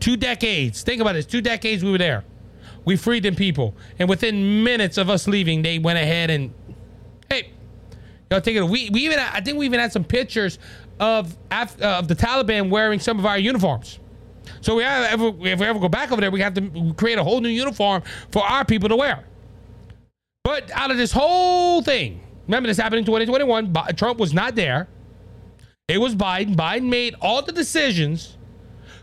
Two 0.00 0.16
decades. 0.16 0.82
Think 0.82 1.02
about 1.02 1.12
this. 1.12 1.26
Two 1.26 1.42
decades 1.42 1.84
we 1.84 1.90
were 1.90 1.98
there. 1.98 2.24
We 2.86 2.96
freed 2.96 3.24
them 3.24 3.34
people. 3.34 3.76
And 3.98 4.08
within 4.08 4.64
minutes 4.64 4.96
of 4.96 5.10
us 5.10 5.28
leaving, 5.28 5.60
they 5.60 5.78
went 5.78 5.98
ahead 5.98 6.30
and 6.30 6.54
hey, 7.28 7.50
y'all 8.30 8.42
it. 8.44 8.62
We 8.62 8.90
we 8.90 9.00
even 9.06 9.18
I 9.18 9.40
think 9.40 9.58
we 9.58 9.66
even 9.66 9.80
had 9.80 9.92
some 9.92 10.04
pictures 10.04 10.58
of 11.00 11.36
Af, 11.50 11.80
uh, 11.80 11.98
of 11.98 12.08
the 12.08 12.14
Taliban 12.14 12.70
wearing 12.70 13.00
some 13.00 13.18
of 13.18 13.26
our 13.26 13.38
uniforms. 13.38 13.98
So 14.60 14.74
we 14.74 14.82
have, 14.82 15.20
if 15.20 15.36
we 15.40 15.50
ever 15.50 15.78
go 15.78 15.88
back 15.88 16.10
over 16.10 16.20
there, 16.20 16.30
we 16.30 16.40
have 16.40 16.54
to 16.54 16.94
create 16.96 17.18
a 17.18 17.24
whole 17.24 17.40
new 17.40 17.48
uniform 17.48 18.02
for 18.30 18.42
our 18.42 18.64
people 18.64 18.88
to 18.88 18.96
wear. 18.96 19.24
But 20.42 20.70
out 20.72 20.90
of 20.90 20.96
this 20.96 21.12
whole 21.12 21.82
thing, 21.82 22.20
remember 22.46 22.66
this 22.66 22.78
happened 22.78 23.00
in 23.00 23.04
2021. 23.04 23.74
Trump 23.94 24.18
was 24.18 24.32
not 24.32 24.54
there. 24.54 24.88
It 25.86 25.98
was 25.98 26.14
Biden. 26.14 26.54
Biden 26.54 26.88
made 26.88 27.14
all 27.20 27.42
the 27.42 27.52
decisions, 27.52 28.36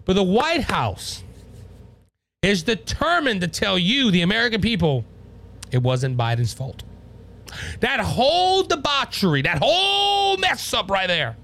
but 0.05 0.13
the 0.13 0.23
White 0.23 0.63
House 0.63 1.23
is 2.41 2.63
determined 2.63 3.41
to 3.41 3.47
tell 3.47 3.77
you, 3.77 4.11
the 4.11 4.21
American 4.21 4.61
people, 4.61 5.05
it 5.71 5.81
wasn't 5.81 6.17
Biden's 6.17 6.53
fault. 6.53 6.83
That 7.79 7.99
whole 7.99 8.63
debauchery, 8.63 9.41
that 9.43 9.59
whole 9.61 10.37
mess 10.37 10.73
up 10.73 10.89
right 10.89 11.07
there, 11.07 11.37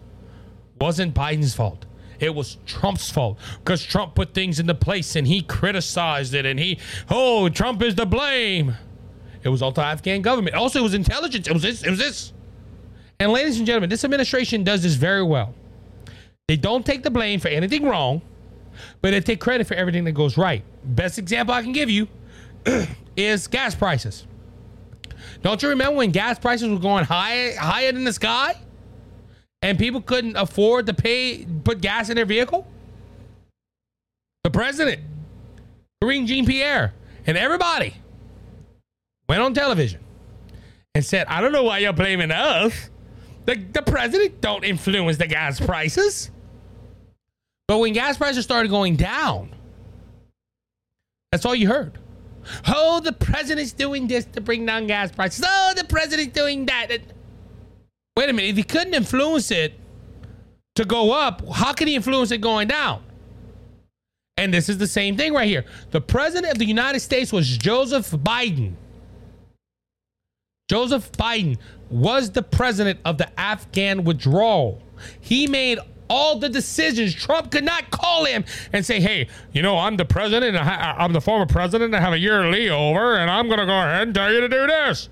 wasn't 0.79 1.13
Biden's 1.13 1.55
fault. 1.55 1.85
It 2.19 2.35
was 2.35 2.57
Trump's 2.67 3.09
fault 3.09 3.39
because 3.59 3.83
Trump 3.83 4.13
put 4.13 4.33
things 4.33 4.59
into 4.59 4.75
place 4.75 5.15
and 5.15 5.25
he 5.25 5.41
criticized 5.41 6.35
it 6.35 6.45
and 6.45 6.59
he, 6.59 6.77
oh, 7.09 7.49
Trump 7.49 7.81
is 7.81 7.95
to 7.95 8.05
blame. 8.05 8.75
It 9.43 9.49
was 9.49 9.61
also 9.63 9.81
Afghan 9.81 10.21
government. 10.21 10.55
Also, 10.55 10.79
it 10.79 10.83
was 10.83 10.93
intelligence. 10.93 11.47
It 11.47 11.53
was 11.53 11.63
this. 11.63 11.83
It 11.83 11.89
was 11.89 11.99
this. 11.99 12.33
And 13.19 13.31
ladies 13.31 13.57
and 13.57 13.65
gentlemen, 13.65 13.89
this 13.89 14.03
administration 14.03 14.63
does 14.63 14.83
this 14.83 14.93
very 14.93 15.23
well. 15.23 15.55
They 16.47 16.57
don't 16.57 16.85
take 16.85 17.01
the 17.01 17.09
blame 17.09 17.39
for 17.39 17.47
anything 17.47 17.85
wrong, 17.85 18.21
but 19.01 19.11
they 19.11 19.21
take 19.21 19.39
credit 19.39 19.67
for 19.67 19.73
everything 19.73 20.03
that 20.03 20.11
goes 20.11 20.37
right. 20.37 20.63
Best 20.83 21.17
example 21.17 21.55
I 21.55 21.61
can 21.61 21.71
give 21.71 21.89
you 21.89 22.07
is 23.15 23.47
gas 23.47 23.73
prices. 23.73 24.27
Don't 25.41 25.61
you 25.61 25.69
remember 25.69 25.97
when 25.97 26.11
gas 26.11 26.39
prices 26.39 26.69
were 26.69 26.79
going 26.79 27.05
high, 27.05 27.53
higher 27.53 27.91
than 27.91 28.03
the 28.03 28.13
sky? 28.13 28.55
and 29.61 29.77
people 29.77 30.01
couldn't 30.01 30.35
afford 30.35 30.87
to 30.87 30.93
pay 30.93 31.45
put 31.63 31.81
gas 31.81 32.09
in 32.09 32.15
their 32.15 32.25
vehicle? 32.25 32.67
The 34.43 34.49
president, 34.49 35.01
Karine 36.01 36.25
Jean 36.25 36.45
Pierre, 36.45 36.93
and 37.27 37.37
everybody 37.37 37.95
went 39.29 39.41
on 39.41 39.53
television 39.53 40.01
and 40.95 41.05
said, 41.05 41.27
I 41.27 41.41
don't 41.41 41.51
know 41.51 41.63
why 41.63 41.79
you're 41.79 41.93
blaming 41.93 42.31
us. 42.31 42.89
The, 43.45 43.55
the 43.55 43.81
president 43.81 44.41
don't 44.41 44.63
influence 44.63 45.17
the 45.17 45.27
gas 45.27 45.59
prices. 45.59 46.31
But 47.67 47.77
when 47.77 47.93
gas 47.93 48.17
prices 48.17 48.43
started 48.43 48.69
going 48.69 48.95
down, 48.95 49.53
that's 51.31 51.45
all 51.45 51.55
you 51.55 51.67
heard. 51.67 51.97
Oh, 52.67 52.99
the 52.99 53.13
president's 53.13 53.71
doing 53.71 54.07
this 54.07 54.25
to 54.25 54.41
bring 54.41 54.65
down 54.65 54.87
gas 54.87 55.11
prices. 55.11 55.43
Oh, 55.47 55.73
the 55.75 55.83
president's 55.83 56.33
doing 56.33 56.65
that. 56.65 56.89
Wait 58.17 58.29
a 58.29 58.33
minute. 58.33 58.49
If 58.49 58.57
he 58.57 58.63
couldn't 58.63 58.93
influence 58.93 59.51
it 59.51 59.73
to 60.75 60.85
go 60.85 61.11
up, 61.11 61.47
how 61.53 61.73
can 61.73 61.87
he 61.87 61.95
influence 61.95 62.31
it 62.31 62.39
going 62.39 62.67
down? 62.67 63.03
And 64.37 64.53
this 64.53 64.69
is 64.69 64.77
the 64.77 64.87
same 64.87 65.17
thing 65.17 65.33
right 65.33 65.47
here. 65.47 65.65
The 65.91 66.01
president 66.01 66.51
of 66.51 66.57
the 66.57 66.65
United 66.65 66.99
States 66.99 67.31
was 67.31 67.57
Joseph 67.57 68.09
Biden. 68.11 68.73
Joseph 70.69 71.11
Biden 71.11 71.57
was 71.89 72.31
the 72.31 72.41
president 72.41 72.99
of 73.03 73.17
the 73.17 73.39
Afghan 73.39 74.03
withdrawal. 74.03 74.81
He 75.19 75.47
made 75.47 75.79
all 76.11 76.37
the 76.37 76.49
decisions. 76.49 77.15
Trump 77.15 77.51
could 77.51 77.63
not 77.63 77.89
call 77.89 78.25
him 78.25 78.43
and 78.73 78.85
say, 78.85 78.99
hey, 78.99 79.29
you 79.53 79.61
know, 79.61 79.77
I'm 79.77 79.95
the 79.95 80.03
president, 80.03 80.57
I'm 80.57 81.13
the 81.13 81.21
former 81.21 81.45
president, 81.45 81.95
I 81.95 82.01
have 82.01 82.11
a 82.11 82.19
yearly 82.19 82.69
over, 82.69 83.15
and 83.15 83.31
I'm 83.31 83.47
going 83.47 83.59
to 83.59 83.65
go 83.65 83.79
ahead 83.79 84.07
and 84.07 84.13
tell 84.13 84.31
you 84.31 84.41
to 84.41 84.49
do 84.49 84.67
this. 84.67 85.07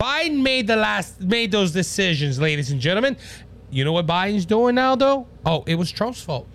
Biden 0.00 0.42
made 0.42 0.66
the 0.66 0.76
last 0.76 1.20
made 1.22 1.50
those 1.52 1.72
decisions, 1.72 2.38
ladies 2.38 2.70
and 2.70 2.80
gentlemen. 2.80 3.16
You 3.70 3.84
know 3.84 3.92
what 3.92 4.06
Biden's 4.06 4.44
doing 4.44 4.74
now, 4.74 4.94
though? 4.94 5.26
Oh, 5.46 5.64
it 5.66 5.76
was 5.76 5.90
Trump's 5.90 6.20
fault. 6.20 6.46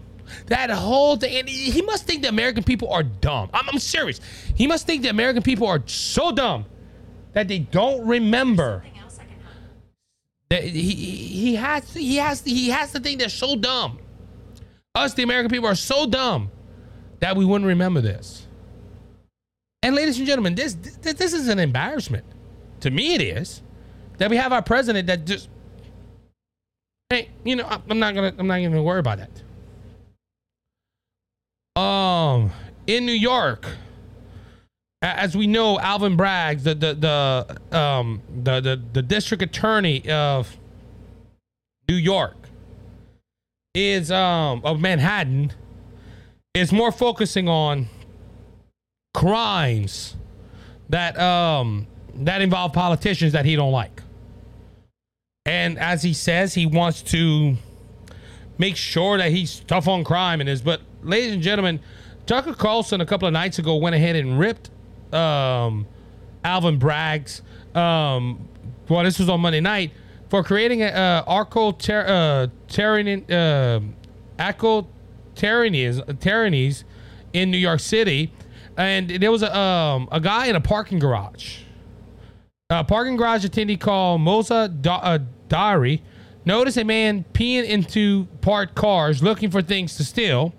That 0.47 0.69
whole 0.69 1.15
thing, 1.15 1.37
and 1.37 1.49
he 1.49 1.81
must 1.81 2.05
think 2.05 2.21
the 2.21 2.29
American 2.29 2.63
people 2.63 2.91
are 2.91 3.03
dumb. 3.03 3.49
I'm, 3.53 3.67
I'm 3.69 3.79
serious. 3.79 4.19
He 4.53 4.67
must 4.67 4.85
think 4.85 5.01
the 5.01 5.09
American 5.09 5.41
people 5.41 5.65
are 5.65 5.81
so 5.87 6.31
dumb 6.31 6.65
that 7.33 7.47
they 7.47 7.59
don't 7.59 8.05
remember. 8.05 8.83
That 10.49 10.63
he 10.63 10.93
he 10.93 11.55
has 11.55 11.93
he 11.93 12.15
has 12.17 12.43
he 12.43 12.69
has 12.69 12.91
to 12.93 12.99
think 12.99 13.19
they're 13.19 13.29
so 13.29 13.55
dumb. 13.55 13.99
Us, 14.95 15.13
the 15.13 15.23
American 15.23 15.51
people, 15.51 15.67
are 15.67 15.75
so 15.75 16.07
dumb 16.07 16.51
that 17.19 17.35
we 17.35 17.45
wouldn't 17.45 17.67
remember 17.67 18.01
this. 18.01 18.47
And 19.83 19.95
ladies 19.95 20.17
and 20.17 20.25
gentlemen, 20.25 20.55
this 20.55 20.73
this, 20.73 21.15
this 21.15 21.33
is 21.33 21.47
an 21.49 21.59
embarrassment 21.59 22.25
to 22.81 22.91
me 22.91 23.15
it 23.15 23.21
is 23.21 23.61
that 24.17 24.29
we 24.29 24.37
have 24.37 24.53
our 24.53 24.61
president 24.61 25.07
that 25.07 25.25
just 25.25 25.49
hey 27.09 27.29
you 27.43 27.55
know 27.55 27.65
i'm 27.89 27.99
not 27.99 28.13
gonna 28.13 28.33
i'm 28.37 28.47
not 28.47 28.59
even 28.59 28.71
gonna 28.71 28.83
worry 28.83 28.99
about 28.99 29.19
that 31.75 31.81
um 31.81 32.51
in 32.87 33.05
new 33.05 33.11
york 33.11 33.67
as 35.01 35.37
we 35.37 35.47
know 35.47 35.79
alvin 35.79 36.17
braggs 36.17 36.63
the 36.63 36.73
the 36.73 36.93
the 36.93 37.77
um 37.77 38.21
the 38.43 38.59
the, 38.59 38.81
the 38.93 39.01
district 39.01 39.43
attorney 39.43 40.09
of 40.09 40.57
new 41.87 41.95
york 41.95 42.35
is 43.75 44.11
um 44.11 44.61
of 44.63 44.79
manhattan 44.79 45.51
is 46.53 46.71
more 46.71 46.91
focusing 46.91 47.47
on 47.47 47.87
crimes 49.13 50.15
that 50.89 51.17
um 51.19 51.85
that 52.15 52.41
involve 52.41 52.73
politicians 52.73 53.33
that 53.33 53.45
he 53.45 53.55
don't 53.55 53.71
like. 53.71 54.01
And 55.45 55.77
as 55.79 56.03
he 56.03 56.13
says, 56.13 56.53
he 56.53 56.65
wants 56.65 57.01
to 57.03 57.55
make 58.57 58.75
sure 58.75 59.17
that 59.17 59.31
he's 59.31 59.59
tough 59.61 59.87
on 59.87 60.03
crime 60.03 60.41
and 60.41 60.49
is. 60.49 60.61
But 60.61 60.81
ladies 61.03 61.33
and 61.33 61.41
gentlemen, 61.41 61.79
Tucker 62.25 62.53
Carlson 62.53 62.99
a 63.01 63.05
couple 63.05 63.27
of 63.27 63.33
nights 63.33 63.59
ago 63.59 63.75
went 63.75 63.95
ahead 63.95 64.15
and 64.15 64.39
ripped 64.39 64.69
um, 65.13 65.87
Alvin 66.43 66.77
Bragg's. 66.77 67.41
Um, 67.75 68.47
well, 68.89 69.03
this 69.03 69.19
was 69.19 69.29
on 69.29 69.41
Monday 69.41 69.59
night 69.59 69.91
for 70.29 70.43
creating 70.43 70.81
a 70.83 70.87
uh, 70.87 71.23
arco 71.27 71.69
uh, 71.69 72.47
tyranny, 72.67 73.23
uh, 73.29 73.79
tyrannies 75.35 76.83
in 77.33 77.51
New 77.51 77.57
York 77.57 77.79
City, 77.79 78.33
and 78.75 79.09
there 79.09 79.31
was 79.31 79.43
a 79.43 79.57
um, 79.57 80.07
a 80.11 80.19
guy 80.19 80.47
in 80.47 80.55
a 80.55 80.61
parking 80.61 80.99
garage 80.99 81.59
A 82.69 82.83
parking 82.83 83.17
garage 83.17 83.45
attendee 83.45 83.79
called 83.79 84.21
Mosa 84.21 84.69
da- 84.81 84.97
uh, 84.97 85.19
Diary 85.49 86.01
noticed 86.45 86.77
a 86.77 86.83
man 86.83 87.25
peeing 87.33 87.65
into 87.65 88.25
parked 88.41 88.75
cars 88.75 89.21
looking 89.21 89.51
for 89.51 89.61
things 89.61 89.95
to 89.97 90.03
steal. 90.03 90.53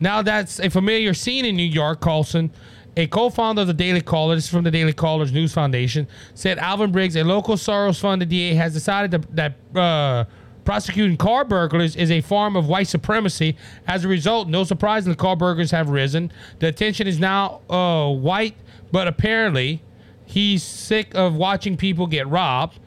Now 0.00 0.22
that's 0.22 0.58
a 0.58 0.68
familiar 0.70 1.14
scene 1.14 1.44
in 1.44 1.56
New 1.56 1.62
York, 1.62 2.00
Carlson. 2.00 2.50
A 2.96 3.08
co-founder 3.08 3.62
of 3.62 3.66
the 3.66 3.74
Daily 3.74 4.00
Caller, 4.00 4.36
this 4.36 4.44
is 4.44 4.50
from 4.50 4.62
the 4.62 4.70
Daily 4.70 4.92
Caller's 4.92 5.32
News 5.32 5.52
Foundation, 5.52 6.06
said 6.34 6.58
Alvin 6.58 6.92
Briggs, 6.92 7.16
a 7.16 7.24
local 7.24 7.56
Soros-funded 7.56 8.28
DA, 8.28 8.54
has 8.54 8.72
decided 8.72 9.10
that 9.34 9.54
uh, 9.74 10.24
prosecuting 10.64 11.16
car 11.16 11.44
burglars 11.44 11.96
is 11.96 12.12
a 12.12 12.20
form 12.20 12.54
of 12.54 12.68
white 12.68 12.86
supremacy. 12.86 13.56
As 13.88 14.04
a 14.04 14.08
result, 14.08 14.48
no 14.48 14.62
surprise, 14.62 15.04
the 15.04 15.16
car 15.16 15.34
burglars 15.34 15.72
have 15.72 15.88
risen. 15.88 16.30
The 16.60 16.68
attention 16.68 17.08
is 17.08 17.18
now 17.18 17.62
uh, 17.68 18.10
white, 18.12 18.56
but 18.92 19.08
apparently 19.08 19.82
he's 20.24 20.62
sick 20.62 21.14
of 21.14 21.34
watching 21.34 21.76
people 21.76 22.06
get 22.06 22.28
robbed. 22.28 22.78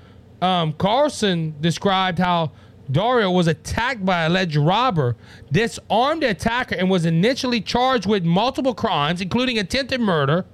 Um, 0.41 0.71
Carlson 0.73 1.55
described 1.59 2.19
how 2.19 2.51
Dario 2.91 3.31
was 3.31 3.47
attacked 3.47 4.05
by 4.05 4.25
an 4.25 4.31
alleged 4.31 4.55
robber, 4.55 5.15
disarmed 5.51 6.23
the 6.23 6.29
attacker, 6.29 6.75
and 6.75 6.89
was 6.89 7.05
initially 7.05 7.61
charged 7.61 8.05
with 8.05 8.23
multiple 8.23 8.73
crimes, 8.73 9.21
including 9.21 9.57
attempted 9.57 10.01
murder, 10.01 10.45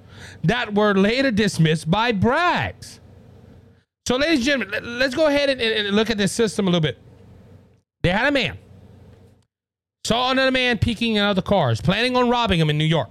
that 0.42 0.74
were 0.74 0.94
later 0.94 1.30
dismissed 1.30 1.90
by 1.90 2.12
Braggs. 2.12 3.00
So, 4.06 4.16
ladies 4.16 4.38
and 4.38 4.44
gentlemen, 4.44 4.98
let's 4.98 5.14
go 5.14 5.26
ahead 5.26 5.48
and, 5.48 5.60
and 5.60 5.96
look 5.96 6.10
at 6.10 6.18
this 6.18 6.32
system 6.32 6.66
a 6.66 6.70
little 6.70 6.80
bit. 6.80 6.98
They 8.02 8.10
had 8.10 8.26
a 8.26 8.32
man, 8.32 8.58
saw 10.04 10.30
another 10.30 10.50
man 10.50 10.78
peeking 10.78 11.14
in 11.14 11.22
other 11.22 11.42
cars, 11.42 11.80
planning 11.80 12.16
on 12.16 12.28
robbing 12.28 12.60
him 12.60 12.68
in 12.68 12.76
New 12.76 12.84
York, 12.84 13.10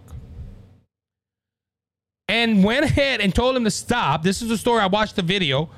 and 2.27 2.63
went 2.63 2.85
ahead 2.85 3.21
and 3.21 3.33
told 3.33 3.55
him 3.55 3.63
to 3.63 3.71
stop. 3.71 4.21
This 4.21 4.41
is 4.41 4.49
the 4.49 4.57
story. 4.57 4.81
I 4.81 4.85
watched 4.85 5.15
the 5.15 5.23
video 5.23 5.69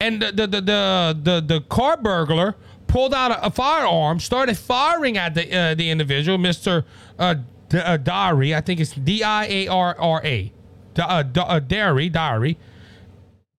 and 0.00 0.22
the 0.22 0.32
the 0.32 0.46
the 0.46 0.60
the, 0.60 1.20
the, 1.22 1.40
the 1.40 1.60
car 1.62 1.96
burglar 1.96 2.54
pulled 2.86 3.12
out 3.12 3.30
a, 3.30 3.46
a, 3.46 3.50
firearm, 3.50 4.20
started 4.20 4.56
firing 4.56 5.16
at 5.16 5.34
the 5.34 5.54
uh, 5.54 5.74
the 5.74 5.90
individual, 5.90 6.38
Mister 6.38 6.84
uh, 7.18 7.34
D- 7.68 7.78
uh, 7.78 7.96
Dari. 7.96 8.54
I 8.54 8.60
think 8.60 8.80
it's 8.80 8.92
D 8.92 9.22
I 9.22 9.46
A 9.46 9.68
R 9.68 9.96
R 9.98 10.20
A, 10.24 10.52
uh, 10.98 11.24
uh, 11.36 11.58
Dari 11.60 12.08
Dari. 12.08 12.56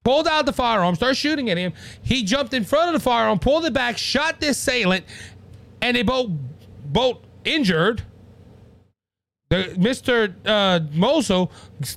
Pulled 0.05 0.27
out 0.27 0.45
the 0.45 0.53
firearm, 0.53 0.95
started 0.95 1.15
shooting 1.15 1.49
at 1.49 1.57
him. 1.57 1.73
He 2.01 2.23
jumped 2.23 2.53
in 2.53 2.63
front 2.63 2.87
of 2.87 2.93
the 2.93 3.03
firearm, 3.03 3.37
pulled 3.37 3.65
it 3.65 3.73
back, 3.73 3.97
shot 3.97 4.39
the 4.39 4.49
assailant, 4.49 5.05
and 5.81 5.97
they 5.97 6.03
both 6.03 6.31
both 6.85 7.19
injured. 7.43 8.03
The 9.49 9.75
Mr. 9.77 10.33
Uh, 10.45 10.79
Mozo 10.93 11.49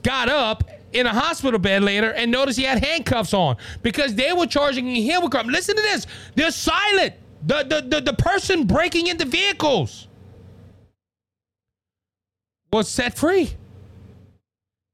got 0.02 0.28
up 0.28 0.64
in 0.92 1.06
a 1.06 1.10
hospital 1.10 1.58
bed 1.58 1.82
later 1.82 2.12
and 2.12 2.30
noticed 2.30 2.58
he 2.58 2.64
had 2.64 2.84
handcuffs 2.84 3.34
on 3.34 3.56
because 3.82 4.14
they 4.14 4.32
were 4.32 4.46
charging 4.46 4.86
him 4.86 5.22
with 5.22 5.30
crime. 5.30 5.48
Listen 5.48 5.76
to 5.76 5.82
this. 5.82 6.06
They're 6.34 6.50
silent. 6.50 7.14
The, 7.44 7.64
the, 7.64 7.96
the, 7.96 8.00
the 8.00 8.14
person 8.14 8.66
breaking 8.66 9.08
into 9.08 9.24
vehicles 9.24 10.08
was 12.72 12.88
set 12.88 13.16
free. 13.16 13.50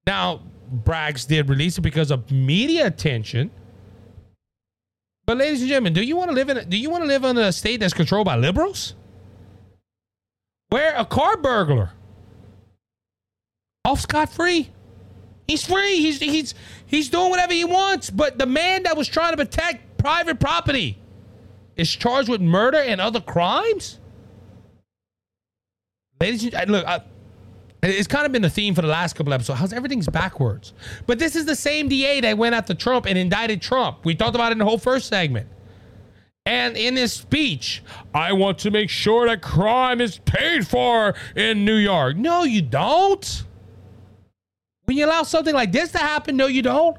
Now, 0.07 0.43
Braggs 0.85 1.27
did 1.27 1.49
release 1.49 1.79
it 1.79 1.83
because 1.83 2.11
of 2.11 2.31
media 2.31 2.87
attention. 2.87 3.51
But 5.27 5.37
ladies 5.37 5.61
and 5.61 5.69
gentlemen, 5.69 5.93
do 5.93 6.03
you 6.03 6.17
want 6.17 6.31
to 6.31 6.35
live 6.35 6.49
in 6.49 6.57
a, 6.57 6.65
do 6.65 6.77
you 6.79 6.89
want 6.89 7.03
to 7.05 7.09
live 7.09 7.25
in 7.25 7.37
a 7.37 7.53
state 7.53 7.81
that's 7.81 7.93
controlled 7.93 8.25
by 8.25 8.37
liberals? 8.37 8.95
Where 10.71 10.95
a 10.97 11.05
car 11.05 11.37
burglar 11.37 11.91
off 13.85 14.01
scot 14.01 14.33
free 14.33 14.71
He's 15.49 15.65
free. 15.65 15.97
He's 15.97 16.21
he's 16.21 16.55
he's 16.87 17.09
doing 17.09 17.31
whatever 17.31 17.55
he 17.55 17.65
wants. 17.65 18.11
But 18.11 18.39
the 18.39 18.47
man 18.47 18.83
that 18.83 18.97
was 18.97 19.09
trying 19.09 19.33
to 19.33 19.39
protect 19.39 19.97
private 19.97 20.39
property 20.39 20.99
is 21.77 21.91
charged 21.91 22.29
with 22.29 22.43
murder 22.43 22.79
and 22.79 23.01
other 23.01 23.21
crimes. 23.21 23.99
Ladies 26.21 26.53
and 26.53 26.71
look, 26.71 26.87
I, 26.87 27.01
it's 27.83 28.09
kind 28.09 28.27
of 28.27 28.33
been 28.33 28.43
the 28.43 28.51
theme 28.51 28.75
for 28.75 28.83
the 28.83 28.89
last 28.89 29.15
couple 29.15 29.33
episodes. 29.33 29.59
How's 29.59 29.73
everything's 29.73 30.09
backwards? 30.09 30.75
But 31.07 31.19
this 31.19 31.35
is 31.35 31.47
the 31.47 31.57
same 31.57 31.89
DA 31.89 32.21
that 32.21 32.37
went 32.37 32.55
after 32.55 32.75
Trump 32.75 33.07
and 33.07 33.17
indicted 33.17 33.63
Trump. 33.63 34.05
We 34.05 34.15
talked 34.15 34.35
about 34.35 34.51
it 34.51 34.53
in 34.53 34.59
the 34.59 34.65
whole 34.67 34.79
first 34.79 35.09
segment. 35.09 35.49
And 36.45 36.77
in 36.77 36.97
his 36.97 37.13
speech, 37.13 37.83
I 38.13 38.33
want 38.33 38.59
to 38.61 38.71
make 38.71 38.91
sure 38.91 39.27
that 39.29 39.43
crime 39.43 40.01
is 40.01 40.19
paid 40.19 40.67
for 40.67 41.15
in 41.37 41.65
New 41.65 41.77
York. 41.77 42.17
No, 42.17 42.45
you 42.45 42.63
don't. 42.63 43.45
When 44.89 44.97
you 44.97 45.05
allow 45.05 45.23
something 45.23 45.55
like 45.55 45.71
this 45.71 45.93
to 45.93 45.99
happen, 45.99 46.35
no, 46.35 46.47
you 46.47 46.63
don't. 46.63 46.97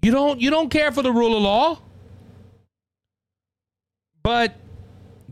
You 0.00 0.10
don't 0.10 0.40
you 0.40 0.48
don't 0.48 0.70
care 0.70 0.92
for 0.92 1.02
the 1.02 1.12
rule 1.12 1.36
of 1.36 1.42
law. 1.42 1.78
But 4.22 4.54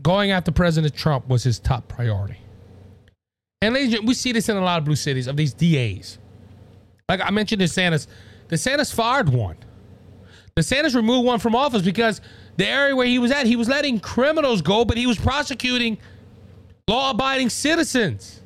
going 0.03 0.29
after 0.29 0.51
President 0.51 0.93
Trump 0.93 1.27
was 1.27 1.43
his 1.43 1.57
top 1.57 1.87
priority. 1.87 2.37
And 3.63 3.73
ladies, 3.73 3.99
we 4.01 4.13
see 4.13 4.31
this 4.31 4.47
in 4.47 4.57
a 4.57 4.61
lot 4.61 4.77
of 4.77 4.85
blue 4.85 4.95
cities 4.95 5.25
of 5.25 5.35
these 5.35 5.53
DAs. 5.53 6.19
Like 7.09 7.19
I 7.19 7.31
mentioned, 7.31 7.63
DeSantis, 7.63 8.05
DeSantis 8.47 8.93
fired 8.93 9.29
one. 9.29 9.57
DeSantis 10.55 10.95
removed 10.95 11.25
one 11.25 11.39
from 11.39 11.55
office 11.55 11.81
because 11.81 12.21
the 12.57 12.67
area 12.67 12.95
where 12.95 13.07
he 13.07 13.17
was 13.17 13.31
at, 13.31 13.47
he 13.47 13.55
was 13.55 13.67
letting 13.67 13.99
criminals 13.99 14.61
go, 14.61 14.85
but 14.85 14.97
he 14.97 15.07
was 15.07 15.17
prosecuting 15.17 15.97
law-abiding 16.87 17.49
citizens. 17.49 18.38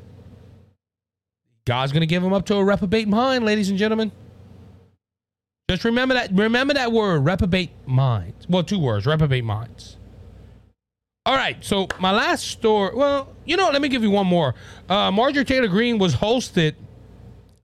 God's 1.65 1.91
going 1.91 2.01
to 2.01 2.07
give 2.07 2.23
him 2.23 2.33
up 2.33 2.45
to 2.47 2.55
a 2.55 2.63
reprobate 2.63 3.07
mind, 3.07 3.45
ladies 3.45 3.69
and 3.69 3.79
gentlemen. 3.79 4.11
Just 5.69 5.85
remember 5.85 6.13
that. 6.13 6.31
Remember 6.33 6.73
that 6.73 6.91
word, 6.91 7.19
reprobate 7.25 7.71
minds. 7.87 8.47
Well, 8.49 8.63
two 8.63 8.79
words, 8.79 9.05
reprobate 9.05 9.45
minds. 9.45 9.97
All 11.25 11.35
right. 11.35 11.63
So 11.63 11.87
my 11.99 12.11
last 12.11 12.47
story. 12.47 12.93
Well, 12.93 13.29
you 13.45 13.55
know, 13.55 13.69
let 13.69 13.81
me 13.81 13.87
give 13.87 14.03
you 14.03 14.11
one 14.11 14.27
more. 14.27 14.55
Uh, 14.89 15.09
Marjorie 15.11 15.45
Taylor 15.45 15.69
Greene 15.69 15.97
was 15.97 16.15
hosted 16.15 16.75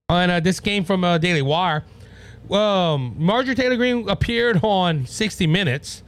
on 0.08 0.30
uh, 0.30 0.40
this 0.40 0.62
game 0.62 0.86
from 0.86 1.04
uh, 1.04 1.18
Daily 1.18 1.42
Wire. 1.42 1.84
Um, 2.50 3.16
Marjorie 3.18 3.56
Taylor 3.56 3.76
Greene 3.76 4.08
appeared 4.08 4.62
on 4.64 5.06
60 5.06 5.46
Minutes. 5.48 6.04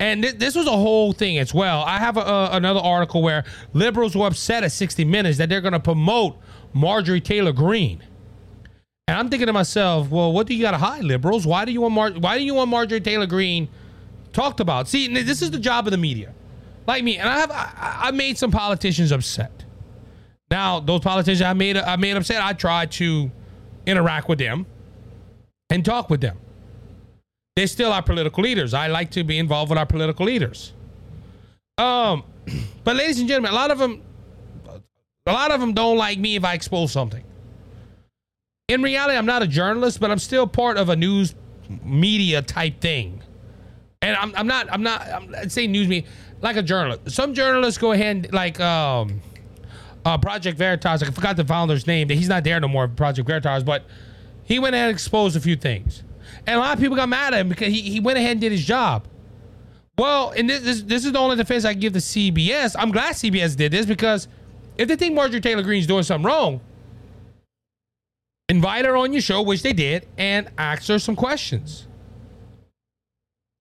And 0.00 0.22
th- 0.22 0.36
this 0.36 0.54
was 0.54 0.66
a 0.66 0.72
whole 0.72 1.12
thing 1.12 1.38
as 1.38 1.54
well. 1.54 1.82
I 1.82 1.98
have 1.98 2.16
a, 2.16 2.26
uh, 2.26 2.48
another 2.52 2.80
article 2.80 3.22
where 3.22 3.44
liberals 3.74 4.16
were 4.16 4.26
upset 4.26 4.64
at 4.64 4.72
60 4.72 5.04
Minutes 5.04 5.38
that 5.38 5.48
they're 5.48 5.60
going 5.60 5.72
to 5.72 5.80
promote 5.80 6.36
Marjorie 6.74 7.20
Taylor 7.20 7.52
Greene. 7.52 8.02
And 9.06 9.18
I'm 9.18 9.28
thinking 9.28 9.46
to 9.46 9.52
myself, 9.52 10.10
well, 10.10 10.32
what 10.32 10.46
do 10.46 10.54
you 10.54 10.62
got 10.62 10.72
to 10.72 10.78
hide, 10.78 11.04
liberals? 11.04 11.46
Why 11.46 11.64
do 11.64 11.72
you 11.72 11.80
want 11.80 11.94
Mar- 11.94 12.12
Why 12.12 12.38
do 12.38 12.44
you 12.44 12.54
want 12.54 12.70
Marjorie 12.70 13.00
Taylor 13.00 13.26
Greene 13.26 13.68
talked 14.32 14.60
about? 14.60 14.88
See, 14.88 15.08
this 15.22 15.42
is 15.42 15.50
the 15.50 15.58
job 15.58 15.86
of 15.86 15.90
the 15.90 15.98
media, 15.98 16.34
like 16.86 17.04
me, 17.04 17.18
and 17.18 17.28
I 17.28 17.38
have 17.38 17.50
I, 17.50 18.08
I 18.08 18.10
made 18.10 18.38
some 18.38 18.50
politicians 18.50 19.12
upset. 19.12 19.64
Now, 20.50 20.80
those 20.80 21.00
politicians 21.00 21.42
I 21.42 21.52
made 21.52 21.76
I 21.76 21.96
made 21.96 22.16
upset. 22.16 22.42
I 22.42 22.54
try 22.54 22.86
to 22.86 23.30
interact 23.86 24.28
with 24.28 24.38
them 24.38 24.66
and 25.70 25.84
talk 25.84 26.08
with 26.08 26.20
them. 26.22 26.38
They're 27.56 27.66
still 27.66 27.92
our 27.92 28.02
political 28.02 28.42
leaders. 28.42 28.74
I 28.74 28.88
like 28.88 29.10
to 29.12 29.22
be 29.22 29.38
involved 29.38 29.70
with 29.70 29.78
our 29.78 29.86
political 29.86 30.26
leaders. 30.26 30.72
Um, 31.78 32.24
but 32.84 32.96
ladies 32.96 33.20
and 33.20 33.28
gentlemen, 33.28 33.52
a 33.52 33.54
lot 33.54 33.70
of 33.70 33.78
them 33.78 34.02
a 35.26 35.32
lot 35.32 35.50
of 35.50 35.60
them 35.60 35.72
don't 35.72 35.96
like 35.96 36.18
me 36.18 36.36
if 36.36 36.44
I 36.44 36.54
expose 36.54 36.92
something. 36.92 37.24
In 38.68 38.82
reality, 38.82 39.16
I'm 39.16 39.26
not 39.26 39.42
a 39.42 39.46
journalist, 39.46 40.00
but 40.00 40.10
I'm 40.10 40.18
still 40.18 40.46
part 40.46 40.76
of 40.76 40.88
a 40.88 40.96
news 40.96 41.34
media 41.82 42.42
type 42.42 42.80
thing. 42.80 43.22
And 44.02 44.16
I'm, 44.16 44.34
I'm 44.36 44.46
not, 44.46 44.70
I'm 44.70 44.82
not, 44.82 45.00
I'm 45.08 45.48
saying 45.48 45.72
news 45.72 45.88
media, 45.88 46.08
like 46.40 46.56
a 46.56 46.62
journalist. 46.62 47.10
Some 47.10 47.34
journalists 47.34 47.78
go 47.78 47.92
ahead 47.92 48.16
and, 48.16 48.32
like, 48.32 48.60
um, 48.60 49.20
uh, 50.04 50.18
Project 50.18 50.58
Veritas, 50.58 51.02
I 51.02 51.10
forgot 51.10 51.36
the 51.36 51.44
founder's 51.44 51.86
name. 51.86 52.08
He's 52.10 52.28
not 52.28 52.44
there 52.44 52.60
no 52.60 52.68
more, 52.68 52.86
Project 52.88 53.26
Veritas, 53.26 53.62
but 53.62 53.84
he 54.44 54.58
went 54.58 54.74
ahead 54.74 54.88
and 54.88 54.94
exposed 54.94 55.36
a 55.36 55.40
few 55.40 55.56
things. 55.56 56.02
And 56.46 56.56
a 56.56 56.58
lot 56.58 56.74
of 56.74 56.80
people 56.80 56.96
got 56.96 57.08
mad 57.08 57.32
at 57.32 57.40
him 57.40 57.48
because 57.48 57.68
he, 57.68 57.80
he 57.80 58.00
went 58.00 58.18
ahead 58.18 58.32
and 58.32 58.40
did 58.40 58.52
his 58.52 58.64
job. 58.64 59.08
Well, 59.96 60.30
and 60.36 60.50
this, 60.50 60.62
this, 60.62 60.82
this 60.82 61.04
is 61.04 61.12
the 61.12 61.18
only 61.18 61.36
defense 61.36 61.64
I 61.64 61.72
give 61.72 61.92
to 61.94 62.00
CBS. 62.00 62.76
I'm 62.78 62.90
glad 62.90 63.14
CBS 63.14 63.56
did 63.56 63.72
this 63.72 63.86
because 63.86 64.28
if 64.76 64.88
they 64.88 64.96
think 64.96 65.14
Marjorie 65.14 65.40
Taylor 65.40 65.62
Greene's 65.62 65.86
doing 65.86 66.02
something 66.02 66.26
wrong, 66.26 66.60
invite 68.48 68.84
her 68.84 68.96
on 68.96 69.12
your 69.12 69.22
show, 69.22 69.42
which 69.42 69.62
they 69.62 69.72
did, 69.72 70.06
and 70.18 70.50
ask 70.58 70.88
her 70.88 70.98
some 70.98 71.16
questions. 71.16 71.86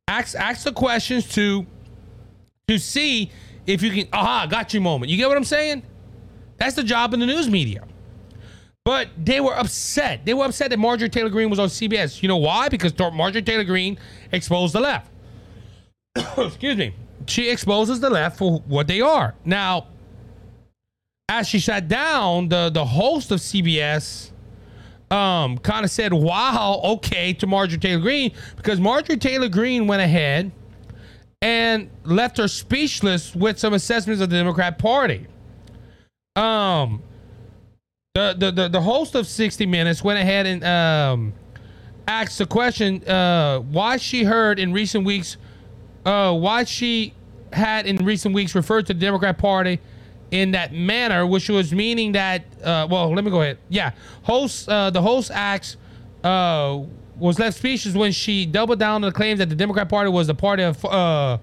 Ask 0.07 0.35
ask 0.35 0.63
the 0.63 0.73
questions 0.73 1.27
to 1.29 1.65
to 2.67 2.77
see 2.77 3.31
if 3.65 3.81
you 3.81 3.91
can 3.91 4.07
aha, 4.11 4.45
got 4.45 4.73
you 4.73 4.81
moment. 4.81 5.09
You 5.11 5.17
get 5.17 5.27
what 5.27 5.37
I'm 5.37 5.43
saying? 5.43 5.83
That's 6.57 6.75
the 6.75 6.83
job 6.83 7.13
in 7.13 7.19
the 7.19 7.25
news 7.25 7.49
media. 7.49 7.85
But 8.85 9.09
they 9.17 9.39
were 9.39 9.57
upset. 9.57 10.25
They 10.25 10.33
were 10.33 10.45
upset 10.45 10.69
that 10.71 10.77
Marjorie 10.79 11.09
Taylor 11.09 11.29
Greene 11.29 11.49
was 11.49 11.59
on 11.59 11.69
CBS. 11.69 12.21
You 12.21 12.27
know 12.27 12.37
why? 12.37 12.67
Because 12.67 12.97
Marjorie 12.99 13.41
Taylor 13.41 13.63
Greene 13.63 13.97
exposed 14.31 14.73
the 14.73 14.81
left. 14.81 15.09
Excuse 16.37 16.75
me. 16.75 16.93
She 17.25 17.49
exposes 17.49 18.01
the 18.01 18.09
left 18.09 18.37
for 18.37 18.59
what 18.67 18.87
they 18.87 18.99
are. 18.99 19.35
Now, 19.45 19.87
as 21.29 21.47
she 21.47 21.59
sat 21.59 21.87
down, 21.87 22.49
the 22.49 22.69
the 22.69 22.85
host 22.85 23.31
of 23.31 23.39
CBS 23.39 24.31
um, 25.09 25.57
kind 25.59 25.85
of 25.85 25.91
said, 25.91 26.11
wow, 26.11 26.81
okay, 26.83 27.33
to 27.33 27.47
Marjorie 27.47 27.77
Taylor 27.77 28.01
Greene, 28.01 28.31
because 28.55 28.79
Marjorie 28.79 29.17
Taylor 29.17 29.47
Greene 29.47 29.87
went 29.87 30.01
ahead 30.01 30.51
and 31.41 31.89
left 32.03 32.37
her 32.37 32.47
speechless 32.47 33.35
with 33.35 33.59
some 33.59 33.73
assessments 33.73 34.21
of 34.21 34.29
the 34.29 34.37
Democrat 34.37 34.79
Party. 34.79 35.27
Um, 36.35 37.03
the, 38.15 38.35
the, 38.37 38.51
the, 38.51 38.69
the 38.69 38.81
host 38.81 39.13
of 39.13 39.27
60 39.27 39.65
Minutes 39.65 40.03
went 40.03 40.19
ahead 40.19 40.45
and 40.45 40.63
um, 40.63 41.33
asked 42.07 42.39
the 42.39 42.45
question 42.45 43.07
uh, 43.07 43.59
why 43.59 43.97
she 43.97 44.23
heard 44.23 44.57
in 44.57 44.73
recent 44.73 45.05
weeks, 45.05 45.37
uh, 46.05 46.33
why 46.33 46.63
she 46.63 47.13
had 47.51 47.85
in 47.85 47.97
recent 47.97 48.33
weeks 48.33 48.55
referred 48.55 48.87
to 48.87 48.93
the 48.93 48.99
Democrat 48.99 49.37
Party 49.37 49.79
in 50.33 50.49
that 50.49 50.73
manner, 50.73 51.27
which 51.27 51.47
was 51.47 51.71
meaning 51.71 52.13
that, 52.13 52.43
uh, 52.63 52.87
well, 52.89 53.13
let 53.13 53.23
me 53.23 53.29
go 53.29 53.43
ahead. 53.43 53.59
Yeah, 53.69 53.91
host, 54.23 54.67
uh, 54.67 54.89
the 54.89 55.01
host 55.01 55.29
acts 55.31 55.77
uh, 56.23 56.79
was 57.19 57.37
left 57.37 57.55
speechless 57.55 57.93
when 57.93 58.11
she 58.11 58.47
doubled 58.47 58.79
down 58.79 58.95
on 58.95 59.01
the 59.01 59.11
claims 59.11 59.37
that 59.37 59.49
the 59.49 59.55
Democrat 59.55 59.87
Party 59.87 60.09
was 60.09 60.25
the 60.25 60.33
party 60.33 60.63
of 60.63 60.83
uh, 60.85 61.37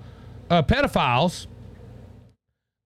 uh, 0.51 0.63
pedophiles. 0.65 1.47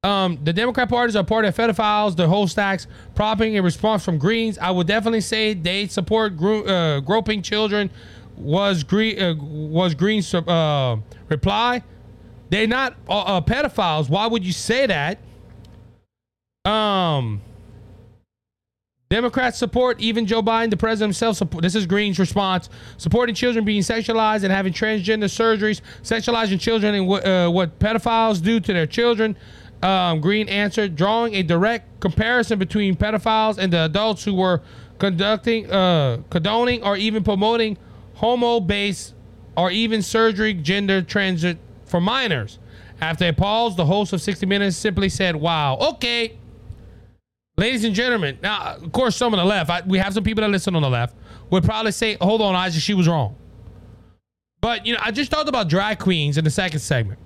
Um, 0.02 0.38
the 0.44 0.52
Democrat 0.52 0.90
parties 0.90 1.16
are 1.16 1.20
a 1.20 1.24
party 1.24 1.48
of 1.48 1.56
pedophiles. 1.56 2.14
The 2.14 2.28
host 2.28 2.58
acts 2.58 2.86
propping 3.14 3.56
a 3.56 3.62
response 3.62 4.04
from 4.04 4.18
Greens. 4.18 4.58
I 4.58 4.70
would 4.70 4.86
definitely 4.86 5.22
say 5.22 5.54
they 5.54 5.86
support 5.86 6.36
gro- 6.36 6.64
uh, 6.64 7.00
groping 7.00 7.40
children. 7.40 7.88
Was 8.36 8.84
Green 8.84 9.38
was 9.72 9.94
Green's 9.94 10.34
reply? 10.34 11.82
They're 12.50 12.66
not 12.66 13.02
pedophiles. 13.06 14.10
Why 14.10 14.26
would 14.26 14.44
you 14.44 14.52
say 14.52 14.86
that? 14.86 15.18
Um, 16.64 17.42
Democrats 19.10 19.58
support 19.58 20.00
even 20.00 20.26
Joe 20.26 20.42
Biden, 20.42 20.70
the 20.70 20.76
president 20.76 21.10
himself. 21.10 21.36
Support, 21.36 21.62
this 21.62 21.74
is 21.74 21.86
Green's 21.86 22.18
response: 22.18 22.70
supporting 22.96 23.34
children 23.34 23.64
being 23.64 23.82
sexualized 23.82 24.44
and 24.44 24.52
having 24.52 24.72
transgender 24.72 25.24
surgeries, 25.24 25.82
sexualizing 26.02 26.58
children 26.58 26.94
and 26.94 27.06
what, 27.06 27.26
uh, 27.26 27.50
what 27.50 27.78
pedophiles 27.78 28.42
do 28.42 28.60
to 28.60 28.72
their 28.72 28.86
children. 28.86 29.36
Um, 29.82 30.20
Green 30.20 30.48
answered, 30.48 30.96
drawing 30.96 31.34
a 31.34 31.42
direct 31.42 32.00
comparison 32.00 32.58
between 32.58 32.96
pedophiles 32.96 33.58
and 33.58 33.70
the 33.70 33.84
adults 33.84 34.24
who 34.24 34.34
were 34.34 34.62
conducting, 34.98 35.70
uh, 35.70 36.22
condoning, 36.30 36.82
or 36.82 36.96
even 36.96 37.22
promoting 37.22 37.76
homo-based 38.14 39.14
or 39.56 39.70
even 39.70 40.00
surgery 40.00 40.54
gender 40.54 41.02
transit 41.02 41.58
for 41.84 42.00
minors. 42.00 42.58
After 43.00 43.28
a 43.28 43.32
pause, 43.32 43.76
the 43.76 43.84
host 43.84 44.12
of 44.14 44.22
60 44.22 44.46
Minutes 44.46 44.76
simply 44.76 45.10
said, 45.10 45.36
"Wow, 45.36 45.76
okay." 45.76 46.38
Ladies 47.56 47.84
and 47.84 47.94
gentlemen, 47.94 48.38
now 48.42 48.74
of 48.74 48.90
course 48.90 49.14
some 49.14 49.32
on 49.32 49.38
the 49.38 49.44
left, 49.44 49.70
I, 49.70 49.82
we 49.86 49.98
have 49.98 50.12
some 50.12 50.24
people 50.24 50.42
that 50.42 50.50
listen 50.50 50.74
on 50.74 50.82
the 50.82 50.90
left, 50.90 51.16
would 51.50 51.62
probably 51.62 51.92
say, 51.92 52.16
"Hold 52.20 52.42
on, 52.42 52.54
Isaac, 52.56 52.82
she 52.82 52.94
was 52.94 53.06
wrong." 53.06 53.36
But 54.60 54.86
you 54.86 54.94
know, 54.94 54.98
I 55.00 55.12
just 55.12 55.30
talked 55.30 55.48
about 55.48 55.68
drag 55.68 56.00
queens 56.00 56.36
in 56.36 56.44
the 56.44 56.50
second 56.50 56.80
segment. 56.80 57.20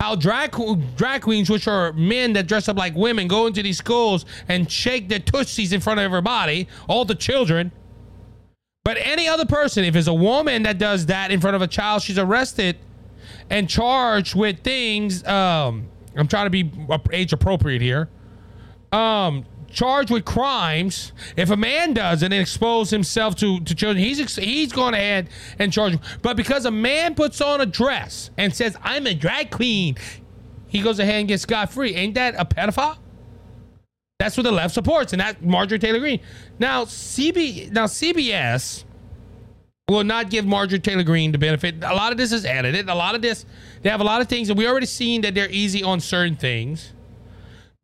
How 0.00 0.14
drag 0.14 0.54
drag 0.96 1.22
queens, 1.22 1.48
which 1.48 1.66
are 1.66 1.92
men 1.94 2.34
that 2.34 2.46
dress 2.46 2.68
up 2.68 2.76
like 2.76 2.94
women, 2.94 3.28
go 3.28 3.46
into 3.46 3.62
these 3.62 3.78
schools 3.78 4.26
and 4.46 4.70
shake 4.70 5.08
their 5.08 5.20
tussies 5.20 5.72
in 5.72 5.80
front 5.80 6.00
of 6.00 6.04
everybody, 6.04 6.68
all 6.86 7.06
the 7.06 7.14
children. 7.14 7.72
But 8.84 8.98
any 9.00 9.26
other 9.26 9.46
person, 9.46 9.84
if 9.84 9.96
it's 9.96 10.06
a 10.06 10.14
woman 10.14 10.64
that 10.64 10.78
does 10.78 11.06
that 11.06 11.30
in 11.30 11.40
front 11.40 11.56
of 11.56 11.62
a 11.62 11.66
child, 11.66 12.02
she's 12.02 12.18
arrested 12.18 12.76
and 13.48 13.68
charged 13.68 14.34
with 14.34 14.60
things. 14.60 15.26
Um, 15.26 15.88
I'm 16.14 16.28
trying 16.28 16.46
to 16.46 16.50
be 16.50 16.70
age 17.12 17.32
appropriate 17.32 17.80
here 17.80 18.08
um, 18.92 19.44
charged 19.70 20.10
with 20.10 20.24
crimes. 20.24 21.12
If 21.36 21.50
a 21.50 21.56
man 21.56 21.94
does 21.94 22.22
and 22.22 22.32
expose 22.32 22.90
himself 22.90 23.36
to, 23.36 23.60
to 23.60 23.74
children, 23.74 24.02
he's 24.02 24.36
he's 24.36 24.72
going 24.72 24.94
ahead 24.94 25.28
and 25.58 25.72
charge. 25.72 25.98
But 26.22 26.36
because 26.36 26.64
a 26.64 26.70
man 26.70 27.14
puts 27.14 27.40
on 27.40 27.60
a 27.60 27.66
dress 27.66 28.30
and 28.36 28.54
says, 28.54 28.76
"I'm 28.82 29.06
a 29.06 29.14
drag 29.14 29.50
queen," 29.50 29.96
he 30.68 30.82
goes 30.82 30.98
ahead 30.98 31.16
and 31.16 31.28
gets 31.28 31.42
scot 31.42 31.72
free. 31.72 31.94
Ain't 31.94 32.14
that 32.14 32.34
a 32.38 32.44
pedophile? 32.44 32.98
That's 34.18 34.36
what 34.36 34.42
the 34.42 34.52
left 34.52 34.74
supports, 34.74 35.12
and 35.12 35.20
that 35.20 35.44
Marjorie 35.44 35.78
Taylor 35.78 36.00
Greene. 36.00 36.20
Now 36.58 36.84
CB 36.84 37.70
now 37.72 37.86
CBS 37.86 38.84
will 39.88 40.04
not 40.04 40.28
give 40.28 40.44
Marjorie 40.44 40.80
Taylor 40.80 41.02
Greene 41.02 41.32
the 41.32 41.38
benefit. 41.38 41.76
A 41.82 41.94
lot 41.94 42.12
of 42.12 42.18
this 42.18 42.32
is 42.32 42.44
edited. 42.44 42.88
A 42.88 42.94
lot 42.94 43.14
of 43.14 43.22
this, 43.22 43.46
they 43.82 43.88
have 43.88 44.00
a 44.00 44.04
lot 44.04 44.20
of 44.20 44.28
things, 44.28 44.50
and 44.50 44.58
we 44.58 44.66
already 44.66 44.86
seen 44.86 45.22
that 45.22 45.34
they're 45.34 45.50
easy 45.50 45.82
on 45.82 46.00
certain 46.00 46.36
things. 46.36 46.92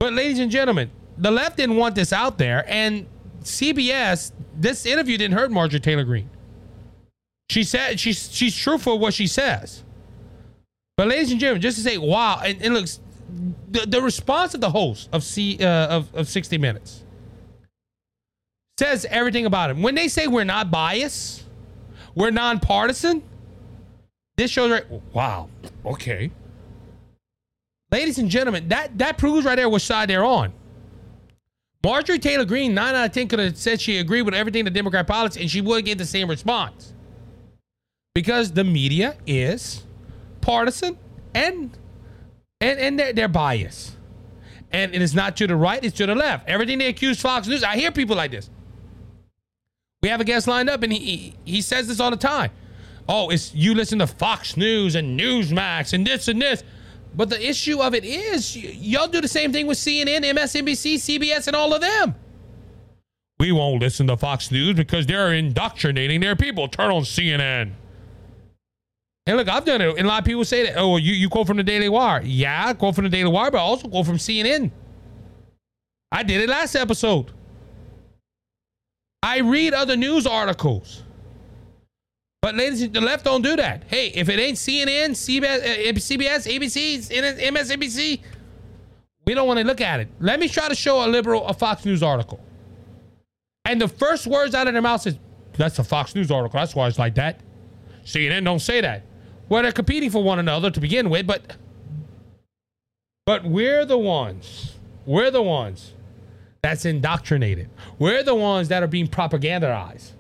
But 0.01 0.13
ladies 0.13 0.39
and 0.39 0.51
gentlemen, 0.51 0.91
the 1.17 1.31
left 1.31 1.57
didn't 1.57 1.77
want 1.77 1.95
this 1.95 2.13
out 2.13 2.39
there, 2.39 2.65
and 2.69 3.07
CBS, 3.43 4.33
this 4.55 4.87
interview 4.87 5.17
didn't 5.17 5.37
hurt 5.37 5.51
Marjorie 5.51 5.81
Taylor 5.81 6.05
Greene. 6.05 6.31
She 7.51 7.63
said 7.63 8.01
she's 8.01 8.33
she's 8.33 8.57
truthful 8.57 8.99
what 8.99 9.15
she 9.15 9.27
says. 9.27 9.85
But 10.97 11.09
ladies 11.09 11.31
and 11.31 11.41
gentlemen, 11.41 11.61
just 11.61 11.77
to 11.77 11.83
say, 11.83 11.99
wow, 11.99 12.41
and, 12.45 12.61
and 12.63 12.75
looks 12.75 13.01
the, 13.71 13.81
the 13.87 14.01
response 14.01 14.55
of 14.55 14.61
the 14.61 14.71
host 14.71 15.09
of 15.13 15.23
C 15.23 15.59
uh, 15.61 15.89
of, 15.89 16.15
of 16.15 16.29
60 16.29 16.59
Minutes 16.59 17.05
says 18.79 19.07
everything 19.11 19.47
about 19.47 19.71
him. 19.71 19.83
When 19.83 19.95
they 19.95 20.09
say 20.09 20.27
we're 20.27 20.45
not 20.45 20.71
biased, 20.71 21.45
we're 22.15 22.31
nonpartisan, 22.31 23.23
this 24.37 24.51
shows 24.51 24.71
right. 24.71 24.85
Wow. 25.13 25.49
Okay. 25.85 26.31
Ladies 27.95 28.19
and 28.19 28.29
gentlemen, 28.29 28.67
that 28.71 28.99
that 28.99 29.19
proves 29.19 29.47
right 29.47 29.55
there 29.55 29.69
which 29.69 29.85
side 29.85 30.11
they're 30.11 30.25
on. 30.25 30.53
Marjorie 31.85 32.19
Taylor 32.19 32.45
Greene, 32.45 32.75
nine 32.75 32.93
out 32.93 33.07
of 33.07 33.13
ten, 33.13 33.29
could 33.29 33.39
have 33.39 33.57
said 33.57 33.81
she 33.81 33.99
agreed 33.99 34.23
with 34.23 34.35
everything 34.35 34.65
the 34.65 34.71
Democrat 34.73 35.07
politics, 35.07 35.41
and 35.41 35.49
she 35.49 35.61
would 35.61 35.85
get 35.85 35.97
the 35.97 36.05
same 36.05 36.29
response. 36.29 36.93
Because 38.13 38.51
the 38.51 38.65
media 38.65 39.17
is 39.29 39.85
partisan 40.41 40.99
and 41.37 41.79
and 42.61 42.81
and 42.81 42.99
they're, 42.99 43.13
they're 43.13 43.29
biased. 43.29 43.93
And 44.73 44.93
it 44.93 45.01
is 45.01 45.15
not 45.15 45.37
to 45.37 45.47
the 45.47 45.55
right, 45.55 45.85
it's 45.85 45.97
to 45.99 46.07
the 46.07 46.17
left. 46.17 46.49
Everything 46.49 46.79
they 46.79 46.89
accuse 46.89 47.21
Fox 47.21 47.47
News, 47.47 47.63
I 47.63 47.77
hear 47.77 47.93
people 47.93 48.17
like 48.17 48.33
this. 48.33 48.51
We 50.03 50.09
have 50.09 50.21
a 50.21 50.25
guest 50.25 50.49
lined 50.49 50.69
up, 50.69 50.83
and 50.83 50.93
he, 50.93 50.99
he, 50.99 51.35
he 51.45 51.63
says 51.63 51.87
this 51.87 52.01
all 52.01 52.11
the 52.11 52.17
time. 52.17 52.51
Oh, 53.09 53.31
it's 53.31 53.55
you 53.55 53.73
listen 53.73 54.01
to 54.01 54.09
Fox 54.09 54.57
News 54.57 54.97
and 54.97 55.17
Newsmax 55.21 55.93
and 55.93 56.05
this 56.05 56.27
and 56.27 56.43
this. 56.43 56.65
But 57.17 57.31
the 57.31 57.49
issue 57.49 57.81
of 57.81 57.95
it 57.95 58.05
is, 58.05 58.57
y- 58.57 58.77
y'all 58.79 59.09
do 59.09 59.21
the 59.21 59.29
same 59.29 59.53
thing 59.53 59.67
with 59.67 59.79
CNN, 59.79 60.25
MSNBC, 60.25 60.95
CBS, 60.97 61.47
and 61.47 61.55
all 61.55 61.73
of 61.73 61.81
them. 61.81 62.15
We 63.39 63.53
won't 63.53 63.81
listen 63.81 64.07
to 64.09 64.17
Fox 64.17 64.51
News 64.51 64.75
because 64.75 65.07
they're 65.07 65.33
indoctrinating 65.33 66.21
their 66.21 66.37
people. 66.37 66.69
Turn 66.69 66.91
on 66.91 67.03
CNN. 67.03 67.73
And 69.27 69.37
look, 69.37 69.49
I've 69.49 69.65
done 69.65 69.81
it. 69.81 69.97
And 69.97 70.07
a 70.07 70.09
lot 70.09 70.21
of 70.21 70.25
people 70.25 70.45
say 70.45 70.67
that, 70.67 70.77
oh, 70.77 70.97
you, 70.99 71.13
you 71.15 71.29
quote 71.29 71.47
from 71.47 71.57
the 71.57 71.63
Daily 71.63 71.89
Wire. 71.89 72.23
Yeah, 72.23 72.67
I 72.67 72.75
quote 72.75 72.95
from 72.95 73.05
the 73.05 73.11
Daily 73.11 73.31
Wire, 73.31 73.51
but 73.51 73.59
I 73.59 73.63
also 73.63 73.89
quote 73.89 74.07
from 74.07 74.19
CNN. 74.19 74.71
I 76.13 76.23
did 76.23 76.41
it 76.43 76.49
last 76.49 76.75
episode. 76.75 77.33
I 79.23 79.39
read 79.39 79.73
other 79.73 79.97
news 79.97 80.27
articles. 80.27 81.03
But 82.45 82.57
ladies, 82.57 82.91
the 82.91 83.01
left 83.01 83.25
don't 83.25 83.41
do 83.41 83.57
that. 83.57 83.85
Hey, 83.87 84.09
if 84.09 84.29
it 84.29 84.39
ain't 84.39 84.59
CNN, 84.59 85.13
CBS, 85.13 85.63
uh, 85.63 85.93
CBS 85.95 86.47
ABC, 86.47 87.09
MSNBC, 87.41 88.21
we 89.25 89.33
don't 89.33 89.49
want 89.49 89.61
to 89.61 89.65
look 89.65 89.81
at 89.81 90.01
it. 90.01 90.09
Let 90.21 90.39
me 90.39 90.49
try 90.49 90.69
to 90.69 90.75
show 90.75 91.07
a 91.07 91.09
liberal 91.09 91.47
a 91.47 91.55
Fox 91.55 91.87
News 91.87 92.03
article. 92.03 92.39
And 93.65 93.81
the 93.81 93.89
first 93.89 94.27
words 94.27 94.55
out 94.55 94.67
of 94.67 94.75
their 94.75 94.83
mouth 94.83 95.07
is, 95.07 95.17
that's 95.55 95.79
a 95.79 95.85
Fox 95.85 96.15
News 96.15 96.31
article. 96.31 96.61
That's 96.61 96.75
why 96.75 96.87
it's 96.87 96.99
like 96.99 97.15
that. 97.15 97.41
CNN 98.05 98.45
don't 98.45 98.59
say 98.59 98.83
that. 98.83 99.05
Well, 99.49 99.63
they're 99.63 99.73
competing 99.73 100.11
for 100.11 100.23
one 100.23 100.39
another 100.39 100.71
to 100.71 100.81
begin 100.81 101.09
with, 101.09 101.27
but 101.27 101.57
but 103.25 103.45
we're 103.45 103.87
the 103.87 103.97
ones. 103.97 104.75
We're 105.07 105.31
the 105.31 105.41
ones 105.41 105.95
that's 106.61 106.85
indoctrinated. 106.85 107.71
We're 107.99 108.23
the 108.23 108.35
ones 108.35 108.69
that 108.69 108.83
are 108.83 108.87
being 108.87 109.09
propagandized. 109.09 110.11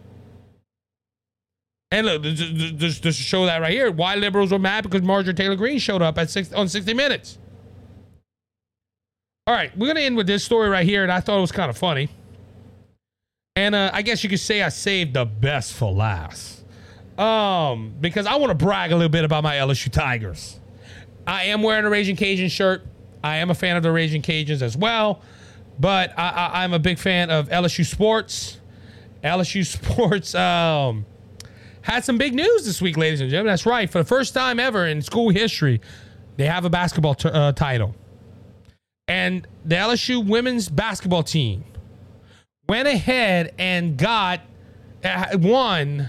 And 1.95 2.07
look, 2.07 2.23
just, 2.25 3.21
show 3.21 3.47
that 3.47 3.61
right 3.61 3.71
here, 3.71 3.89
why 3.93 4.17
liberals 4.17 4.51
were 4.51 4.59
mad 4.59 4.83
because 4.83 5.03
Marjorie 5.03 5.33
Taylor 5.33 5.55
Greene 5.55 5.79
showed 5.79 6.03
up 6.03 6.19
at 6.19 6.29
six 6.29 6.53
on 6.53 6.69
60 6.69 6.93
Minutes. 6.93 7.39
All 9.47 9.55
right, 9.55 9.77
we're 9.79 9.87
gonna 9.87 10.01
end 10.01 10.17
with 10.17 10.27
this 10.27 10.43
story 10.43 10.69
right 10.69 10.85
here, 10.85 11.05
and 11.05 11.13
I 11.13 11.21
thought 11.21 11.39
it 11.39 11.43
was 11.43 11.53
kind 11.53 11.71
of 11.71 11.79
funny. 11.79 12.09
And 13.55 13.77
uh, 13.77 13.93
I 13.93 14.03
guess 14.03 14.25
you 14.25 14.29
could 14.29 14.41
say 14.41 14.61
I 14.61 14.71
saved 14.71 15.15
the 15.15 15.25
best 15.25 15.73
for 15.73 15.93
last, 15.93 16.65
um, 17.17 17.95
because 18.01 18.27
I 18.27 18.35
want 18.37 18.51
to 18.51 18.57
brag 18.57 18.91
a 18.91 18.97
little 18.97 19.09
bit 19.09 19.25
about 19.25 19.45
my 19.45 19.55
LSU 19.55 19.89
Tigers. 19.89 20.59
I 21.29 21.45
am 21.45 21.63
wearing 21.63 21.85
a 21.85 21.91
Raging 21.91 22.17
Cajun 22.17 22.49
shirt. 22.49 22.85
I 23.23 23.37
am 23.37 23.51
a 23.51 23.55
fan 23.55 23.77
of 23.77 23.85
the 23.85 23.93
Raging 23.93 24.23
Cajuns 24.23 24.63
as 24.63 24.77
well, 24.77 25.23
but 25.79 26.13
I, 26.19 26.65
I'm 26.65 26.73
a 26.73 26.81
big 26.81 26.99
fan 26.99 27.31
of 27.31 27.51
LSU 27.51 27.87
sports. 27.87 28.59
LSU 29.23 29.65
sports. 29.65 30.35
Um, 30.35 31.07
had 31.85 32.03
some 32.03 32.17
big 32.17 32.35
news 32.35 32.65
this 32.65 32.81
week, 32.81 32.97
ladies 32.97 33.21
and 33.21 33.29
gentlemen. 33.29 33.53
That's 33.53 33.67
right. 33.67 33.91
For 33.91 33.99
the 33.99 34.07
first 34.07 34.33
time 34.33 34.59
ever 34.59 34.87
in 34.87 35.03
school 35.03 35.29
history, 35.29 35.83
they 36.37 36.47
have 36.47 36.65
a 36.65 36.71
basketball 36.71 37.15
t- 37.15 37.29
uh, 37.29 37.53
title. 37.53 37.95
And 39.07 39.47
the 39.67 39.75
LSU 39.75 40.27
women's 40.27 40.71
basketball 40.71 41.23
team 41.23 41.63
went 42.67 42.89
ahead 42.89 43.55
and 43.59 43.99
got 43.99 44.41
uh, 45.05 45.27
won 45.35 46.09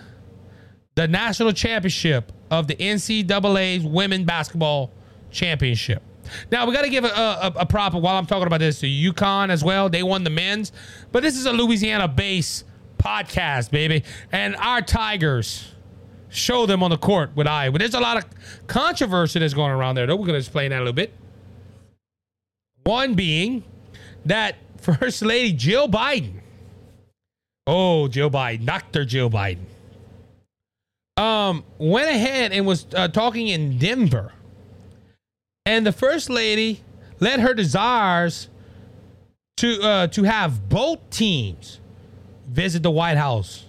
the 0.95 1.09
national 1.09 1.51
championship 1.51 2.31
of 2.49 2.67
the 2.67 2.75
NCAA's 2.75 3.83
women 3.83 4.23
basketball 4.23 4.93
championship. 5.29 6.01
Now 6.53 6.65
we 6.65 6.73
got 6.73 6.83
to 6.83 6.89
give 6.89 7.03
a, 7.03 7.09
a, 7.09 7.53
a 7.57 7.65
prop 7.65 7.93
while 7.95 8.17
I'm 8.17 8.25
talking 8.25 8.47
about 8.47 8.61
this 8.61 8.79
to 8.79 8.87
UConn 8.87 9.49
as 9.49 9.61
well. 9.61 9.89
They 9.89 10.03
won 10.03 10.23
the 10.23 10.29
men's, 10.29 10.71
but 11.11 11.21
this 11.21 11.35
is 11.35 11.45
a 11.45 11.51
Louisiana 11.51 12.07
base 12.07 12.63
podcast, 13.05 13.69
baby, 13.69 14.03
and 14.31 14.55
our 14.55 14.81
Tigers 14.81 15.71
show 16.29 16.65
them 16.65 16.81
on 16.81 16.89
the 16.89 16.97
court 16.97 17.31
with 17.35 17.47
Iowa. 17.47 17.77
There's 17.77 17.93
a 17.93 17.99
lot 17.99 18.17
of 18.17 18.25
controversy 18.67 19.39
that's 19.39 19.53
going 19.53 19.71
around 19.71 19.95
there, 19.95 20.07
though. 20.07 20.15
We're 20.15 20.25
going 20.25 20.33
to 20.33 20.39
explain 20.39 20.71
that 20.71 20.77
a 20.77 20.79
little 20.79 20.93
bit. 20.93 21.13
One 22.83 23.13
being 23.13 23.63
that 24.25 24.55
First 24.81 25.21
Lady 25.21 25.53
Jill 25.53 25.87
Biden. 25.87 26.41
Oh, 27.67 28.07
Jill 28.07 28.29
Biden, 28.29 28.65
Dr. 28.65 29.05
Jill 29.05 29.29
Biden. 29.29 29.65
Um, 31.17 31.63
went 31.77 32.09
ahead 32.09 32.51
and 32.51 32.65
was 32.67 32.85
uh, 32.93 33.07
talking 33.07 33.47
in 33.47 33.77
Denver. 33.77 34.33
And 35.65 35.85
the 35.85 35.91
First 35.91 36.29
Lady 36.29 36.81
let 37.19 37.39
her 37.39 37.53
desires 37.53 38.49
to 39.57 39.81
uh, 39.81 40.07
to 40.07 40.23
have 40.23 40.67
both 40.69 41.09
teams 41.09 41.79
visit 42.47 42.83
the 42.83 42.91
White 42.91 43.17
House, 43.17 43.65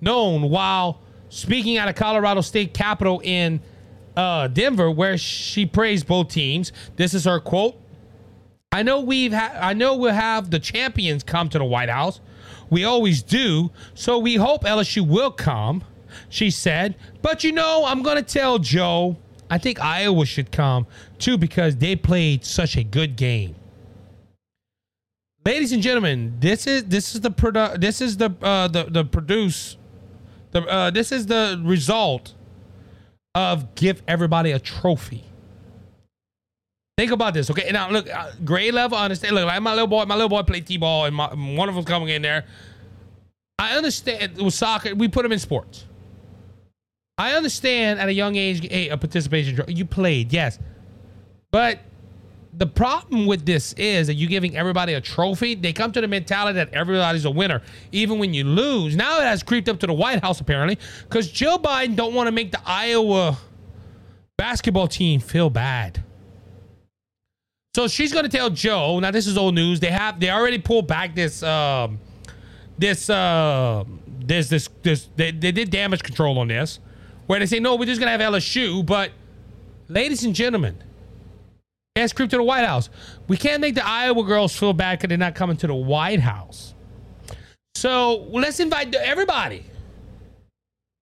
known 0.00 0.50
while 0.50 1.00
speaking 1.28 1.76
at 1.76 1.88
a 1.88 1.92
Colorado 1.92 2.40
State 2.40 2.74
Capitol 2.74 3.20
in 3.24 3.60
uh, 4.16 4.48
Denver, 4.48 4.90
where 4.90 5.18
she 5.18 5.66
praised 5.66 6.06
both 6.06 6.28
teams. 6.28 6.72
This 6.96 7.14
is 7.14 7.24
her 7.24 7.40
quote. 7.40 7.80
I 8.72 8.82
know 8.82 9.00
we've 9.00 9.32
ha- 9.32 9.56
I 9.60 9.74
know 9.74 9.96
we'll 9.96 10.12
have 10.12 10.50
the 10.50 10.58
champions 10.58 11.22
come 11.22 11.48
to 11.50 11.58
the 11.58 11.64
White 11.64 11.88
House. 11.88 12.20
We 12.70 12.84
always 12.84 13.22
do. 13.22 13.70
So 13.94 14.18
we 14.18 14.34
hope 14.34 14.64
LSU 14.64 15.06
will 15.06 15.30
come, 15.30 15.84
she 16.28 16.50
said. 16.50 16.96
But 17.22 17.44
you 17.44 17.52
know, 17.52 17.84
I'm 17.86 18.02
to 18.02 18.22
tell 18.22 18.58
Joe, 18.58 19.16
I 19.48 19.58
think 19.58 19.80
Iowa 19.80 20.26
should 20.26 20.50
come 20.50 20.86
too 21.18 21.38
because 21.38 21.76
they 21.76 21.96
played 21.96 22.44
such 22.44 22.76
a 22.76 22.82
good 22.82 23.16
game. 23.16 23.54
Ladies 25.46 25.70
and 25.70 25.80
gentlemen, 25.80 26.34
this 26.40 26.66
is 26.66 26.86
this 26.86 27.14
is 27.14 27.20
the 27.20 27.30
produ- 27.30 27.80
this 27.80 28.00
is 28.00 28.16
the 28.16 28.34
uh, 28.42 28.66
the 28.66 28.82
the 28.82 29.04
produce 29.04 29.76
the 30.50 30.62
uh, 30.62 30.90
this 30.90 31.12
is 31.12 31.26
the 31.26 31.62
result 31.64 32.34
of 33.32 33.76
give 33.76 34.02
everybody 34.08 34.50
a 34.50 34.58
trophy. 34.58 35.22
Think 36.98 37.12
about 37.12 37.32
this, 37.32 37.48
okay? 37.48 37.70
Now, 37.70 37.88
look, 37.92 38.10
uh, 38.10 38.32
grade 38.44 38.74
level, 38.74 38.98
understand. 38.98 39.36
Look, 39.36 39.46
like 39.46 39.62
my 39.62 39.70
little 39.70 39.86
boy, 39.86 40.04
my 40.06 40.16
little 40.16 40.28
boy 40.28 40.42
played 40.42 40.66
t-ball, 40.66 41.04
and 41.04 41.14
my, 41.14 41.28
one 41.28 41.68
of 41.68 41.76
them 41.76 41.84
coming 41.84 42.08
in 42.08 42.22
there. 42.22 42.44
I 43.56 43.76
understand 43.76 44.38
with 44.38 44.52
soccer, 44.52 44.96
we 44.96 45.06
put 45.06 45.22
them 45.22 45.30
in 45.30 45.38
sports. 45.38 45.84
I 47.18 47.34
understand 47.34 48.00
at 48.00 48.08
a 48.08 48.12
young 48.12 48.34
age, 48.34 48.66
hey, 48.66 48.88
a 48.88 48.96
participation. 48.96 49.62
You 49.68 49.84
played, 49.84 50.32
yes, 50.32 50.58
but 51.52 51.78
the 52.58 52.66
problem 52.66 53.26
with 53.26 53.44
this 53.44 53.74
is 53.74 54.06
that 54.06 54.14
you're 54.14 54.30
giving 54.30 54.56
everybody 54.56 54.94
a 54.94 55.00
trophy. 55.00 55.54
They 55.54 55.72
come 55.72 55.92
to 55.92 56.00
the 56.00 56.08
mentality 56.08 56.56
that 56.56 56.72
everybody's 56.72 57.26
a 57.26 57.30
winner, 57.30 57.62
even 57.92 58.18
when 58.18 58.32
you 58.32 58.44
lose. 58.44 58.96
Now 58.96 59.18
it 59.20 59.24
has 59.24 59.42
creeped 59.42 59.68
up 59.68 59.78
to 59.80 59.86
the 59.86 59.92
White 59.92 60.22
House 60.22 60.40
apparently, 60.40 60.78
because 61.02 61.30
Joe 61.30 61.58
Biden 61.58 61.96
don't 61.96 62.14
want 62.14 62.28
to 62.28 62.32
make 62.32 62.52
the 62.52 62.60
Iowa 62.64 63.38
basketball 64.38 64.88
team 64.88 65.20
feel 65.20 65.50
bad. 65.50 66.02
So 67.74 67.88
she's 67.88 68.10
going 68.10 68.24
to 68.24 68.30
tell 68.30 68.48
Joe. 68.48 68.98
Now 69.00 69.10
this 69.10 69.26
is 69.26 69.36
old 69.36 69.54
news. 69.54 69.80
They 69.80 69.90
have 69.90 70.18
they 70.18 70.30
already 70.30 70.58
pulled 70.58 70.86
back 70.86 71.14
this 71.14 71.42
um, 71.42 72.00
this 72.78 73.10
uh, 73.10 73.84
this 74.20 74.48
this 74.48 74.70
this 74.82 75.10
they, 75.14 75.30
they 75.30 75.52
did 75.52 75.70
damage 75.70 76.02
control 76.02 76.38
on 76.38 76.48
this, 76.48 76.78
where 77.26 77.38
they 77.38 77.44
say 77.44 77.60
no, 77.60 77.76
we're 77.76 77.84
just 77.84 78.00
going 78.00 78.10
to 78.10 78.24
have 78.24 78.32
LSU. 78.32 78.84
But 78.84 79.10
ladies 79.88 80.24
and 80.24 80.34
gentlemen, 80.34 80.82
as 81.96 82.12
creep 82.12 82.30
to 82.30 82.36
the 82.36 82.42
White 82.42 82.66
House, 82.66 82.90
we 83.26 83.36
can't 83.36 83.60
make 83.60 83.74
the 83.74 83.86
Iowa 83.86 84.22
girls 84.22 84.54
feel 84.54 84.72
bad 84.72 84.98
because 84.98 85.08
they're 85.08 85.18
not 85.18 85.34
coming 85.34 85.56
to 85.58 85.66
the 85.66 85.74
White 85.74 86.20
House. 86.20 86.74
So 87.74 88.26
let's 88.30 88.60
invite 88.60 88.94
everybody. 88.94 89.64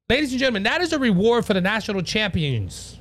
Ladies 0.08 0.30
and 0.30 0.38
gentlemen, 0.38 0.62
that 0.64 0.80
is 0.80 0.92
a 0.92 0.98
reward 0.98 1.44
for 1.44 1.54
the 1.54 1.60
national 1.60 2.02
champions 2.02 2.98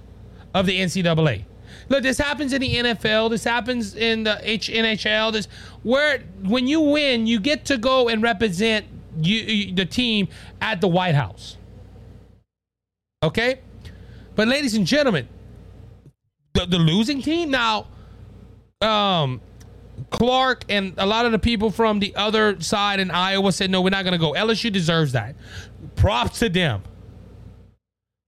of 0.54 0.66
the 0.66 0.80
NCAA. 0.80 1.44
Look, 1.89 2.04
this 2.04 2.18
happens 2.18 2.54
in 2.54 2.62
the 2.62 2.76
NFL. 2.76 3.30
This 3.30 3.44
happens 3.44 3.96
in 3.96 4.24
the 4.24 4.39
H- 4.41 4.70
NHL. 4.70 5.34
This 5.34 5.48
where 5.84 6.20
when 6.44 6.66
you 6.68 6.80
win, 6.80 7.28
you 7.28 7.39
get 7.39 7.66
to 7.66 7.78
go 7.78 8.08
and 8.08 8.24
represent 8.24 8.86
you, 9.22 9.39
you, 9.39 9.76
the 9.76 9.86
team 9.86 10.28
at 10.62 10.82
the 10.82 10.88
White 10.88 11.16
House. 11.16 11.58
Okay, 13.22 13.60
but 14.36 14.48
ladies 14.48 14.76
and 14.76 14.88
gentlemen, 14.88 15.28
the, 16.54 16.66
the 16.66 16.80
losing 16.80 17.22
team 17.22 17.51
now, 17.51 17.88
um, 18.82 19.41
Clark 20.10 20.66
and 20.70 20.93
a 20.97 21.06
lot 21.06 21.26
of 21.26 21.32
the 21.32 21.39
people 21.39 21.70
from 21.70 21.99
the 21.99 22.16
other 22.16 22.60
side 22.62 22.99
in 22.99 23.12
Iowa 23.12 23.51
said, 23.51 23.70
no, 23.70 23.82
we're 23.82 23.89
not 23.89 24.04
going 24.04 24.14
to 24.14 24.20
go. 24.20 24.34
LSU 24.34 24.72
deserves 24.72 25.12
that. 25.14 25.36
Props 25.95 26.39
to 26.39 26.49
them. 26.49 26.84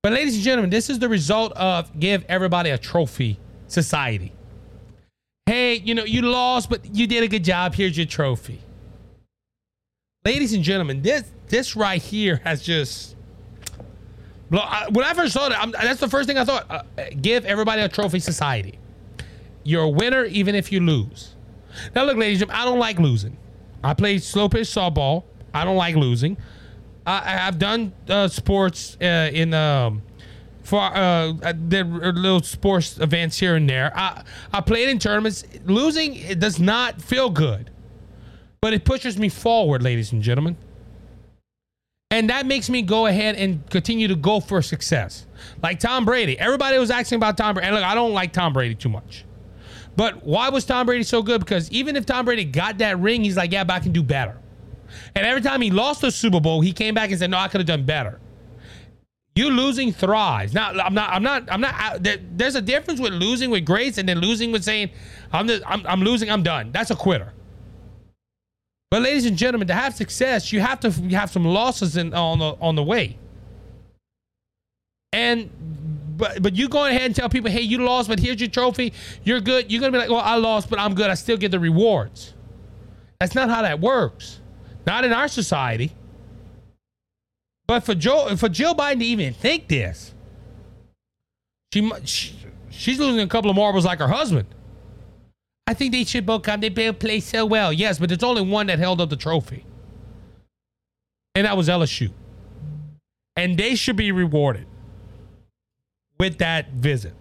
But, 0.02 0.12
ladies 0.12 0.36
and 0.36 0.44
gentlemen, 0.44 0.70
this 0.70 0.88
is 0.88 1.00
the 1.00 1.08
result 1.08 1.52
of 1.52 1.98
give 1.98 2.24
everybody 2.28 2.70
a 2.70 2.78
trophy 2.78 3.40
society. 3.66 4.32
Hey, 5.46 5.74
you 5.76 5.96
know, 5.96 6.04
you 6.04 6.22
lost, 6.22 6.70
but 6.70 6.94
you 6.94 7.08
did 7.08 7.24
a 7.24 7.28
good 7.28 7.42
job. 7.42 7.74
Here's 7.74 7.96
your 7.96 8.06
trophy. 8.06 8.60
Ladies 10.24 10.52
and 10.54 10.62
gentlemen, 10.62 11.02
this 11.02 11.24
this 11.48 11.74
right 11.74 12.00
here 12.00 12.40
has 12.44 12.62
just. 12.62 13.15
When 14.48 15.04
I 15.04 15.14
first 15.14 15.32
saw 15.32 15.46
it, 15.46 15.52
I'm, 15.52 15.72
that's 15.72 16.00
the 16.00 16.08
first 16.08 16.28
thing 16.28 16.38
I 16.38 16.44
thought. 16.44 16.66
Uh, 16.70 16.82
give 17.20 17.44
everybody 17.44 17.82
a 17.82 17.88
trophy 17.88 18.20
society. 18.20 18.78
You're 19.64 19.82
a 19.82 19.88
winner 19.88 20.24
even 20.24 20.54
if 20.54 20.70
you 20.70 20.80
lose. 20.80 21.34
Now, 21.94 22.04
look, 22.04 22.16
ladies 22.16 22.40
and 22.40 22.50
gentlemen, 22.50 22.62
I 22.62 22.64
don't 22.64 22.78
like 22.78 22.98
losing. 22.98 23.36
I 23.82 23.94
play 23.94 24.18
slow 24.18 24.48
pitch 24.48 24.68
softball. 24.68 25.24
I 25.52 25.64
don't 25.64 25.76
like 25.76 25.96
losing. 25.96 26.36
I, 27.06 27.20
have 27.30 27.58
done 27.58 27.92
uh, 28.08 28.26
sports 28.28 28.96
uh, 29.00 29.30
in 29.32 29.54
um, 29.54 30.02
for 30.64 30.80
uh, 30.80 31.32
the 31.68 31.84
little 31.84 32.42
sports 32.42 32.98
events 32.98 33.38
here 33.38 33.54
and 33.54 33.70
there. 33.70 33.96
I 33.96 34.24
I 34.52 34.60
played 34.60 34.88
in 34.88 34.98
tournaments. 34.98 35.44
Losing 35.64 36.16
it 36.16 36.40
does 36.40 36.58
not 36.58 37.00
feel 37.00 37.30
good, 37.30 37.70
but 38.60 38.72
it 38.74 38.84
pushes 38.84 39.16
me 39.18 39.28
forward, 39.28 39.82
ladies 39.82 40.10
and 40.10 40.20
gentlemen. 40.20 40.56
And 42.12 42.30
that 42.30 42.46
makes 42.46 42.70
me 42.70 42.82
go 42.82 43.06
ahead 43.06 43.34
and 43.34 43.68
continue 43.68 44.06
to 44.06 44.14
go 44.14 44.38
for 44.38 44.62
success. 44.62 45.26
Like 45.62 45.80
Tom 45.80 46.04
Brady. 46.04 46.38
Everybody 46.38 46.78
was 46.78 46.90
asking 46.90 47.16
about 47.16 47.36
Tom 47.36 47.54
Brady. 47.54 47.66
And 47.66 47.74
look, 47.74 47.84
I 47.84 47.94
don't 47.96 48.12
like 48.12 48.32
Tom 48.32 48.52
Brady 48.52 48.76
too 48.76 48.88
much. 48.88 49.24
But 49.96 50.24
why 50.24 50.48
was 50.50 50.64
Tom 50.64 50.86
Brady 50.86 51.02
so 51.02 51.22
good? 51.22 51.40
Because 51.40 51.70
even 51.72 51.96
if 51.96 52.06
Tom 52.06 52.24
Brady 52.24 52.44
got 52.44 52.78
that 52.78 53.00
ring, 53.00 53.24
he's 53.24 53.36
like, 53.36 53.50
yeah, 53.50 53.64
but 53.64 53.74
I 53.74 53.80
can 53.80 53.92
do 53.92 54.04
better. 54.04 54.38
And 55.16 55.26
every 55.26 55.40
time 55.40 55.60
he 55.60 55.70
lost 55.70 56.00
the 56.00 56.12
Super 56.12 56.38
Bowl, 56.38 56.60
he 56.60 56.72
came 56.72 56.94
back 56.94 57.10
and 57.10 57.18
said, 57.18 57.30
no, 57.30 57.38
I 57.38 57.48
could 57.48 57.60
have 57.60 57.66
done 57.66 57.84
better. 57.84 58.20
You 59.34 59.50
losing 59.50 59.92
thrives. 59.92 60.54
Now, 60.54 60.70
I'm 60.70 60.94
not. 60.94 61.10
I'm 61.10 61.22
not. 61.22 61.50
I'm 61.50 61.60
not. 61.60 62.02
There, 62.02 62.16
there's 62.32 62.54
a 62.54 62.62
difference 62.62 63.00
with 63.00 63.12
losing 63.12 63.50
with 63.50 63.66
grace 63.66 63.98
and 63.98 64.08
then 64.08 64.18
losing 64.18 64.50
with 64.50 64.64
saying, 64.64 64.88
"I'm, 65.30 65.50
I'm. 65.66 65.86
I'm 65.86 66.00
losing. 66.00 66.30
I'm 66.30 66.42
done." 66.42 66.72
That's 66.72 66.90
a 66.90 66.96
quitter. 66.96 67.34
But, 68.96 69.02
ladies 69.02 69.26
and 69.26 69.36
gentlemen, 69.36 69.68
to 69.68 69.74
have 69.74 69.94
success, 69.94 70.54
you 70.54 70.60
have 70.60 70.80
to 70.80 70.90
have 71.10 71.30
some 71.30 71.44
losses 71.44 71.98
in, 71.98 72.14
on 72.14 72.38
the 72.38 72.56
on 72.62 72.76
the 72.76 72.82
way. 72.82 73.18
And 75.12 75.50
but 76.16 76.42
but 76.42 76.56
you 76.56 76.66
go 76.66 76.86
ahead 76.86 77.02
and 77.02 77.14
tell 77.14 77.28
people, 77.28 77.50
"Hey, 77.50 77.60
you 77.60 77.76
lost, 77.76 78.08
but 78.08 78.18
here's 78.18 78.40
your 78.40 78.48
trophy. 78.48 78.94
You're 79.22 79.42
good." 79.42 79.70
You're 79.70 79.82
gonna 79.82 79.92
be 79.92 79.98
like, 79.98 80.08
"Well, 80.08 80.22
I 80.22 80.36
lost, 80.36 80.70
but 80.70 80.78
I'm 80.78 80.94
good. 80.94 81.10
I 81.10 81.14
still 81.14 81.36
get 81.36 81.50
the 81.50 81.60
rewards." 81.60 82.32
That's 83.20 83.34
not 83.34 83.50
how 83.50 83.60
that 83.60 83.80
works. 83.80 84.40
Not 84.86 85.04
in 85.04 85.12
our 85.12 85.28
society. 85.28 85.92
But 87.66 87.84
for 87.84 87.94
Joe, 87.94 88.34
for 88.36 88.48
Jill 88.48 88.74
Biden 88.74 89.00
to 89.00 89.04
even 89.04 89.34
think 89.34 89.68
this, 89.68 90.14
she, 91.74 91.92
she 92.06 92.34
she's 92.70 92.98
losing 92.98 93.20
a 93.20 93.28
couple 93.28 93.50
of 93.50 93.56
marbles 93.56 93.84
like 93.84 93.98
her 93.98 94.08
husband. 94.08 94.46
I 95.66 95.74
think 95.74 95.92
they 95.92 96.04
should 96.04 96.26
both 96.26 96.42
come. 96.42 96.60
They 96.60 96.68
both 96.68 96.98
play 96.98 97.20
so 97.20 97.44
well. 97.44 97.72
Yes, 97.72 97.98
but 97.98 98.08
there's 98.08 98.22
only 98.22 98.42
one 98.42 98.66
that 98.68 98.78
held 98.78 99.00
up 99.00 99.10
the 99.10 99.16
trophy, 99.16 99.64
and 101.34 101.44
that 101.46 101.56
was 101.56 101.68
LSU. 101.68 102.10
And 103.36 103.58
they 103.58 103.74
should 103.74 103.96
be 103.96 104.12
rewarded 104.12 104.66
with 106.18 106.38
that 106.38 106.70
visit. 106.70 107.14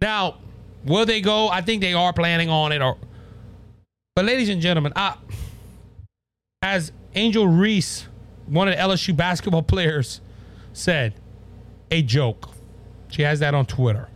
Now, 0.00 0.38
will 0.84 1.04
they 1.06 1.20
go? 1.20 1.48
I 1.48 1.62
think 1.62 1.80
they 1.80 1.94
are 1.94 2.12
planning 2.12 2.48
on 2.48 2.70
it. 2.70 2.80
Or, 2.80 2.96
but 4.14 4.24
ladies 4.24 4.48
and 4.48 4.60
gentlemen, 4.62 4.92
I, 4.94 5.16
as 6.62 6.92
Angel 7.14 7.48
Reese 7.48 8.06
one 8.46 8.68
of 8.68 8.76
the 8.76 8.80
LSU 8.80 9.16
basketball 9.16 9.62
players 9.74 10.20
said, 10.72 11.14
a 11.90 12.02
joke. 12.02 12.50
She 13.08 13.22
has 13.22 13.40
that 13.40 13.54
on 13.54 13.66
Twitter. 13.66 14.08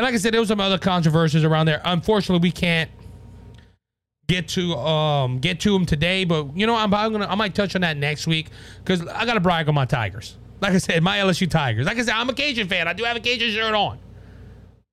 And 0.00 0.06
like 0.06 0.14
I 0.14 0.16
said, 0.16 0.32
there 0.32 0.40
was 0.40 0.48
some 0.48 0.60
other 0.60 0.78
controversies 0.78 1.44
around 1.44 1.66
there. 1.66 1.82
Unfortunately, 1.84 2.42
we 2.42 2.50
can't 2.50 2.90
get 4.28 4.48
to 4.48 4.74
um 4.76 5.40
get 5.40 5.60
to 5.60 5.74
them 5.74 5.84
today, 5.84 6.24
but 6.24 6.56
you 6.56 6.66
know 6.66 6.74
I'm, 6.74 6.94
I'm 6.94 7.12
gonna 7.12 7.26
I 7.26 7.34
might 7.34 7.54
touch 7.54 7.74
on 7.74 7.82
that 7.82 7.98
next 7.98 8.26
week 8.26 8.48
because 8.78 9.06
I 9.06 9.26
gotta 9.26 9.40
brag 9.40 9.68
on 9.68 9.74
my 9.74 9.84
Tigers. 9.84 10.38
Like 10.62 10.72
I 10.72 10.78
said, 10.78 11.02
my 11.02 11.18
LSU 11.18 11.50
Tigers. 11.50 11.84
Like 11.84 11.98
I 11.98 12.02
said, 12.02 12.14
I'm 12.14 12.30
a 12.30 12.32
Cajun 12.32 12.66
fan. 12.66 12.88
I 12.88 12.94
do 12.94 13.04
have 13.04 13.14
a 13.14 13.20
Cajun 13.20 13.50
shirt 13.50 13.74
on. 13.74 13.98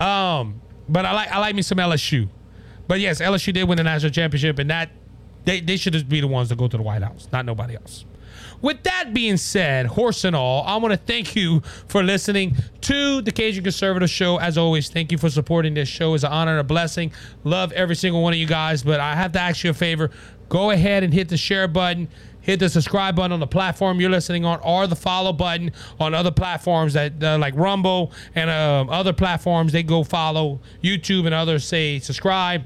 Um, 0.02 0.62
but 0.90 1.06
I 1.06 1.14
like 1.14 1.32
I 1.32 1.40
like 1.40 1.56
me 1.56 1.62
some 1.62 1.78
LSU. 1.78 2.28
But 2.90 3.00
yes, 3.00 3.22
LSU 3.22 3.54
did 3.54 3.64
win 3.64 3.78
the 3.78 3.84
national 3.86 4.12
championship, 4.12 4.60
and 4.60 4.70
that 4.70 4.90
they, 5.46 5.62
they 5.62 5.78
should 5.78 5.94
just 5.94 6.10
be 6.10 6.20
the 6.20 6.28
ones 6.28 6.50
to 6.50 6.58
go 6.58 6.68
to 6.68 6.76
the 6.76 6.84
White 6.84 7.02
House, 7.02 7.30
not 7.32 7.46
nobody 7.46 7.78
else. 7.78 8.04
With 8.62 8.84
that 8.84 9.14
being 9.14 9.38
said, 9.38 9.86
horse 9.86 10.24
and 10.24 10.36
all, 10.36 10.64
I 10.64 10.78
want 10.78 10.92
to 10.92 10.98
thank 10.98 11.36
you 11.36 11.62
for 11.88 12.02
listening 12.02 12.56
to 12.82 13.22
the 13.22 13.32
Cajun 13.32 13.64
Conservative 13.64 14.10
Show. 14.10 14.38
As 14.38 14.58
always, 14.58 14.90
thank 14.90 15.12
you 15.12 15.18
for 15.18 15.30
supporting 15.30 15.76
this 15.76 15.88
show. 15.88 16.16
It's 16.16 16.24
an 16.24 16.32
honor 16.32 16.52
and 16.52 16.62
a 16.62 16.64
blessing. 16.64 17.12
Love 17.44 17.72
every 17.74 17.96
single 17.96 18.24
one 18.24 18.34
of 18.34 18.40
you 18.40 18.48
guys, 18.48 18.82
but 18.84 19.00
I 19.00 19.16
have 19.16 19.32
to 19.34 19.40
ask 19.40 19.64
you 19.64 19.70
a 19.70 19.74
favor. 19.74 20.10
Go 20.50 20.72
ahead 20.72 21.04
and 21.04 21.14
hit 21.14 21.30
the 21.30 21.38
share 21.38 21.68
button, 21.68 22.08
hit 22.42 22.60
the 22.60 22.70
subscribe 22.70 23.16
button 23.16 23.32
on 23.32 23.40
the 23.40 23.48
platform 23.48 24.00
you're 24.00 24.10
listening 24.10 24.44
on, 24.46 24.60
or 24.62 24.88
the 24.88 24.96
follow 24.96 25.34
button 25.34 25.72
on 26.00 26.14
other 26.16 26.32
platforms 26.32 26.94
that 26.94 27.22
uh, 27.22 27.38
like 27.38 27.54
Rumble 27.56 28.12
and 28.34 28.50
um, 28.50 28.90
other 28.90 29.14
platforms. 29.14 29.72
They 29.72 29.84
go 29.84 30.04
follow 30.04 30.62
YouTube 30.82 31.26
and 31.26 31.36
others. 31.36 31.64
Say 31.66 32.00
subscribe 32.00 32.64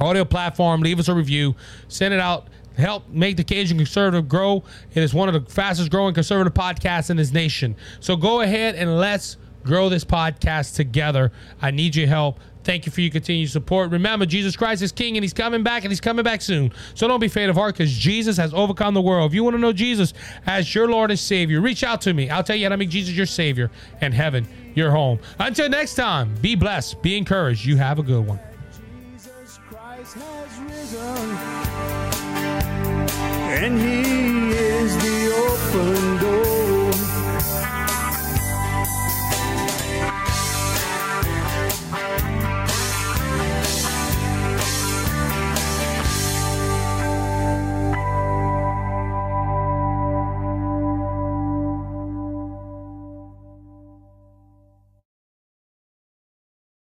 audio 0.00 0.24
platform. 0.24 0.80
Leave 0.80 0.98
us 0.98 1.08
a 1.08 1.14
review. 1.14 1.54
Send 1.88 2.14
it 2.14 2.20
out. 2.20 2.48
Help 2.76 3.08
make 3.08 3.36
the 3.36 3.44
Cajun 3.44 3.76
Conservative 3.76 4.28
grow. 4.28 4.64
It 4.94 5.02
is 5.02 5.14
one 5.14 5.28
of 5.28 5.34
the 5.34 5.50
fastest 5.50 5.90
growing 5.90 6.14
conservative 6.14 6.54
podcasts 6.54 7.10
in 7.10 7.16
this 7.16 7.32
nation. 7.32 7.76
So 8.00 8.16
go 8.16 8.40
ahead 8.40 8.74
and 8.74 8.98
let's 8.98 9.36
grow 9.64 9.88
this 9.88 10.04
podcast 10.04 10.74
together. 10.74 11.32
I 11.60 11.70
need 11.70 11.96
your 11.96 12.06
help. 12.06 12.38
Thank 12.64 12.86
you 12.86 12.92
for 12.92 13.02
your 13.02 13.10
continued 13.10 13.50
support. 13.50 13.90
Remember, 13.90 14.24
Jesus 14.24 14.56
Christ 14.56 14.80
is 14.82 14.90
King 14.90 15.18
and 15.18 15.24
He's 15.24 15.34
coming 15.34 15.62
back 15.62 15.84
and 15.84 15.92
He's 15.92 16.00
coming 16.00 16.24
back 16.24 16.40
soon. 16.40 16.72
So 16.94 17.06
don't 17.06 17.20
be 17.20 17.28
faint 17.28 17.50
of 17.50 17.56
heart 17.56 17.74
because 17.74 17.92
Jesus 17.92 18.38
has 18.38 18.54
overcome 18.54 18.94
the 18.94 19.02
world. 19.02 19.30
If 19.30 19.34
you 19.34 19.44
want 19.44 19.54
to 19.54 19.60
know 19.60 19.72
Jesus 19.72 20.14
as 20.46 20.74
your 20.74 20.88
Lord 20.88 21.10
and 21.10 21.18
Savior, 21.18 21.60
reach 21.60 21.84
out 21.84 22.00
to 22.02 22.14
me. 22.14 22.30
I'll 22.30 22.42
tell 22.42 22.56
you 22.56 22.64
how 22.64 22.70
to 22.70 22.76
make 22.78 22.88
Jesus 22.88 23.14
your 23.14 23.26
Savior 23.26 23.70
and 24.00 24.14
heaven 24.14 24.48
your 24.74 24.90
home. 24.90 25.18
Until 25.38 25.68
next 25.68 25.94
time, 25.94 26.34
be 26.40 26.54
blessed, 26.54 27.02
be 27.02 27.18
encouraged. 27.18 27.66
You 27.66 27.76
have 27.76 27.98
a 27.98 28.02
good 28.02 28.26
one 28.26 28.40
and 33.64 33.80
he 33.80 34.50
is 34.50 34.94
the 34.98 35.18
open 35.48 36.13